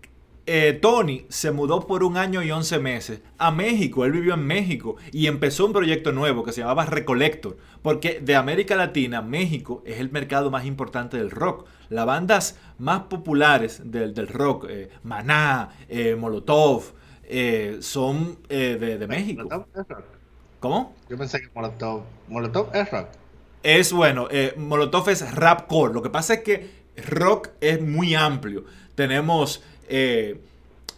eh, 0.45 0.77
Tony 0.81 1.25
se 1.29 1.51
mudó 1.51 1.87
por 1.87 2.03
un 2.03 2.17
año 2.17 2.43
y 2.43 2.51
once 2.51 2.77
meses 2.77 3.21
a 3.37 3.51
México. 3.51 4.03
Él 4.03 4.11
vivió 4.11 4.33
en 4.33 4.45
México 4.45 4.97
y 5.11 5.27
empezó 5.27 5.65
un 5.65 5.73
proyecto 5.73 6.11
nuevo 6.11 6.43
que 6.43 6.51
se 6.51 6.61
llamaba 6.61 6.85
Recollector. 6.85 7.57
Porque 7.81 8.19
de 8.19 8.35
América 8.35 8.75
Latina, 8.75 9.21
México 9.21 9.81
es 9.85 9.99
el 9.99 10.11
mercado 10.11 10.51
más 10.51 10.65
importante 10.65 11.17
del 11.17 11.31
rock. 11.31 11.65
Las 11.89 12.05
bandas 12.05 12.59
más 12.77 13.03
populares 13.03 13.81
del, 13.85 14.27
rock, 14.27 14.65
eh, 14.69 14.89
Maná, 15.03 15.69
eh, 15.87 16.15
Molotov, 16.15 16.93
son 17.79 18.37
de, 18.49 19.05
México. 19.07 19.47
¿Cómo? 20.59 20.93
Yo 21.09 21.17
pensé 21.17 21.39
que 21.41 21.47
Molotov, 21.55 22.03
Molotov 22.27 22.75
es 22.75 22.91
rock. 22.91 23.07
Es 23.63 23.93
bueno, 23.93 24.27
Molotov 24.57 25.09
es 25.09 25.33
rapcore. 25.33 25.93
Lo 25.93 26.01
que 26.01 26.09
pasa 26.09 26.35
es 26.35 26.39
que 26.41 26.83
rock 27.07 27.49
es 27.61 27.81
muy 27.81 28.13
amplio. 28.13 28.65
Tenemos 28.95 29.63
eh, 29.95 30.41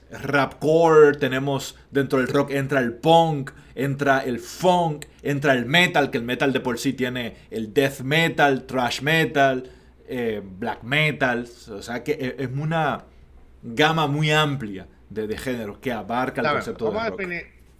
rapcore, 0.09 1.17
tenemos 1.17 1.77
dentro 1.91 2.19
del 2.19 2.29
rock 2.29 2.51
entra 2.51 2.79
el 2.79 2.93
punk, 2.93 3.51
entra 3.75 4.19
el 4.19 4.39
funk, 4.39 5.05
entra 5.21 5.51
el 5.51 5.65
metal, 5.65 6.11
que 6.11 6.17
el 6.17 6.23
metal 6.23 6.53
de 6.53 6.61
por 6.61 6.79
sí 6.79 6.93
tiene 6.93 7.35
el 7.51 7.73
death 7.73 7.99
metal, 7.99 8.65
thrash 8.65 9.01
metal, 9.01 9.69
eh, 10.07 10.41
black 10.41 10.83
metal, 10.83 11.45
o 11.71 11.81
sea 11.81 12.05
que 12.05 12.13
e, 12.13 12.35
es 12.41 12.49
una 12.49 13.03
gama 13.63 14.07
muy 14.07 14.31
amplia 14.31 14.87
de, 15.09 15.37
géneros 15.37 15.79
que 15.79 15.91
abarca 15.91 16.39
el 16.39 16.47
concepto 16.47 16.89
de 16.89 17.09
rock. 17.09 17.21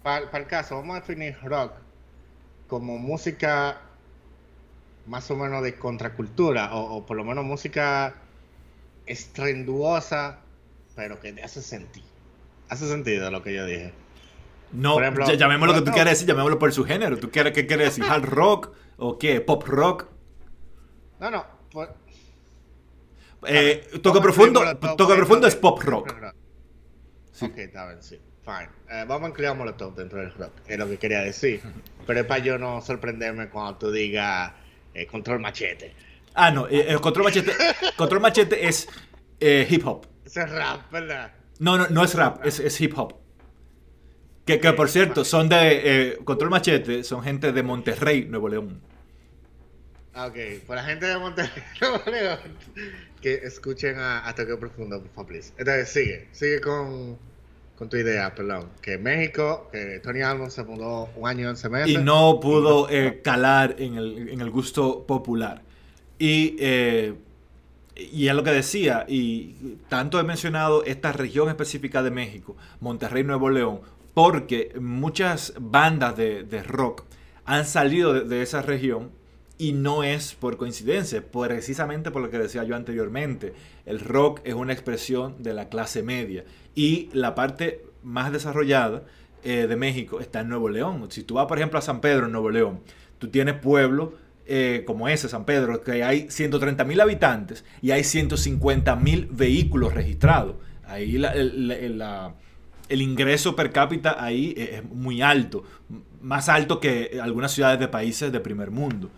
para, 0.02 0.38
el 0.38 0.46
caso, 0.46 0.76
vamos 0.76 0.98
a 0.98 1.00
definir 1.00 1.34
rock 1.44 1.72
como 2.68 2.98
música 2.98 3.80
más 5.06 5.30
o 5.30 5.36
menos 5.36 5.62
de 5.62 5.76
contracultura, 5.76 6.74
o, 6.74 6.96
o 6.96 7.06
por 7.06 7.16
lo 7.16 7.24
menos 7.24 7.42
música 7.42 8.16
estrenduosa 9.06 10.40
pero 10.96 11.20
que 11.20 11.32
te 11.32 11.44
hace 11.44 11.62
sentir. 11.62 12.02
Hace 12.68 12.88
sentido 12.88 13.30
lo 13.30 13.42
que 13.42 13.54
yo 13.54 13.64
dije. 13.66 13.92
No, 14.72 14.98
ejemplo, 14.98 15.30
llamémoslo 15.32 15.74
lo 15.74 15.78
que 15.78 15.84
tú 15.84 15.92
quieras 15.92 16.14
decir, 16.14 16.26
llamémoslo 16.26 16.58
por 16.58 16.72
su 16.72 16.84
género. 16.84 17.18
¿Tú 17.18 17.30
quieres, 17.30 17.52
qué 17.52 17.66
quieres 17.66 17.94
decir? 17.94 18.10
¿Hard 18.10 18.24
rock 18.24 18.74
o 18.96 19.16
qué? 19.16 19.40
¿Pop 19.40 19.62
rock? 19.68 20.06
No, 21.20 21.30
no. 21.30 21.46
Pues... 21.70 21.90
Eh, 23.46 24.00
toque 24.02 24.20
profundo, 24.20 24.62
toque 24.96 25.14
profundo 25.14 25.46
es 25.46 25.54
pop 25.54 25.80
rock. 25.82 26.12
Ok, 27.42 27.58
está 27.58 27.86
bien, 27.86 28.02
sí. 28.02 28.18
Fine. 28.42 28.70
Eh, 28.90 29.04
vamos 29.06 29.26
a 29.26 29.28
incluir 29.28 29.54
Molotov 29.54 29.94
dentro 29.94 30.18
del 30.18 30.32
rock. 30.32 30.52
Es 30.66 30.78
lo 30.78 30.88
que 30.88 30.98
quería 30.98 31.20
decir. 31.20 31.60
Pero 32.06 32.20
es 32.20 32.26
para 32.26 32.42
yo 32.42 32.58
no 32.58 32.80
sorprenderme 32.80 33.48
cuando 33.50 33.76
tú 33.76 33.92
digas 33.92 34.52
eh, 34.94 35.06
control 35.06 35.40
machete. 35.40 35.94
Ah, 36.34 36.50
no. 36.50 36.66
Eh, 36.68 36.96
control 37.00 37.26
machete. 37.26 37.52
control 37.96 38.20
machete 38.20 38.66
es 38.66 38.88
hip 39.40 39.86
hop 39.86 40.06
es 40.26 40.50
rap, 40.50 40.90
¿verdad? 40.90 41.32
No, 41.58 41.78
no, 41.78 41.88
no 41.88 42.04
es 42.04 42.14
rap, 42.14 42.44
es, 42.44 42.80
hip 42.80 42.98
hop. 42.98 43.14
Que, 44.44 44.58
por 44.58 44.88
cierto, 44.88 45.24
son 45.24 45.48
de 45.48 45.56
eh, 46.12 46.18
Control 46.24 46.50
Machete, 46.50 47.02
son 47.02 47.22
gente 47.22 47.52
de 47.52 47.62
Monterrey, 47.62 48.26
Nuevo 48.26 48.48
León. 48.48 48.80
Ah, 50.14 50.26
ok, 50.26 50.64
por 50.66 50.76
la 50.76 50.84
gente 50.84 51.06
de 51.06 51.18
Monterrey, 51.18 51.62
Nuevo 51.80 52.02
León, 52.10 52.38
que 53.20 53.34
escuchen 53.34 53.98
a, 53.98 54.26
a 54.28 54.34
Toque 54.34 54.56
Profundo, 54.56 55.00
por 55.00 55.10
favor, 55.10 55.26
please. 55.26 55.52
Entonces, 55.58 55.88
sigue, 55.88 56.28
sigue 56.32 56.60
con, 56.60 57.18
con 57.76 57.88
tu 57.88 57.96
idea, 57.96 58.34
perdón. 58.34 58.70
Que 58.80 58.98
México, 58.98 59.68
que 59.72 60.00
Tony 60.00 60.22
Almond 60.22 60.50
se 60.50 60.64
mudó 60.64 61.10
un 61.16 61.28
año 61.28 61.42
y 61.42 61.46
once 61.46 61.68
meses. 61.68 61.90
Y 61.90 61.98
no 61.98 62.40
pudo 62.40 62.88
eh, 62.88 63.20
calar 63.22 63.76
en 63.78 63.96
el, 63.96 64.28
en 64.28 64.40
el, 64.40 64.50
gusto 64.50 65.06
popular. 65.06 65.62
Y 66.18 66.56
eh, 66.60 67.14
y 67.96 68.28
es 68.28 68.34
lo 68.34 68.44
que 68.44 68.50
decía, 68.50 69.06
y 69.08 69.54
tanto 69.88 70.20
he 70.20 70.22
mencionado 70.22 70.84
esta 70.84 71.12
región 71.12 71.48
específica 71.48 72.02
de 72.02 72.10
México, 72.10 72.56
Monterrey, 72.80 73.24
Nuevo 73.24 73.48
León, 73.48 73.80
porque 74.12 74.72
muchas 74.80 75.54
bandas 75.58 76.16
de, 76.16 76.62
rock 76.62 77.04
han 77.44 77.64
salido 77.64 78.12
de, 78.12 78.42
esa 78.42 78.62
región 78.62 79.10
y 79.58 79.72
no 79.72 80.04
es 80.04 80.34
por 80.34 80.58
coincidencia, 80.58 81.22
precisamente 81.22 82.10
por 82.10 82.20
lo 82.20 82.30
que 82.30 82.38
decía 82.38 82.64
yo 82.64 82.76
anteriormente. 82.76 83.54
El 83.86 84.00
rock 84.00 84.40
es 84.44 84.54
una 84.54 84.74
expresión 84.74 85.42
de 85.42 85.54
la 85.54 85.68
clase 85.68 86.02
media 86.02 86.44
y 86.74 87.08
la 87.14 87.34
parte 87.34 87.84
más 88.02 88.32
desarrollada 88.32 89.04
eh, 89.42 89.66
de 89.66 89.76
México 89.76 90.20
está 90.20 90.40
en 90.40 90.48
Nuevo 90.50 90.68
León. 90.68 91.06
Si 91.10 91.22
tú 91.22 91.34
vas, 91.34 91.46
por 91.46 91.58
ejemplo, 91.58 91.78
a 91.78 91.82
San 91.82 92.00
Pedro, 92.00 92.26
en 92.26 92.32
Nuevo 92.32 92.50
León, 92.50 92.80
tú 93.18 93.28
tienes 93.28 93.54
pueblos 93.54 94.10
eh, 94.48 94.84
como 94.86 95.08
ese, 95.08 95.28
San 95.28 95.44
Pedro, 95.44 95.82
que 95.82 96.04
hay 96.04 96.30
130 96.30 96.84
mil 96.84 97.00
habitantes 97.00 97.64
y 97.82 97.90
hay 97.90 98.04
150 98.04 98.94
mil 98.94 99.26
vehículos 99.32 99.92
registrados. 99.92 100.54
Ahí 100.84 101.16
el 102.88 103.02
ingreso 103.02 103.56
per 103.56 103.72
cápita 103.72 104.22
ahí 104.24 104.54
es 104.56 104.84
muy 104.84 105.20
alto, 105.20 105.64
más 106.20 106.48
alto 106.48 106.78
que 106.78 107.18
algunas 107.20 107.50
ciudades 107.50 107.80
de 107.80 107.88
países 107.88 108.30
de 108.30 108.38
primer 108.38 108.70
mundo. 108.70 109.10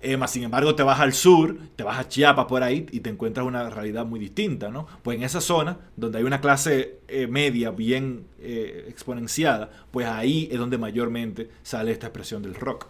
Eh, 0.00 0.16
más 0.16 0.30
sin 0.30 0.44
embargo, 0.44 0.74
te 0.74 0.82
vas 0.82 0.98
al 0.98 1.12
sur, 1.12 1.58
te 1.76 1.82
vas 1.82 1.98
a 1.98 2.08
Chiapas 2.08 2.46
por 2.46 2.62
ahí 2.62 2.86
y 2.90 3.00
te 3.00 3.10
encuentras 3.10 3.46
una 3.46 3.68
realidad 3.68 4.06
muy 4.06 4.18
distinta, 4.18 4.70
¿no? 4.70 4.86
Pues 5.02 5.18
en 5.18 5.24
esa 5.24 5.42
zona, 5.42 5.76
donde 5.94 6.16
hay 6.16 6.24
una 6.24 6.40
clase 6.40 7.00
eh, 7.06 7.26
media 7.26 7.70
bien 7.70 8.24
exponenciada, 8.40 9.68
pues 9.90 10.06
ahí 10.06 10.48
es 10.50 10.58
donde 10.58 10.78
mayormente 10.78 11.50
sale 11.62 11.92
esta 11.92 12.06
expresión 12.06 12.42
del 12.42 12.54
rock. 12.54 12.86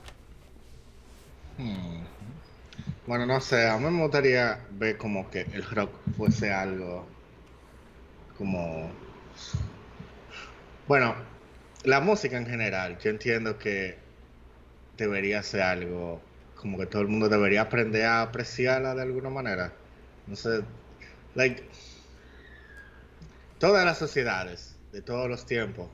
Hmm. 1.61 2.05
Bueno, 3.07 3.27
no 3.27 3.41
sé, 3.41 3.69
a 3.69 3.77
mí 3.77 3.91
me 3.91 4.03
gustaría 4.03 4.67
ver 4.71 4.97
como 4.97 5.31
que 5.31 5.41
el 5.41 5.63
rock 5.65 5.91
fuese 6.17 6.51
algo 6.53 7.07
como... 8.39 8.91
Bueno, 10.87 11.15
la 11.85 12.01
música 12.01 12.39
en 12.39 12.47
general, 12.47 12.99
yo 12.99 13.11
entiendo 13.11 13.59
que 13.59 13.99
debería 14.97 15.43
ser 15.43 15.63
algo 15.63 16.23
como 16.55 16.79
que 16.79 16.87
todo 16.87 17.03
el 17.03 17.09
mundo 17.09 17.29
debería 17.29 17.63
aprender 17.63 18.07
a 18.07 18.23
apreciarla 18.23 18.95
de 18.95 19.03
alguna 19.03 19.29
manera. 19.29 19.73
No 20.27 20.37
sé, 20.37 20.63
like, 21.35 21.63
todas 23.59 23.85
las 23.85 23.99
sociedades 23.99 24.77
de 24.93 25.03
todos 25.03 25.29
los 25.29 25.45
tiempos, 25.45 25.89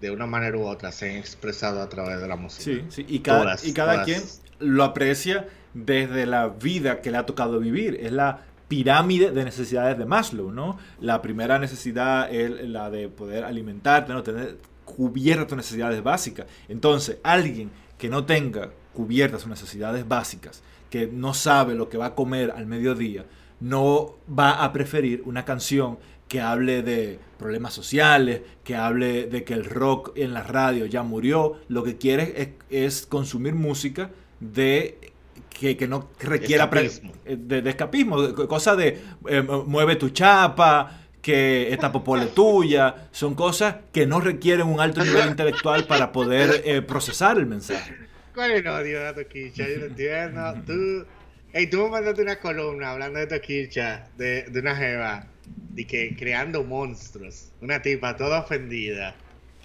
de 0.00 0.10
una 0.10 0.26
manera 0.26 0.56
u 0.56 0.66
otra, 0.66 0.92
se 0.92 1.10
han 1.10 1.16
expresado 1.16 1.82
a 1.82 1.88
través 1.88 2.20
de 2.20 2.28
la 2.28 2.36
música. 2.36 2.64
Sí, 2.64 2.86
sí, 2.90 3.06
y 3.08 3.20
cada, 3.20 3.56
y 3.62 3.72
cada 3.72 4.04
quien 4.04 4.22
lo 4.58 4.84
aprecia 4.84 5.48
desde 5.74 6.26
la 6.26 6.48
vida 6.48 7.00
que 7.00 7.10
le 7.10 7.18
ha 7.18 7.26
tocado 7.26 7.60
vivir. 7.60 7.98
Es 8.00 8.12
la 8.12 8.42
pirámide 8.68 9.30
de 9.30 9.44
necesidades 9.44 9.98
de 9.98 10.06
Maslow, 10.06 10.50
¿no? 10.50 10.78
La 11.00 11.22
primera 11.22 11.58
necesidad 11.58 12.32
es 12.32 12.68
la 12.68 12.90
de 12.90 13.08
poder 13.08 13.44
alimentarte, 13.44 14.12
¿no? 14.12 14.22
Tener 14.22 14.58
cubiertas 14.84 15.48
tus 15.48 15.56
necesidades 15.56 16.02
básicas. 16.02 16.46
Entonces, 16.68 17.18
alguien 17.22 17.70
que 17.98 18.08
no 18.08 18.24
tenga 18.24 18.70
cubiertas 18.94 19.42
sus 19.42 19.50
necesidades 19.50 20.06
básicas, 20.08 20.62
que 20.90 21.06
no 21.06 21.34
sabe 21.34 21.74
lo 21.74 21.88
que 21.88 21.98
va 21.98 22.06
a 22.06 22.14
comer 22.14 22.50
al 22.50 22.66
mediodía, 22.66 23.26
no 23.60 24.16
va 24.26 24.64
a 24.64 24.72
preferir 24.72 25.22
una 25.24 25.44
canción 25.44 25.98
que 26.28 26.40
hable 26.40 26.82
de 26.82 27.18
problemas 27.38 27.72
sociales, 27.72 28.42
que 28.64 28.76
hable 28.76 29.26
de 29.26 29.44
que 29.44 29.54
el 29.54 29.64
rock 29.64 30.12
en 30.16 30.34
la 30.34 30.42
radio 30.42 30.86
ya 30.86 31.02
murió. 31.02 31.60
Lo 31.68 31.84
que 31.84 31.96
quiere 31.96 32.54
es, 32.68 33.06
consumir 33.06 33.54
música 33.54 34.10
de 34.40 35.12
que, 35.48 35.88
no 35.88 36.10
requiera 36.20 36.64
escapismo. 36.64 37.12
Eh, 37.24 37.36
de, 37.38 37.68
escapismo, 37.68 38.34
cosas 38.46 38.76
de 38.76 38.98
eh, 39.28 39.42
mueve 39.42 39.96
tu 39.96 40.10
chapa, 40.10 41.06
que 41.26 41.72
esta 41.72 41.90
popole 41.90 42.26
tuya, 42.26 43.08
son 43.10 43.34
cosas 43.34 43.76
que 43.92 44.06
no 44.06 44.20
requieren 44.20 44.68
un 44.68 44.80
alto 44.80 45.04
nivel 45.04 45.28
intelectual 45.28 45.84
para 45.84 46.12
poder 46.12 46.62
eh, 46.64 46.82
procesar 46.82 47.38
el 47.38 47.46
mensaje. 47.46 47.96
¿Cuál 48.32 48.52
es 48.52 48.60
el 48.60 48.68
odio 48.68 49.00
de 49.02 49.24
Toquicha? 49.24 49.66
Yo 49.66 49.78
no 49.78 49.86
entiendo. 49.86 50.54
Tú, 50.66 51.06
hey, 51.52 51.66
tú 51.68 51.78
me 51.84 51.90
mandaste 51.90 52.22
una 52.22 52.38
columna 52.38 52.92
hablando 52.92 53.18
de 53.18 53.26
Toquicha, 53.26 54.08
de, 54.16 54.42
de 54.42 54.60
una 54.60 54.76
jeva, 54.76 55.26
de 55.70 55.86
que 55.86 56.14
creando 56.16 56.62
monstruos. 56.62 57.50
Una 57.60 57.82
tipa 57.82 58.16
toda 58.16 58.40
ofendida. 58.40 59.16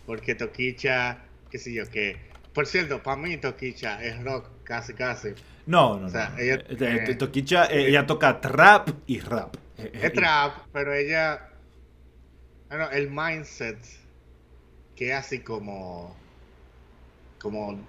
Porque 0.05 0.33
Toquicha, 0.33 1.19
qué 1.51 1.59
sé 1.59 1.73
yo, 1.73 1.83
qué. 1.91 2.30
Por 2.53 2.67
cierto, 2.67 3.01
para 3.01 3.17
mí 3.17 3.37
Toquicha 3.37 4.03
es 4.03 4.21
rock, 4.23 4.49
casi, 4.63 4.93
casi. 4.93 5.29
No, 5.65 5.97
no, 5.97 6.07
o 6.07 6.09
sea, 6.09 6.29
no. 6.29 6.39
Ella, 6.39 6.63
eh, 6.67 7.15
Toquicha, 7.15 7.65
eh, 7.65 7.87
ella 7.87 8.05
toca 8.05 8.41
trap 8.41 8.89
y 9.07 9.19
rap. 9.19 9.55
Es 9.77 10.13
trap, 10.13 10.67
pero 10.73 10.93
ella. 10.93 11.49
Bueno, 12.69 12.89
el 12.91 13.09
mindset 13.09 13.77
que 14.95 15.11
es 15.11 15.15
así 15.15 15.39
como. 15.39 16.15
Como 17.39 17.79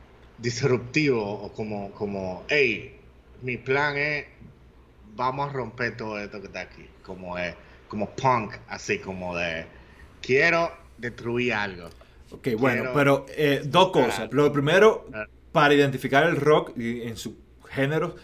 disruptivo 0.42 1.22
o 1.22 1.52
como, 1.52 1.92
como, 1.92 2.44
hey, 2.48 2.98
mi 3.42 3.56
plan 3.56 3.96
es, 3.96 4.26
vamos 5.14 5.48
a 5.48 5.52
romper 5.52 5.96
todo 5.96 6.18
esto 6.18 6.40
que 6.40 6.48
está 6.48 6.60
aquí, 6.60 6.88
como 7.02 7.38
es, 7.38 7.54
como 7.88 8.10
punk, 8.10 8.54
así 8.68 8.98
como 8.98 9.36
de, 9.36 9.64
quiero 10.20 10.72
destruir 10.98 11.54
algo. 11.54 11.88
Ok, 12.32 12.48
bueno, 12.58 12.90
pero 12.94 13.26
eh, 13.36 13.62
dos 13.64 13.90
cosas. 13.90 14.32
Lo 14.32 14.52
primero, 14.52 15.06
para 15.52 15.74
identificar 15.74 16.24
el 16.24 16.36
rock 16.36 16.72
en 16.76 17.16
su 17.16 17.36
género, 17.68 18.16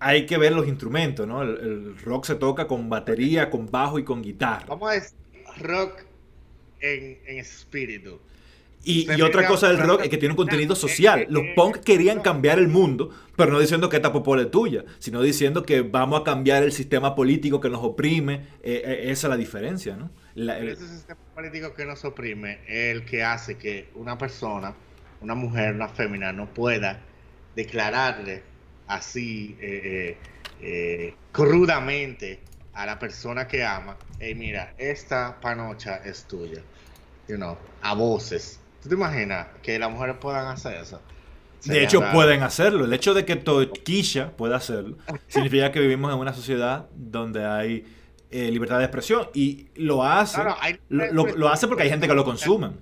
hay 0.00 0.26
que 0.26 0.38
ver 0.38 0.52
los 0.52 0.66
instrumentos, 0.66 1.26
¿no? 1.26 1.42
El, 1.42 1.96
rock 1.98 2.26
se 2.26 2.34
toca 2.34 2.66
con 2.66 2.88
batería, 2.88 3.50
con 3.50 3.70
bajo 3.70 3.98
y 3.98 4.04
con 4.04 4.22
guitarra. 4.22 4.66
Vamos 4.68 4.90
a 4.90 4.94
decir 4.94 5.16
rock 5.60 6.02
en, 6.80 7.18
en 7.26 7.38
espíritu. 7.38 8.18
Y, 8.84 9.22
otra 9.22 9.46
cosa 9.46 9.68
del 9.68 9.78
rock 9.78 10.02
es 10.02 10.08
que 10.10 10.18
tiene 10.18 10.32
un 10.32 10.36
contenido 10.36 10.74
social. 10.76 11.26
Los 11.30 11.42
punk 11.56 11.78
querían 11.78 12.20
cambiar 12.20 12.58
el 12.58 12.68
mundo, 12.68 13.10
pero 13.36 13.50
no 13.50 13.58
diciendo 13.58 13.88
que 13.88 13.96
esta 13.96 14.12
popole 14.12 14.42
es 14.42 14.50
tuya, 14.50 14.84
sino 14.98 15.22
diciendo 15.22 15.64
que 15.64 15.80
vamos 15.80 16.20
a 16.20 16.24
cambiar 16.24 16.62
el 16.62 16.72
sistema 16.72 17.14
político 17.14 17.60
que 17.60 17.70
nos 17.70 17.82
oprime. 17.82 18.46
Eh, 18.62 18.82
eh, 18.84 19.10
esa 19.10 19.26
es 19.26 19.30
la 19.30 19.36
diferencia, 19.36 19.96
¿no? 19.96 20.10
Ese 20.36 20.86
sistema 20.86 21.20
político 21.34 21.72
que 21.74 21.86
nos 21.86 22.04
oprime 22.04 22.60
es 22.66 22.94
el 22.94 23.04
que 23.04 23.22
hace 23.22 23.56
que 23.56 23.88
una 23.94 24.18
persona, 24.18 24.74
una 25.20 25.34
mujer, 25.34 25.74
una 25.74 25.88
fémina, 25.88 26.32
no 26.32 26.52
pueda 26.52 27.00
declararle 27.56 28.42
así 28.86 29.56
eh, 29.60 30.16
crudamente 31.32 32.40
a 32.74 32.84
la 32.84 32.98
persona 32.98 33.46
que 33.46 33.64
ama, 33.64 33.96
hey, 34.18 34.34
mira, 34.34 34.74
esta 34.76 35.40
panocha 35.40 35.96
es 36.04 36.24
tuya, 36.24 36.60
you 37.28 37.36
know, 37.36 37.56
a 37.82 37.94
voces 37.94 38.60
¿Tú 38.84 38.90
te 38.90 38.96
imaginas 38.96 39.46
que 39.62 39.78
las 39.78 39.90
mujeres 39.90 40.16
puedan 40.20 40.46
hacer 40.46 40.74
eso? 40.74 41.00
de 41.64 41.82
hecho, 41.82 42.02
pueden 42.12 42.42
hacerlo. 42.42 42.84
El 42.84 42.92
hecho 42.92 43.14
de 43.14 43.24
que 43.24 43.34
Toquilla 43.34 44.36
pueda 44.36 44.56
hacerlo 44.56 44.98
significa 45.26 45.72
que 45.72 45.80
vivimos 45.80 46.12
en 46.12 46.18
una 46.18 46.34
sociedad 46.34 46.86
donde 46.94 47.46
hay 47.46 47.86
eh, 48.30 48.50
libertad 48.50 48.80
de 48.80 48.84
expresión 48.84 49.30
y 49.32 49.68
lo 49.76 50.04
hace. 50.04 50.42
lo, 50.90 51.48
hace 51.48 51.66
porque 51.66 51.84
hay 51.84 51.88
gente 51.88 52.06
que 52.06 52.12
lo 52.12 52.26
consume. 52.26 52.72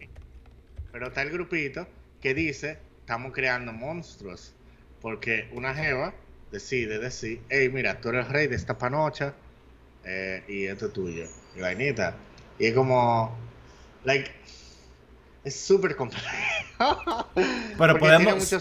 Pero 0.90 1.06
está 1.06 1.22
el 1.22 1.30
grupito 1.30 1.86
que 2.20 2.34
dice: 2.34 2.78
estamos 2.98 3.32
creando 3.32 3.72
monstruos. 3.72 4.56
Porque 5.00 5.48
una 5.52 5.72
jeva 5.72 6.14
decide 6.50 6.98
decir: 6.98 7.42
hey, 7.48 7.70
mira, 7.72 8.00
tú 8.00 8.08
eres 8.08 8.26
el 8.26 8.32
rey 8.32 8.48
de 8.48 8.56
esta 8.56 8.76
panocha 8.76 9.34
eh, 10.04 10.42
y 10.48 10.64
esto 10.64 10.86
es 10.86 10.92
tuyo. 10.92 11.26
Y 11.56 11.60
vainita. 11.60 12.16
Y 12.58 12.66
es 12.66 12.74
como. 12.74 13.38
Like, 14.02 14.32
es 15.44 15.58
súper 15.58 15.96
complejo. 15.96 16.26
Pero 17.78 17.98
podemos, 17.98 18.54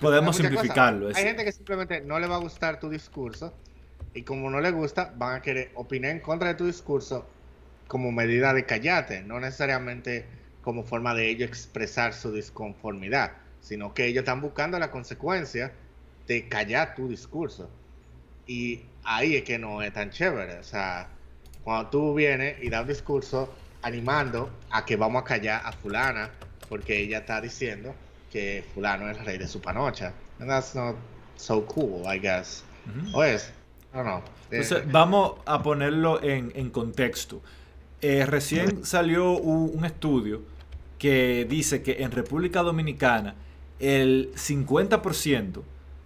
podemos 0.00 0.36
simplificarlo. 0.36 1.08
Hay 1.08 1.24
gente 1.24 1.44
que 1.44 1.52
simplemente 1.52 2.00
no 2.00 2.18
le 2.18 2.26
va 2.26 2.36
a 2.36 2.40
gustar 2.40 2.78
tu 2.78 2.88
discurso 2.88 3.52
y 4.14 4.22
como 4.22 4.50
no 4.50 4.60
le 4.60 4.70
gusta, 4.70 5.12
van 5.16 5.36
a 5.36 5.42
querer 5.42 5.70
opinar 5.74 6.10
en 6.12 6.20
contra 6.20 6.48
de 6.48 6.54
tu 6.54 6.66
discurso 6.66 7.26
como 7.86 8.12
medida 8.12 8.52
de 8.52 8.64
callate, 8.64 9.22
no 9.22 9.40
necesariamente 9.40 10.26
como 10.62 10.82
forma 10.82 11.14
de 11.14 11.28
ellos 11.28 11.48
expresar 11.48 12.12
su 12.12 12.32
disconformidad, 12.32 13.32
sino 13.60 13.94
que 13.94 14.06
ellos 14.06 14.22
están 14.22 14.40
buscando 14.40 14.78
la 14.78 14.90
consecuencia 14.90 15.72
de 16.26 16.48
callar 16.48 16.94
tu 16.94 17.08
discurso. 17.08 17.70
Y 18.46 18.82
ahí 19.04 19.36
es 19.36 19.44
que 19.44 19.58
no 19.58 19.82
es 19.82 19.92
tan 19.92 20.10
chévere. 20.10 20.58
O 20.58 20.62
sea, 20.62 21.08
cuando 21.64 21.90
tú 21.90 22.14
vienes 22.14 22.62
y 22.62 22.70
das 22.70 22.82
un 22.82 22.88
discurso 22.88 23.54
animando 23.82 24.50
a 24.70 24.84
que 24.84 24.96
vamos 24.96 25.22
a 25.22 25.24
callar 25.24 25.62
a 25.64 25.72
fulana 25.72 26.30
porque 26.68 27.00
ella 27.00 27.18
está 27.18 27.40
diciendo 27.40 27.94
que 28.30 28.64
fulano 28.74 29.10
es 29.10 29.18
el 29.18 29.24
rey 29.24 29.38
de 29.38 29.48
su 29.48 29.60
panocha. 29.60 30.12
And 30.38 30.48
that's 30.48 30.74
not 30.74 30.96
so 31.36 31.64
cool, 31.66 32.02
I 32.06 32.18
guess. 32.18 32.64
O 33.12 33.22
es, 33.22 33.52
no, 33.92 34.02
no. 34.02 34.22
Entonces, 34.50 34.90
vamos 34.90 35.34
a 35.46 35.62
ponerlo 35.62 36.22
en, 36.22 36.70
contexto. 36.70 37.42
Eh, 38.00 38.24
recién 38.26 38.84
salió 38.84 39.32
un, 39.32 39.84
estudio 39.84 40.42
que 40.98 41.46
dice 41.48 41.82
que 41.82 42.02
en 42.02 42.12
República 42.12 42.62
Dominicana 42.62 43.34
el 43.78 44.32
50% 44.34 45.62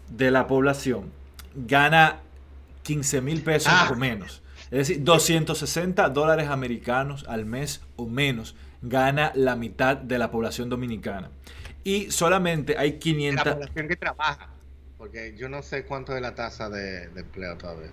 de 0.09 0.31
la 0.31 0.47
población 0.47 1.11
gana 1.55 2.21
15 2.83 3.21
mil 3.21 3.43
pesos 3.43 3.73
ah. 3.75 3.91
o 3.93 3.97
menos. 3.97 4.42
Es 4.73 4.89
decir, 4.89 5.05
260 5.05 6.09
dólares 6.09 6.49
americanos 6.49 7.27
al 7.29 7.45
mes 7.45 7.83
o 7.97 8.07
menos 8.07 8.57
gana 8.81 9.31
la 9.35 9.55
mitad 9.55 9.99
de 9.99 10.17
la 10.17 10.31
población 10.31 10.71
dominicana. 10.71 11.31
Y 11.85 12.11
solamente 12.11 12.79
hay 12.79 12.99
500... 12.99 13.45
La 13.45 13.53
población 13.53 13.89
que 13.89 13.97
trabaja, 13.97 14.49
porque 14.97 15.35
yo 15.37 15.51
no 15.51 15.61
sé 15.61 15.85
cuánto 15.85 16.17
es 16.17 16.23
la 16.23 16.35
tasa 16.35 16.71
de, 16.71 17.05
empleo 17.05 17.59
todavía. 17.59 17.91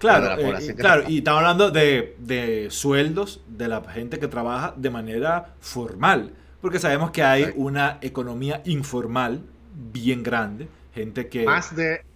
Claro, 0.00 0.56
eh, 0.58 0.74
claro 0.74 1.04
y 1.06 1.18
estamos 1.18 1.38
hablando 1.38 1.70
de, 1.70 2.16
de, 2.18 2.66
sueldos 2.70 3.40
de 3.46 3.68
la 3.68 3.80
gente 3.84 4.18
que 4.18 4.26
trabaja 4.26 4.74
de 4.76 4.90
manera 4.90 5.54
formal, 5.60 6.32
porque 6.60 6.80
sabemos 6.80 7.12
que 7.12 7.22
hay 7.22 7.52
una 7.54 7.98
economía 8.00 8.60
informal 8.64 9.44
bien 9.72 10.24
grande, 10.24 10.68
gente 10.92 11.28
que... 11.28 11.44
Más 11.44 11.76
de 11.76 12.07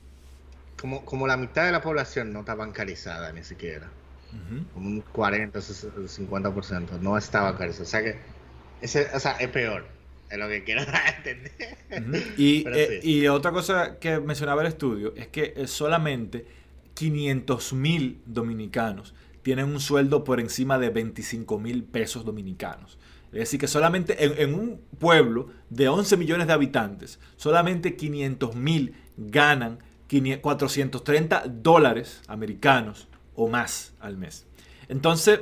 como, 0.83 1.05
como 1.05 1.29
la 1.29 1.37
mitad 1.37 1.65
de 1.65 1.71
la 1.71 1.81
población 1.81 2.33
no 2.33 2.41
está 2.41 2.57
bancarizada 2.57 3.33
ni 3.33 3.45
siquiera. 3.45 3.89
Como 4.75 4.89
un 4.89 5.01
40, 5.01 5.61
50%. 5.61 6.99
No 6.99 7.17
está 7.17 7.43
bancarizada. 7.43 7.85
O 7.85 7.87
sea 7.87 8.03
que 8.03 8.17
Ese, 8.81 9.07
o 9.15 9.21
sea, 9.21 9.33
es 9.33 9.47
peor. 9.47 9.87
Es 10.29 10.39
lo 10.39 10.49
que 10.49 10.65
quiero 10.65 10.83
entender. 11.19 11.77
y, 12.37 12.65
eh, 12.67 12.99
y, 13.01 13.29
otra 13.29 13.53
cosa 13.53 14.01
que 14.01 14.19
mencionaba 14.19 14.63
el 14.63 14.69
estudio 14.69 15.15
es 15.15 15.29
que 15.29 15.55
eh, 15.57 15.69
solamente 15.69 16.47
500 16.95 17.75
mil 17.75 18.21
dominicanos 18.27 19.15
tienen 19.43 19.67
un 19.67 19.79
sueldo 19.79 20.25
por 20.25 20.41
encima 20.41 20.81
de 20.81 20.91
25 20.91 21.61
mil 21.61 21.85
pesos 21.85 22.25
dominicanos. 22.25 22.99
Es 23.27 23.39
decir, 23.39 23.61
que 23.61 23.69
solamente 23.69 24.25
en, 24.25 24.35
en, 24.37 24.59
un 24.59 24.81
pueblo 24.99 25.49
de 25.71 25.87
11 25.87 26.17
millones 26.17 26.49
de 26.49 26.55
habitantes, 26.55 27.21
solamente 27.37 27.95
500 27.95 28.57
mil 28.57 28.97
ganan 29.17 29.79
430 30.21 31.45
dólares 31.49 32.21
americanos 32.27 33.09
o 33.35 33.49
más 33.49 33.95
al 34.01 34.17
mes. 34.19 34.47
Entonces, 34.89 35.41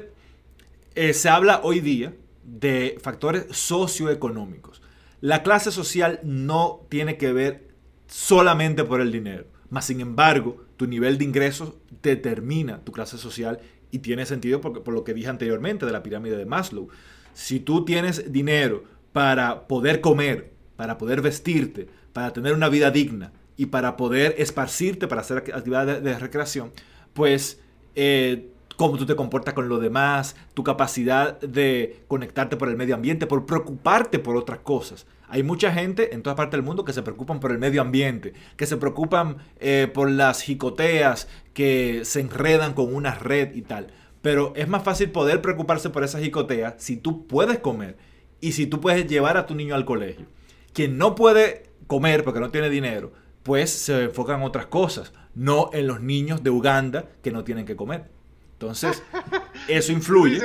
eh, 0.94 1.12
se 1.12 1.28
habla 1.28 1.60
hoy 1.64 1.80
día 1.80 2.14
de 2.44 2.98
factores 3.02 3.46
socioeconómicos. 3.50 4.82
La 5.20 5.42
clase 5.42 5.72
social 5.72 6.20
no 6.22 6.86
tiene 6.88 7.16
que 7.16 7.32
ver 7.32 7.68
solamente 8.06 8.84
por 8.84 9.00
el 9.00 9.12
dinero, 9.12 9.46
mas 9.70 9.86
sin 9.86 10.00
embargo, 10.00 10.64
tu 10.76 10.86
nivel 10.86 11.18
de 11.18 11.24
ingresos 11.24 11.74
determina 12.02 12.80
tu 12.84 12.92
clase 12.92 13.18
social 13.18 13.60
y 13.90 13.98
tiene 13.98 14.24
sentido 14.24 14.60
porque, 14.60 14.80
por 14.80 14.94
lo 14.94 15.04
que 15.04 15.14
dije 15.14 15.28
anteriormente 15.28 15.84
de 15.84 15.92
la 15.92 16.02
pirámide 16.02 16.36
de 16.36 16.46
Maslow. 16.46 16.88
Si 17.34 17.60
tú 17.60 17.84
tienes 17.84 18.32
dinero 18.32 18.84
para 19.12 19.66
poder 19.66 20.00
comer, 20.00 20.52
para 20.76 20.96
poder 20.96 21.20
vestirte, 21.22 21.88
para 22.12 22.32
tener 22.32 22.54
una 22.54 22.68
vida 22.68 22.90
digna 22.90 23.32
y 23.60 23.66
para 23.66 23.98
poder 23.98 24.36
esparcirte, 24.38 25.06
para 25.06 25.20
hacer 25.20 25.36
actividades 25.36 26.02
de, 26.02 26.18
recreación, 26.18 26.72
pues 27.12 27.60
eh, 27.94 28.48
cómo 28.76 28.96
tú 28.96 29.04
te 29.04 29.14
comportas 29.14 29.52
con 29.52 29.68
los 29.68 29.82
demás, 29.82 30.34
tu 30.54 30.64
capacidad 30.64 31.38
de 31.40 32.02
conectarte 32.08 32.56
por 32.56 32.70
el 32.70 32.78
medio 32.78 32.94
ambiente, 32.94 33.26
por 33.26 33.44
preocuparte 33.44 34.18
por 34.18 34.38
otras 34.38 34.60
cosas. 34.60 35.06
Hay 35.28 35.42
mucha 35.42 35.74
gente 35.74 36.14
en 36.14 36.22
todas 36.22 36.38
partes 36.38 36.52
del 36.52 36.62
mundo 36.62 36.86
que 36.86 36.94
se 36.94 37.02
preocupan 37.02 37.38
por 37.38 37.52
el 37.52 37.58
medio 37.58 37.82
ambiente, 37.82 38.32
que 38.56 38.64
se 38.64 38.78
preocupan 38.78 39.36
eh, 39.58 39.90
por 39.92 40.10
las 40.10 40.40
jicoteas, 40.40 41.28
que 41.52 42.00
se 42.04 42.20
enredan 42.20 42.72
con 42.72 42.94
una 42.94 43.14
red 43.14 43.54
y 43.54 43.60
tal. 43.60 43.88
Pero 44.22 44.54
es 44.56 44.68
más 44.68 44.84
fácil 44.84 45.10
poder 45.10 45.42
preocuparse 45.42 45.90
por 45.90 46.02
esas 46.02 46.22
jicoteas 46.22 46.76
si 46.78 46.96
tú 46.96 47.26
puedes 47.26 47.58
comer 47.58 47.98
y 48.40 48.52
si 48.52 48.66
tú 48.66 48.80
puedes 48.80 49.06
llevar 49.06 49.36
a 49.36 49.44
tu 49.44 49.54
niño 49.54 49.74
al 49.74 49.84
colegio. 49.84 50.24
Quien 50.72 50.96
no 50.96 51.14
puede 51.14 51.64
comer 51.86 52.24
porque 52.24 52.40
no 52.40 52.50
tiene 52.50 52.70
dinero, 52.70 53.12
pues 53.42 53.70
se 53.70 54.04
enfocan 54.04 54.40
en 54.40 54.46
otras 54.46 54.66
cosas, 54.66 55.12
no 55.34 55.70
en 55.72 55.86
los 55.86 56.00
niños 56.00 56.42
de 56.42 56.50
Uganda 56.50 57.08
que 57.22 57.30
no 57.30 57.44
tienen 57.44 57.64
que 57.64 57.76
comer. 57.76 58.04
Entonces, 58.52 59.02
eso 59.68 59.92
influye. 59.92 60.40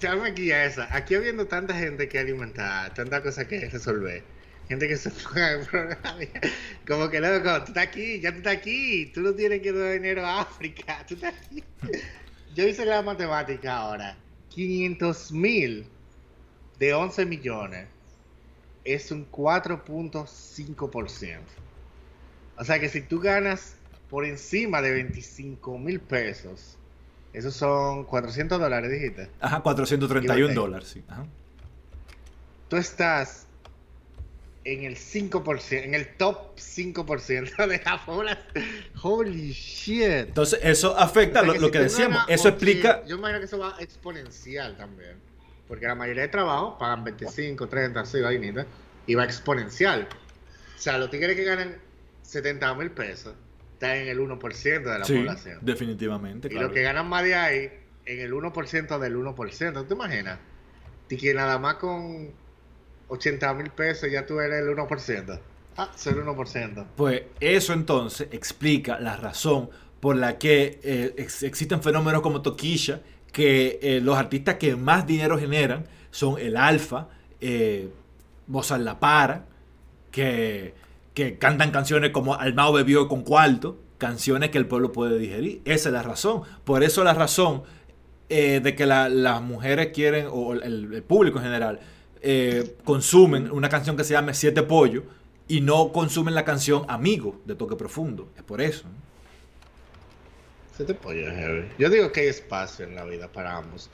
Llame 0.00 0.30
aquí 0.30 0.52
a 0.52 0.64
esa. 0.64 0.94
Aquí 0.94 1.14
habiendo 1.14 1.46
tanta 1.46 1.74
gente 1.74 2.08
que 2.08 2.18
alimentar, 2.18 2.92
tanta 2.94 3.22
cosa 3.22 3.46
que 3.46 3.68
resolver. 3.68 4.24
Gente 4.68 4.88
que 4.88 4.96
se 4.96 5.10
Como 6.86 7.10
que 7.10 7.20
loco, 7.20 7.64
tú 7.64 7.72
estás 7.72 7.88
aquí, 7.88 8.20
ya 8.20 8.30
tú 8.30 8.38
estás 8.38 8.56
aquí. 8.56 9.10
Tú 9.12 9.20
no 9.20 9.34
tienes 9.34 9.60
que 9.60 9.72
dar 9.72 9.92
dinero 9.92 10.24
a 10.24 10.40
África. 10.42 11.04
Tú 11.08 11.16
estás 11.16 11.34
aquí. 11.34 11.64
Yo 12.54 12.66
hice 12.66 12.86
la 12.86 13.02
matemática 13.02 13.76
ahora. 13.76 14.16
500 14.50 15.32
mil 15.32 15.86
de 16.78 16.94
11 16.94 17.26
millones 17.26 17.88
es 18.84 19.10
un 19.10 19.28
4.5%. 19.30 21.38
O 22.60 22.64
sea 22.64 22.78
que 22.78 22.90
si 22.90 23.00
tú 23.00 23.20
ganas 23.20 23.74
por 24.10 24.26
encima 24.26 24.82
de 24.82 24.92
25 24.92 25.78
mil 25.78 25.98
pesos, 25.98 26.76
esos 27.32 27.54
son 27.54 28.04
400 28.04 28.60
dólares, 28.60 28.90
dijiste. 28.90 29.30
Ajá, 29.40 29.60
431 29.62 30.52
dólares, 30.52 30.88
sí. 30.88 31.02
Ajá. 31.08 31.24
Tú 32.68 32.76
estás 32.76 33.46
en 34.64 34.84
el 34.84 34.96
5%, 34.96 35.84
en 35.84 35.94
el 35.94 36.14
top 36.18 36.54
5% 36.56 37.66
de 37.66 37.80
la 37.82 38.04
población. 38.04 38.44
Holy 39.00 39.52
shit. 39.52 40.02
Entonces, 40.02 40.60
eso 40.62 40.98
afecta 40.98 41.40
lo, 41.40 41.70
que, 41.70 41.78
decíamos. 41.78 42.24
Eso 42.28 42.48
explica. 42.48 43.02
Yo 43.06 43.16
imagino 43.16 43.38
que 43.38 43.46
eso 43.46 43.58
va 43.58 43.74
exponencial 43.78 44.76
también. 44.76 45.16
Porque 45.66 45.86
la 45.86 45.94
mayoría 45.94 46.24
de 46.24 46.28
trabajos 46.28 46.76
pagan 46.78 47.04
25, 47.04 47.68
30, 47.68 48.00
así, 48.00 48.20
vainitas. 48.20 48.66
Y 49.06 49.14
va 49.14 49.24
exponencial. 49.24 50.06
O 50.76 50.78
sea, 50.78 50.98
los 50.98 51.10
tigres 51.10 51.36
que 51.36 51.44
ganan 51.44 51.89
70 52.30 52.74
mil 52.74 52.92
pesos 52.92 53.34
está 53.72 53.96
en 53.96 54.06
el 54.06 54.20
1% 54.20 54.62
de 54.62 54.98
la 54.98 55.04
población. 55.04 55.58
Definitivamente. 55.62 56.48
Y 56.48 56.54
los 56.54 56.70
que 56.70 56.82
ganan 56.82 57.08
más 57.08 57.24
de 57.24 57.34
ahí, 57.34 57.70
en 58.06 58.20
el 58.20 58.32
1% 58.32 58.98
del 58.98 59.16
1%. 59.16 59.86
¿Te 59.88 59.94
imaginas? 59.94 60.38
Y 61.08 61.16
que 61.16 61.34
nada 61.34 61.58
más 61.58 61.74
con 61.74 62.30
80 63.08 63.54
mil 63.54 63.70
pesos 63.70 64.08
ya 64.12 64.26
tú 64.26 64.38
eres 64.38 64.62
el 64.62 64.68
1%. 64.68 65.40
Ah, 65.76 65.90
soy 65.96 66.12
el 66.12 66.20
1%. 66.20 66.86
Pues 66.96 67.22
eso 67.40 67.72
entonces 67.72 68.28
explica 68.30 69.00
la 69.00 69.16
razón 69.16 69.70
por 69.98 70.14
la 70.14 70.38
que 70.38 70.78
eh, 70.84 71.14
existen 71.16 71.82
fenómenos 71.82 72.22
como 72.22 72.42
Toquilla, 72.42 73.00
que 73.32 73.80
eh, 73.82 74.00
los 74.00 74.16
artistas 74.16 74.54
que 74.54 74.76
más 74.76 75.04
dinero 75.04 75.36
generan 75.36 75.84
son 76.12 76.38
el 76.38 76.56
Alfa, 76.56 77.08
eh, 77.40 77.88
Mozart 78.46 78.82
La 78.82 79.00
Para, 79.00 79.46
que 80.12 80.74
que 81.20 81.38
cantan 81.38 81.70
canciones 81.70 82.10
como 82.10 82.34
Almao 82.34 82.72
bebió 82.72 83.06
con 83.06 83.22
cuarto, 83.22 83.78
canciones 83.98 84.50
que 84.50 84.58
el 84.58 84.66
pueblo 84.66 84.90
puede 84.92 85.18
digerir. 85.18 85.60
Esa 85.66 85.90
es 85.90 85.92
la 85.92 86.02
razón. 86.02 86.42
Por 86.64 86.82
eso 86.82 87.04
la 87.04 87.12
razón 87.12 87.62
eh, 88.30 88.60
de 88.62 88.74
que 88.74 88.86
las 88.86 89.42
mujeres 89.42 89.88
quieren, 89.88 90.26
o 90.30 90.54
el, 90.54 91.02
público 91.02 91.38
en 91.38 91.44
general, 91.44 91.80
eh, 92.22 92.76
consumen 92.84 93.50
una 93.50 93.68
canción 93.68 93.96
que 93.96 94.04
se 94.04 94.14
llama 94.14 94.32
Siete 94.32 94.62
Pollo 94.62 95.04
y 95.46 95.60
no 95.60 95.92
consumen 95.92 96.34
la 96.34 96.44
canción 96.44 96.84
Amigo 96.88 97.40
de 97.44 97.54
Toque 97.54 97.76
Profundo. 97.76 98.32
Es 98.36 98.42
por 98.42 98.62
eso. 98.62 98.86
Siete 100.74 100.94
Pollo 100.94 101.28
es 101.28 101.66
Yo 101.78 101.90
digo 101.90 102.10
que 102.12 102.20
hay 102.20 102.28
espacio 102.28 102.86
en 102.86 102.94
la 102.94 103.04
vida 103.04 103.28
para 103.28 103.56
ambos. 103.58 103.90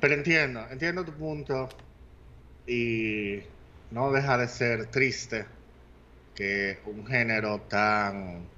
Pero 0.00 0.14
entiendo, 0.14 0.64
entiendo 0.70 1.04
tu 1.04 1.12
punto 1.12 1.68
y 2.66 3.40
no 3.90 4.10
deja 4.10 4.38
de 4.38 4.48
ser 4.48 4.86
triste 4.86 5.44
que 6.40 6.78
un 6.86 7.06
género 7.06 7.60
tan 7.68 8.48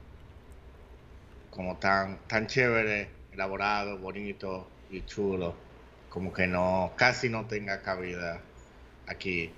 como 1.50 1.78
tan 1.78 2.16
tan 2.28 2.46
chévere, 2.46 3.08
elaborado, 3.32 3.98
bonito 3.98 4.68
y 4.88 5.04
chulo, 5.04 5.56
como 6.08 6.32
que 6.32 6.46
no 6.46 6.92
casi 6.96 7.28
no 7.28 7.44
tenga 7.46 7.82
cabida 7.82 8.40
aquí. 9.08 9.50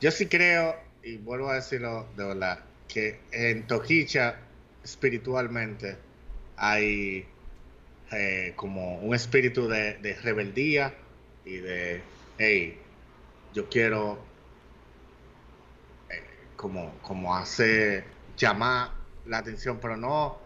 Yo 0.00 0.12
sí 0.12 0.26
creo 0.26 0.76
y 1.02 1.16
vuelvo 1.16 1.50
a 1.50 1.56
decirlo 1.56 2.06
de 2.16 2.24
verdad 2.24 2.60
que 2.86 3.18
en 3.32 3.66
Toquicha 3.66 4.36
espiritualmente 4.84 5.96
hay 6.56 7.26
eh, 8.12 8.52
como 8.54 8.98
un 8.98 9.12
espíritu 9.12 9.66
de, 9.66 9.94
de 9.94 10.14
rebeldía 10.22 10.94
y 11.44 11.56
de 11.56 12.00
hey, 12.38 12.78
yo 13.52 13.68
quiero 13.68 14.31
como, 16.62 16.96
como 17.02 17.34
hace 17.34 18.04
llamar 18.38 18.92
la 19.26 19.38
atención, 19.38 19.78
pero 19.82 19.96
no, 19.96 20.38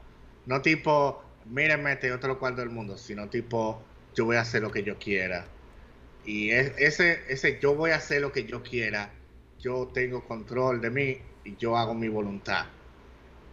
no 0.47 0.63
tipo, 0.63 1.23
mírenme, 1.45 1.93
este 1.93 2.11
otro 2.11 2.39
cual 2.39 2.57
del 2.57 2.71
mundo, 2.71 2.97
sino 2.97 3.29
tipo, 3.29 3.83
yo 4.15 4.25
voy 4.25 4.37
a 4.37 4.41
hacer 4.41 4.63
lo 4.63 4.73
que 4.73 4.83
yo 4.83 4.99
quiera. 4.99 5.47
Y 6.25 6.51
ese, 6.51 7.23
ese 7.29 7.61
yo 7.61 7.75
voy 7.75 7.91
a 7.91 7.97
hacer 7.97 8.23
lo 8.23 8.33
que 8.33 8.45
yo 8.45 8.63
quiera, 8.63 9.13
yo 9.61 9.89
tengo 9.93 10.25
control 10.25 10.81
de 10.81 10.91
mí 10.91 11.19
y 11.45 11.57
yo 11.57 11.77
hago 11.77 11.95
mi 11.95 12.09
voluntad. 12.09 12.65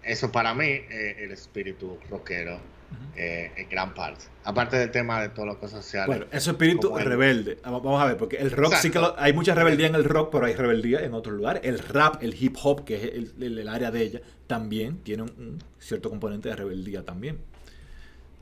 Eso 0.01 0.31
para 0.31 0.53
mí 0.53 0.85
es 0.89 1.17
el 1.17 1.31
espíritu 1.31 1.99
rockero 2.09 2.72
eh, 3.15 3.51
en 3.55 3.69
gran 3.69 3.93
parte. 3.93 4.25
Aparte 4.43 4.77
del 4.77 4.91
tema 4.91 5.21
de 5.21 5.29
todas 5.29 5.49
las 5.49 5.57
cosas 5.57 5.85
sociales. 5.85 6.07
Bueno, 6.07 6.25
ese 6.31 6.51
espíritu 6.51 6.95
rebelde. 6.97 7.59
Vamos 7.63 8.01
a 8.01 8.05
ver, 8.05 8.17
porque 8.17 8.37
el 8.37 8.51
rock 8.51 8.75
sí 8.75 8.89
que 8.89 8.99
hay 9.17 9.33
mucha 9.33 9.53
rebeldía 9.53 9.87
en 9.87 9.95
el 9.95 10.03
rock, 10.03 10.29
pero 10.31 10.45
hay 10.45 10.55
rebeldía 10.55 11.01
en 11.01 11.13
otros 11.13 11.35
lugares. 11.35 11.61
El 11.63 11.79
rap, 11.79 12.23
el 12.23 12.35
hip 12.41 12.57
hop, 12.61 12.83
que 12.85 12.95
es 12.95 13.31
el, 13.39 13.67
área 13.67 13.91
de 13.91 14.01
ella, 14.01 14.21
también 14.47 14.97
tiene 14.99 15.23
un, 15.23 15.59
cierto 15.79 16.09
componente 16.09 16.49
de 16.49 16.55
rebeldía 16.55 17.05
también. 17.05 17.39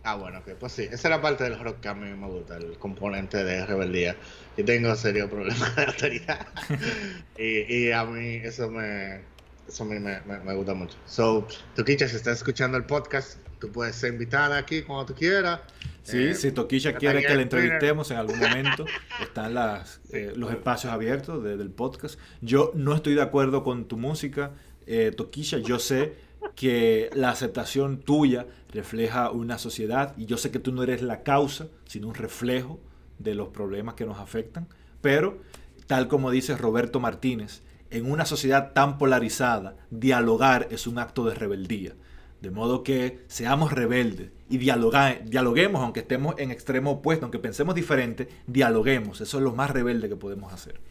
Ah, 0.04 0.16
bueno, 0.16 0.42
pues 0.60 0.72
sí, 0.72 0.84
esa 0.84 0.96
es 0.96 1.10
la 1.10 1.22
parte 1.22 1.44
del 1.44 1.60
rock 1.60 1.80
que 1.82 1.90
a 1.90 1.94
mí 1.94 2.10
me 2.10 2.28
gusta, 2.28 2.58
el 2.58 2.78
componente 2.80 3.44
de 3.44 3.66
rebeldía. 3.66 4.16
Yo 4.58 4.66
tengo 4.66 4.96
serio 4.96 5.30
problemas 5.30 5.76
de 5.76 5.84
autoridad. 5.84 6.48
y, 7.38 7.88
y 7.88 7.92
a 7.92 8.04
mí 8.06 8.38
eso 8.38 8.72
me, 8.72 9.22
eso 9.68 9.84
a 9.84 9.88
mí 9.88 10.00
me, 10.00 10.20
me, 10.22 10.54
gusta 10.54 10.74
mucho. 10.74 10.98
So, 11.06 11.48
Toquicha, 11.76 12.08
si 12.08 12.16
estás 12.16 12.38
escuchando 12.38 12.78
el 12.78 12.86
podcast, 12.86 13.38
tú 13.62 13.72
puedes 13.72 13.96
ser 13.96 14.12
invitada 14.12 14.58
aquí 14.58 14.82
cuando 14.82 15.06
tú 15.06 15.14
quieras. 15.14 15.62
Sí, 16.04 16.18
eh, 16.18 16.36
si 16.36 16.52
Toquilla 16.52 16.96
quiere 16.96 17.22
que 17.24 17.36
le 17.36 17.44
entrevistemos 17.44 18.10
en 18.12 18.18
algún 18.18 18.40
momento, 18.40 18.86
están 19.22 19.54
las, 19.54 20.02
eh, 20.12 20.34
los 20.36 20.52
espacios 20.52 20.92
abiertos 20.92 21.44
del 21.44 21.70
podcast. 21.70 22.20
Yo 22.42 22.72
no 22.74 22.96
estoy 22.96 23.14
de 23.14 23.22
acuerdo 23.22 23.64
con 23.64 23.86
tu 23.86 23.98
música, 23.98 24.52
eh, 24.88 25.14
Toquilla. 25.16 25.60
Yo 25.60 25.78
sé 25.78 26.16
que 26.56 27.12
la 27.14 27.30
aceptación 27.30 28.00
tuya 28.00 28.48
refleja 28.74 29.30
una 29.30 29.60
sociedad 29.60 30.16
y 30.18 30.26
yo 30.26 30.38
sé 30.38 30.50
que 30.50 30.58
tú 30.58 30.72
no 30.72 30.82
eres 30.82 31.04
la 31.04 31.22
causa, 31.22 31.68
sino 31.86 32.08
un 32.08 32.16
reflejo 32.16 32.80
de 33.20 33.36
los 33.36 33.50
problemas 33.50 33.94
que 33.94 34.06
nos 34.06 34.18
afectan. 34.18 34.68
Pero 35.02 35.40
tal 35.86 36.08
como 36.08 36.32
dice 36.32 36.58
Roberto 36.58 37.00
Martínez, 37.00 37.62
en 37.92 38.10
una 38.10 38.26
sociedad 38.26 38.74
tan 38.74 38.98
polarizada, 38.98 39.76
dialogar 39.92 40.68
es 40.72 40.88
un 40.88 40.98
acto 40.98 41.26
de 41.26 41.36
rebeldía. 41.36 41.94
De 42.42 42.50
modo 42.50 42.84
que 42.84 43.24
seamos 43.28 43.72
rebeldes 43.72 44.32
y 44.50 44.58
dialoguemos, 44.58 45.82
aunque 45.82 46.00
estemos 46.02 46.36
en 46.40 46.50
extremo 46.50 46.92
opuesto, 46.92 47.26
aunque 47.26 47.38
pensemos 47.38 47.76
diferente, 47.76 48.28
dialoguemos. 48.48 49.22
Eso 49.22 49.38
es 49.38 49.44
lo 49.44 49.54
más 49.54 49.70
rebelde 49.70 50.10
que 50.10 50.16
podemos 50.16 50.52
hacer. 50.52 50.82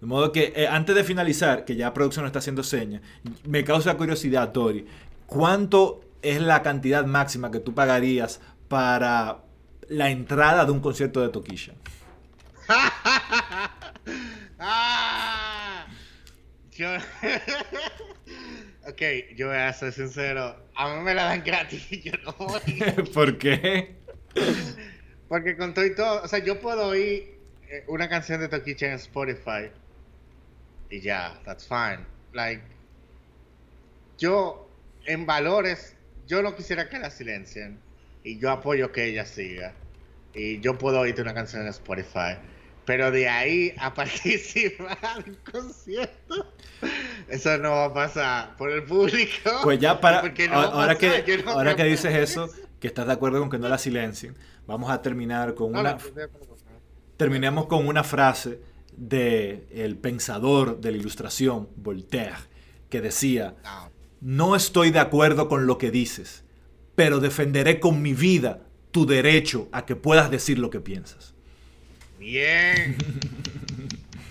De 0.00 0.06
modo 0.06 0.30
que 0.30 0.52
eh, 0.54 0.68
antes 0.68 0.94
de 0.94 1.02
finalizar, 1.02 1.64
que 1.64 1.74
ya 1.74 1.92
producción 1.92 2.26
está 2.26 2.38
haciendo 2.38 2.62
señas, 2.62 3.02
me 3.44 3.64
causa 3.64 3.96
curiosidad, 3.96 4.52
Tori, 4.52 4.86
¿cuánto 5.26 6.00
es 6.22 6.40
la 6.40 6.62
cantidad 6.62 7.04
máxima 7.04 7.50
que 7.50 7.58
tú 7.58 7.74
pagarías 7.74 8.40
para 8.68 9.38
la 9.88 10.10
entrada 10.10 10.64
de 10.64 10.70
un 10.70 10.78
concierto 10.80 11.20
de 11.20 11.30
Toquilla? 11.30 11.74
ah, 14.60 15.47
yo... 16.78 16.96
ok, 18.88 19.02
yo 19.36 19.48
voy 19.48 19.56
a 19.56 19.72
ser 19.72 19.92
sincero. 19.92 20.56
A 20.76 20.94
mí 20.94 21.02
me 21.02 21.14
la 21.14 21.24
dan 21.24 21.42
gratis 21.44 21.86
y 21.90 22.02
yo 22.10 22.12
no 22.24 22.32
voy. 22.32 22.60
¿Por 23.14 23.36
qué? 23.36 23.96
Porque 25.28 25.56
con 25.56 25.74
todo 25.74 25.84
y 25.84 25.94
todo, 25.94 26.22
o 26.22 26.28
sea, 26.28 26.38
yo 26.38 26.60
puedo 26.60 26.86
oír 26.86 27.36
eh, 27.68 27.84
una 27.88 28.08
canción 28.08 28.40
de 28.40 28.48
Toquicha 28.48 28.86
en 28.86 28.92
Spotify 28.92 29.70
y 30.88 31.00
ya, 31.00 31.38
that's 31.44 31.66
fine. 31.66 32.06
Like, 32.32 32.62
yo, 34.16 34.70
en 35.04 35.26
valores, 35.26 35.96
yo 36.26 36.42
no 36.42 36.54
quisiera 36.54 36.88
que 36.88 36.98
la 36.98 37.10
silencien. 37.10 37.78
Y 38.24 38.38
yo 38.38 38.50
apoyo 38.50 38.92
que 38.92 39.04
ella 39.04 39.24
siga. 39.24 39.74
Y 40.34 40.60
yo 40.60 40.76
puedo 40.78 41.00
oírte 41.00 41.22
una 41.22 41.34
canción 41.34 41.62
en 41.62 41.68
Spotify. 41.68 42.36
Pero 42.88 43.10
de 43.10 43.28
ahí 43.28 43.74
a 43.76 43.92
participar 43.94 44.96
en 45.26 45.32
un 45.32 45.38
concierto, 45.52 46.54
eso 47.28 47.58
no 47.58 47.72
va 47.72 47.84
a 47.84 47.92
pasar 47.92 48.56
por 48.56 48.70
el 48.70 48.82
público. 48.84 49.50
Pues 49.62 49.78
ya 49.78 50.00
para. 50.00 50.20
ahora, 50.52 50.96
que, 50.96 51.44
ahora 51.46 51.76
que 51.76 51.84
dices 51.84 52.14
eso, 52.14 52.48
que 52.80 52.86
estás 52.86 53.06
de 53.06 53.12
acuerdo 53.12 53.40
con 53.40 53.50
que 53.50 53.58
no 53.58 53.68
la 53.68 53.76
silencien, 53.76 54.36
vamos 54.66 54.90
a 54.90 55.02
terminar 55.02 55.54
con 55.54 55.76
una. 55.76 55.98
Terminemos 57.18 57.66
con 57.66 57.86
una 57.86 58.04
frase 58.04 58.58
de 58.96 59.66
el 59.70 59.98
pensador 59.98 60.80
de 60.80 60.92
la 60.92 60.96
ilustración, 60.96 61.68
Voltaire, 61.76 62.36
que 62.88 63.02
decía, 63.02 63.54
no 64.22 64.56
estoy 64.56 64.92
de 64.92 65.00
acuerdo 65.00 65.50
con 65.50 65.66
lo 65.66 65.76
que 65.76 65.90
dices, 65.90 66.42
pero 66.94 67.20
defenderé 67.20 67.80
con 67.80 68.00
mi 68.00 68.14
vida 68.14 68.62
tu 68.92 69.04
derecho 69.04 69.68
a 69.72 69.84
que 69.84 69.94
puedas 69.94 70.30
decir 70.30 70.58
lo 70.58 70.70
que 70.70 70.80
piensas. 70.80 71.34
Bien. 72.18 72.96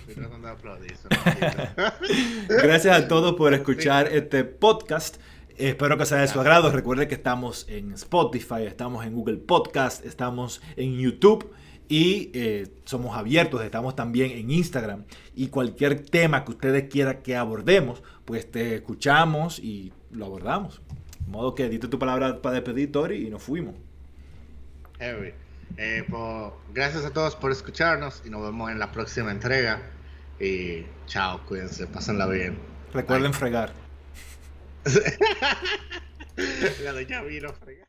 Gracias 2.48 2.96
a 2.96 3.08
todos 3.08 3.34
por 3.34 3.54
escuchar 3.54 4.08
este 4.12 4.44
podcast. 4.44 5.16
Espero 5.56 5.96
que 5.96 6.06
sea 6.06 6.18
de 6.18 6.28
su 6.28 6.40
agrado. 6.40 6.70
Recuerde 6.70 7.08
que 7.08 7.14
estamos 7.14 7.66
en 7.68 7.92
Spotify, 7.92 8.64
estamos 8.66 9.06
en 9.06 9.14
Google 9.14 9.38
Podcast, 9.38 10.04
estamos 10.04 10.60
en 10.76 10.98
YouTube 10.98 11.50
y 11.88 12.30
eh, 12.34 12.68
somos 12.84 13.16
abiertos, 13.16 13.62
estamos 13.62 13.96
también 13.96 14.32
en 14.32 14.50
Instagram. 14.50 15.04
Y 15.34 15.48
cualquier 15.48 16.00
tema 16.00 16.44
que 16.44 16.52
ustedes 16.52 16.88
quieran 16.88 17.22
que 17.22 17.36
abordemos, 17.36 18.02
pues 18.24 18.50
te 18.50 18.74
escuchamos 18.74 19.58
y 19.58 19.92
lo 20.10 20.26
abordamos. 20.26 20.82
De 21.24 21.32
modo 21.32 21.54
que 21.54 21.68
dite 21.68 21.88
tu 21.88 21.98
palabra 21.98 22.42
para 22.42 22.56
despedir, 22.56 22.92
Tori, 22.92 23.26
y 23.26 23.30
nos 23.30 23.42
fuimos. 23.42 23.74
Eh, 25.76 26.04
pues, 26.08 26.52
gracias 26.72 27.04
a 27.04 27.10
todos 27.10 27.36
por 27.36 27.52
escucharnos 27.52 28.22
y 28.24 28.30
nos 28.30 28.42
vemos 28.42 28.70
en 28.70 28.78
la 28.78 28.90
próxima 28.90 29.30
entrega. 29.30 29.82
Y 30.40 30.86
chao, 31.06 31.44
cuídense, 31.46 31.86
pásenla 31.86 32.26
bien. 32.26 32.58
Recuerden 32.92 33.34
fregar. 33.34 33.72
ya 37.08 37.22
vino 37.22 37.52
fregar. 37.52 37.87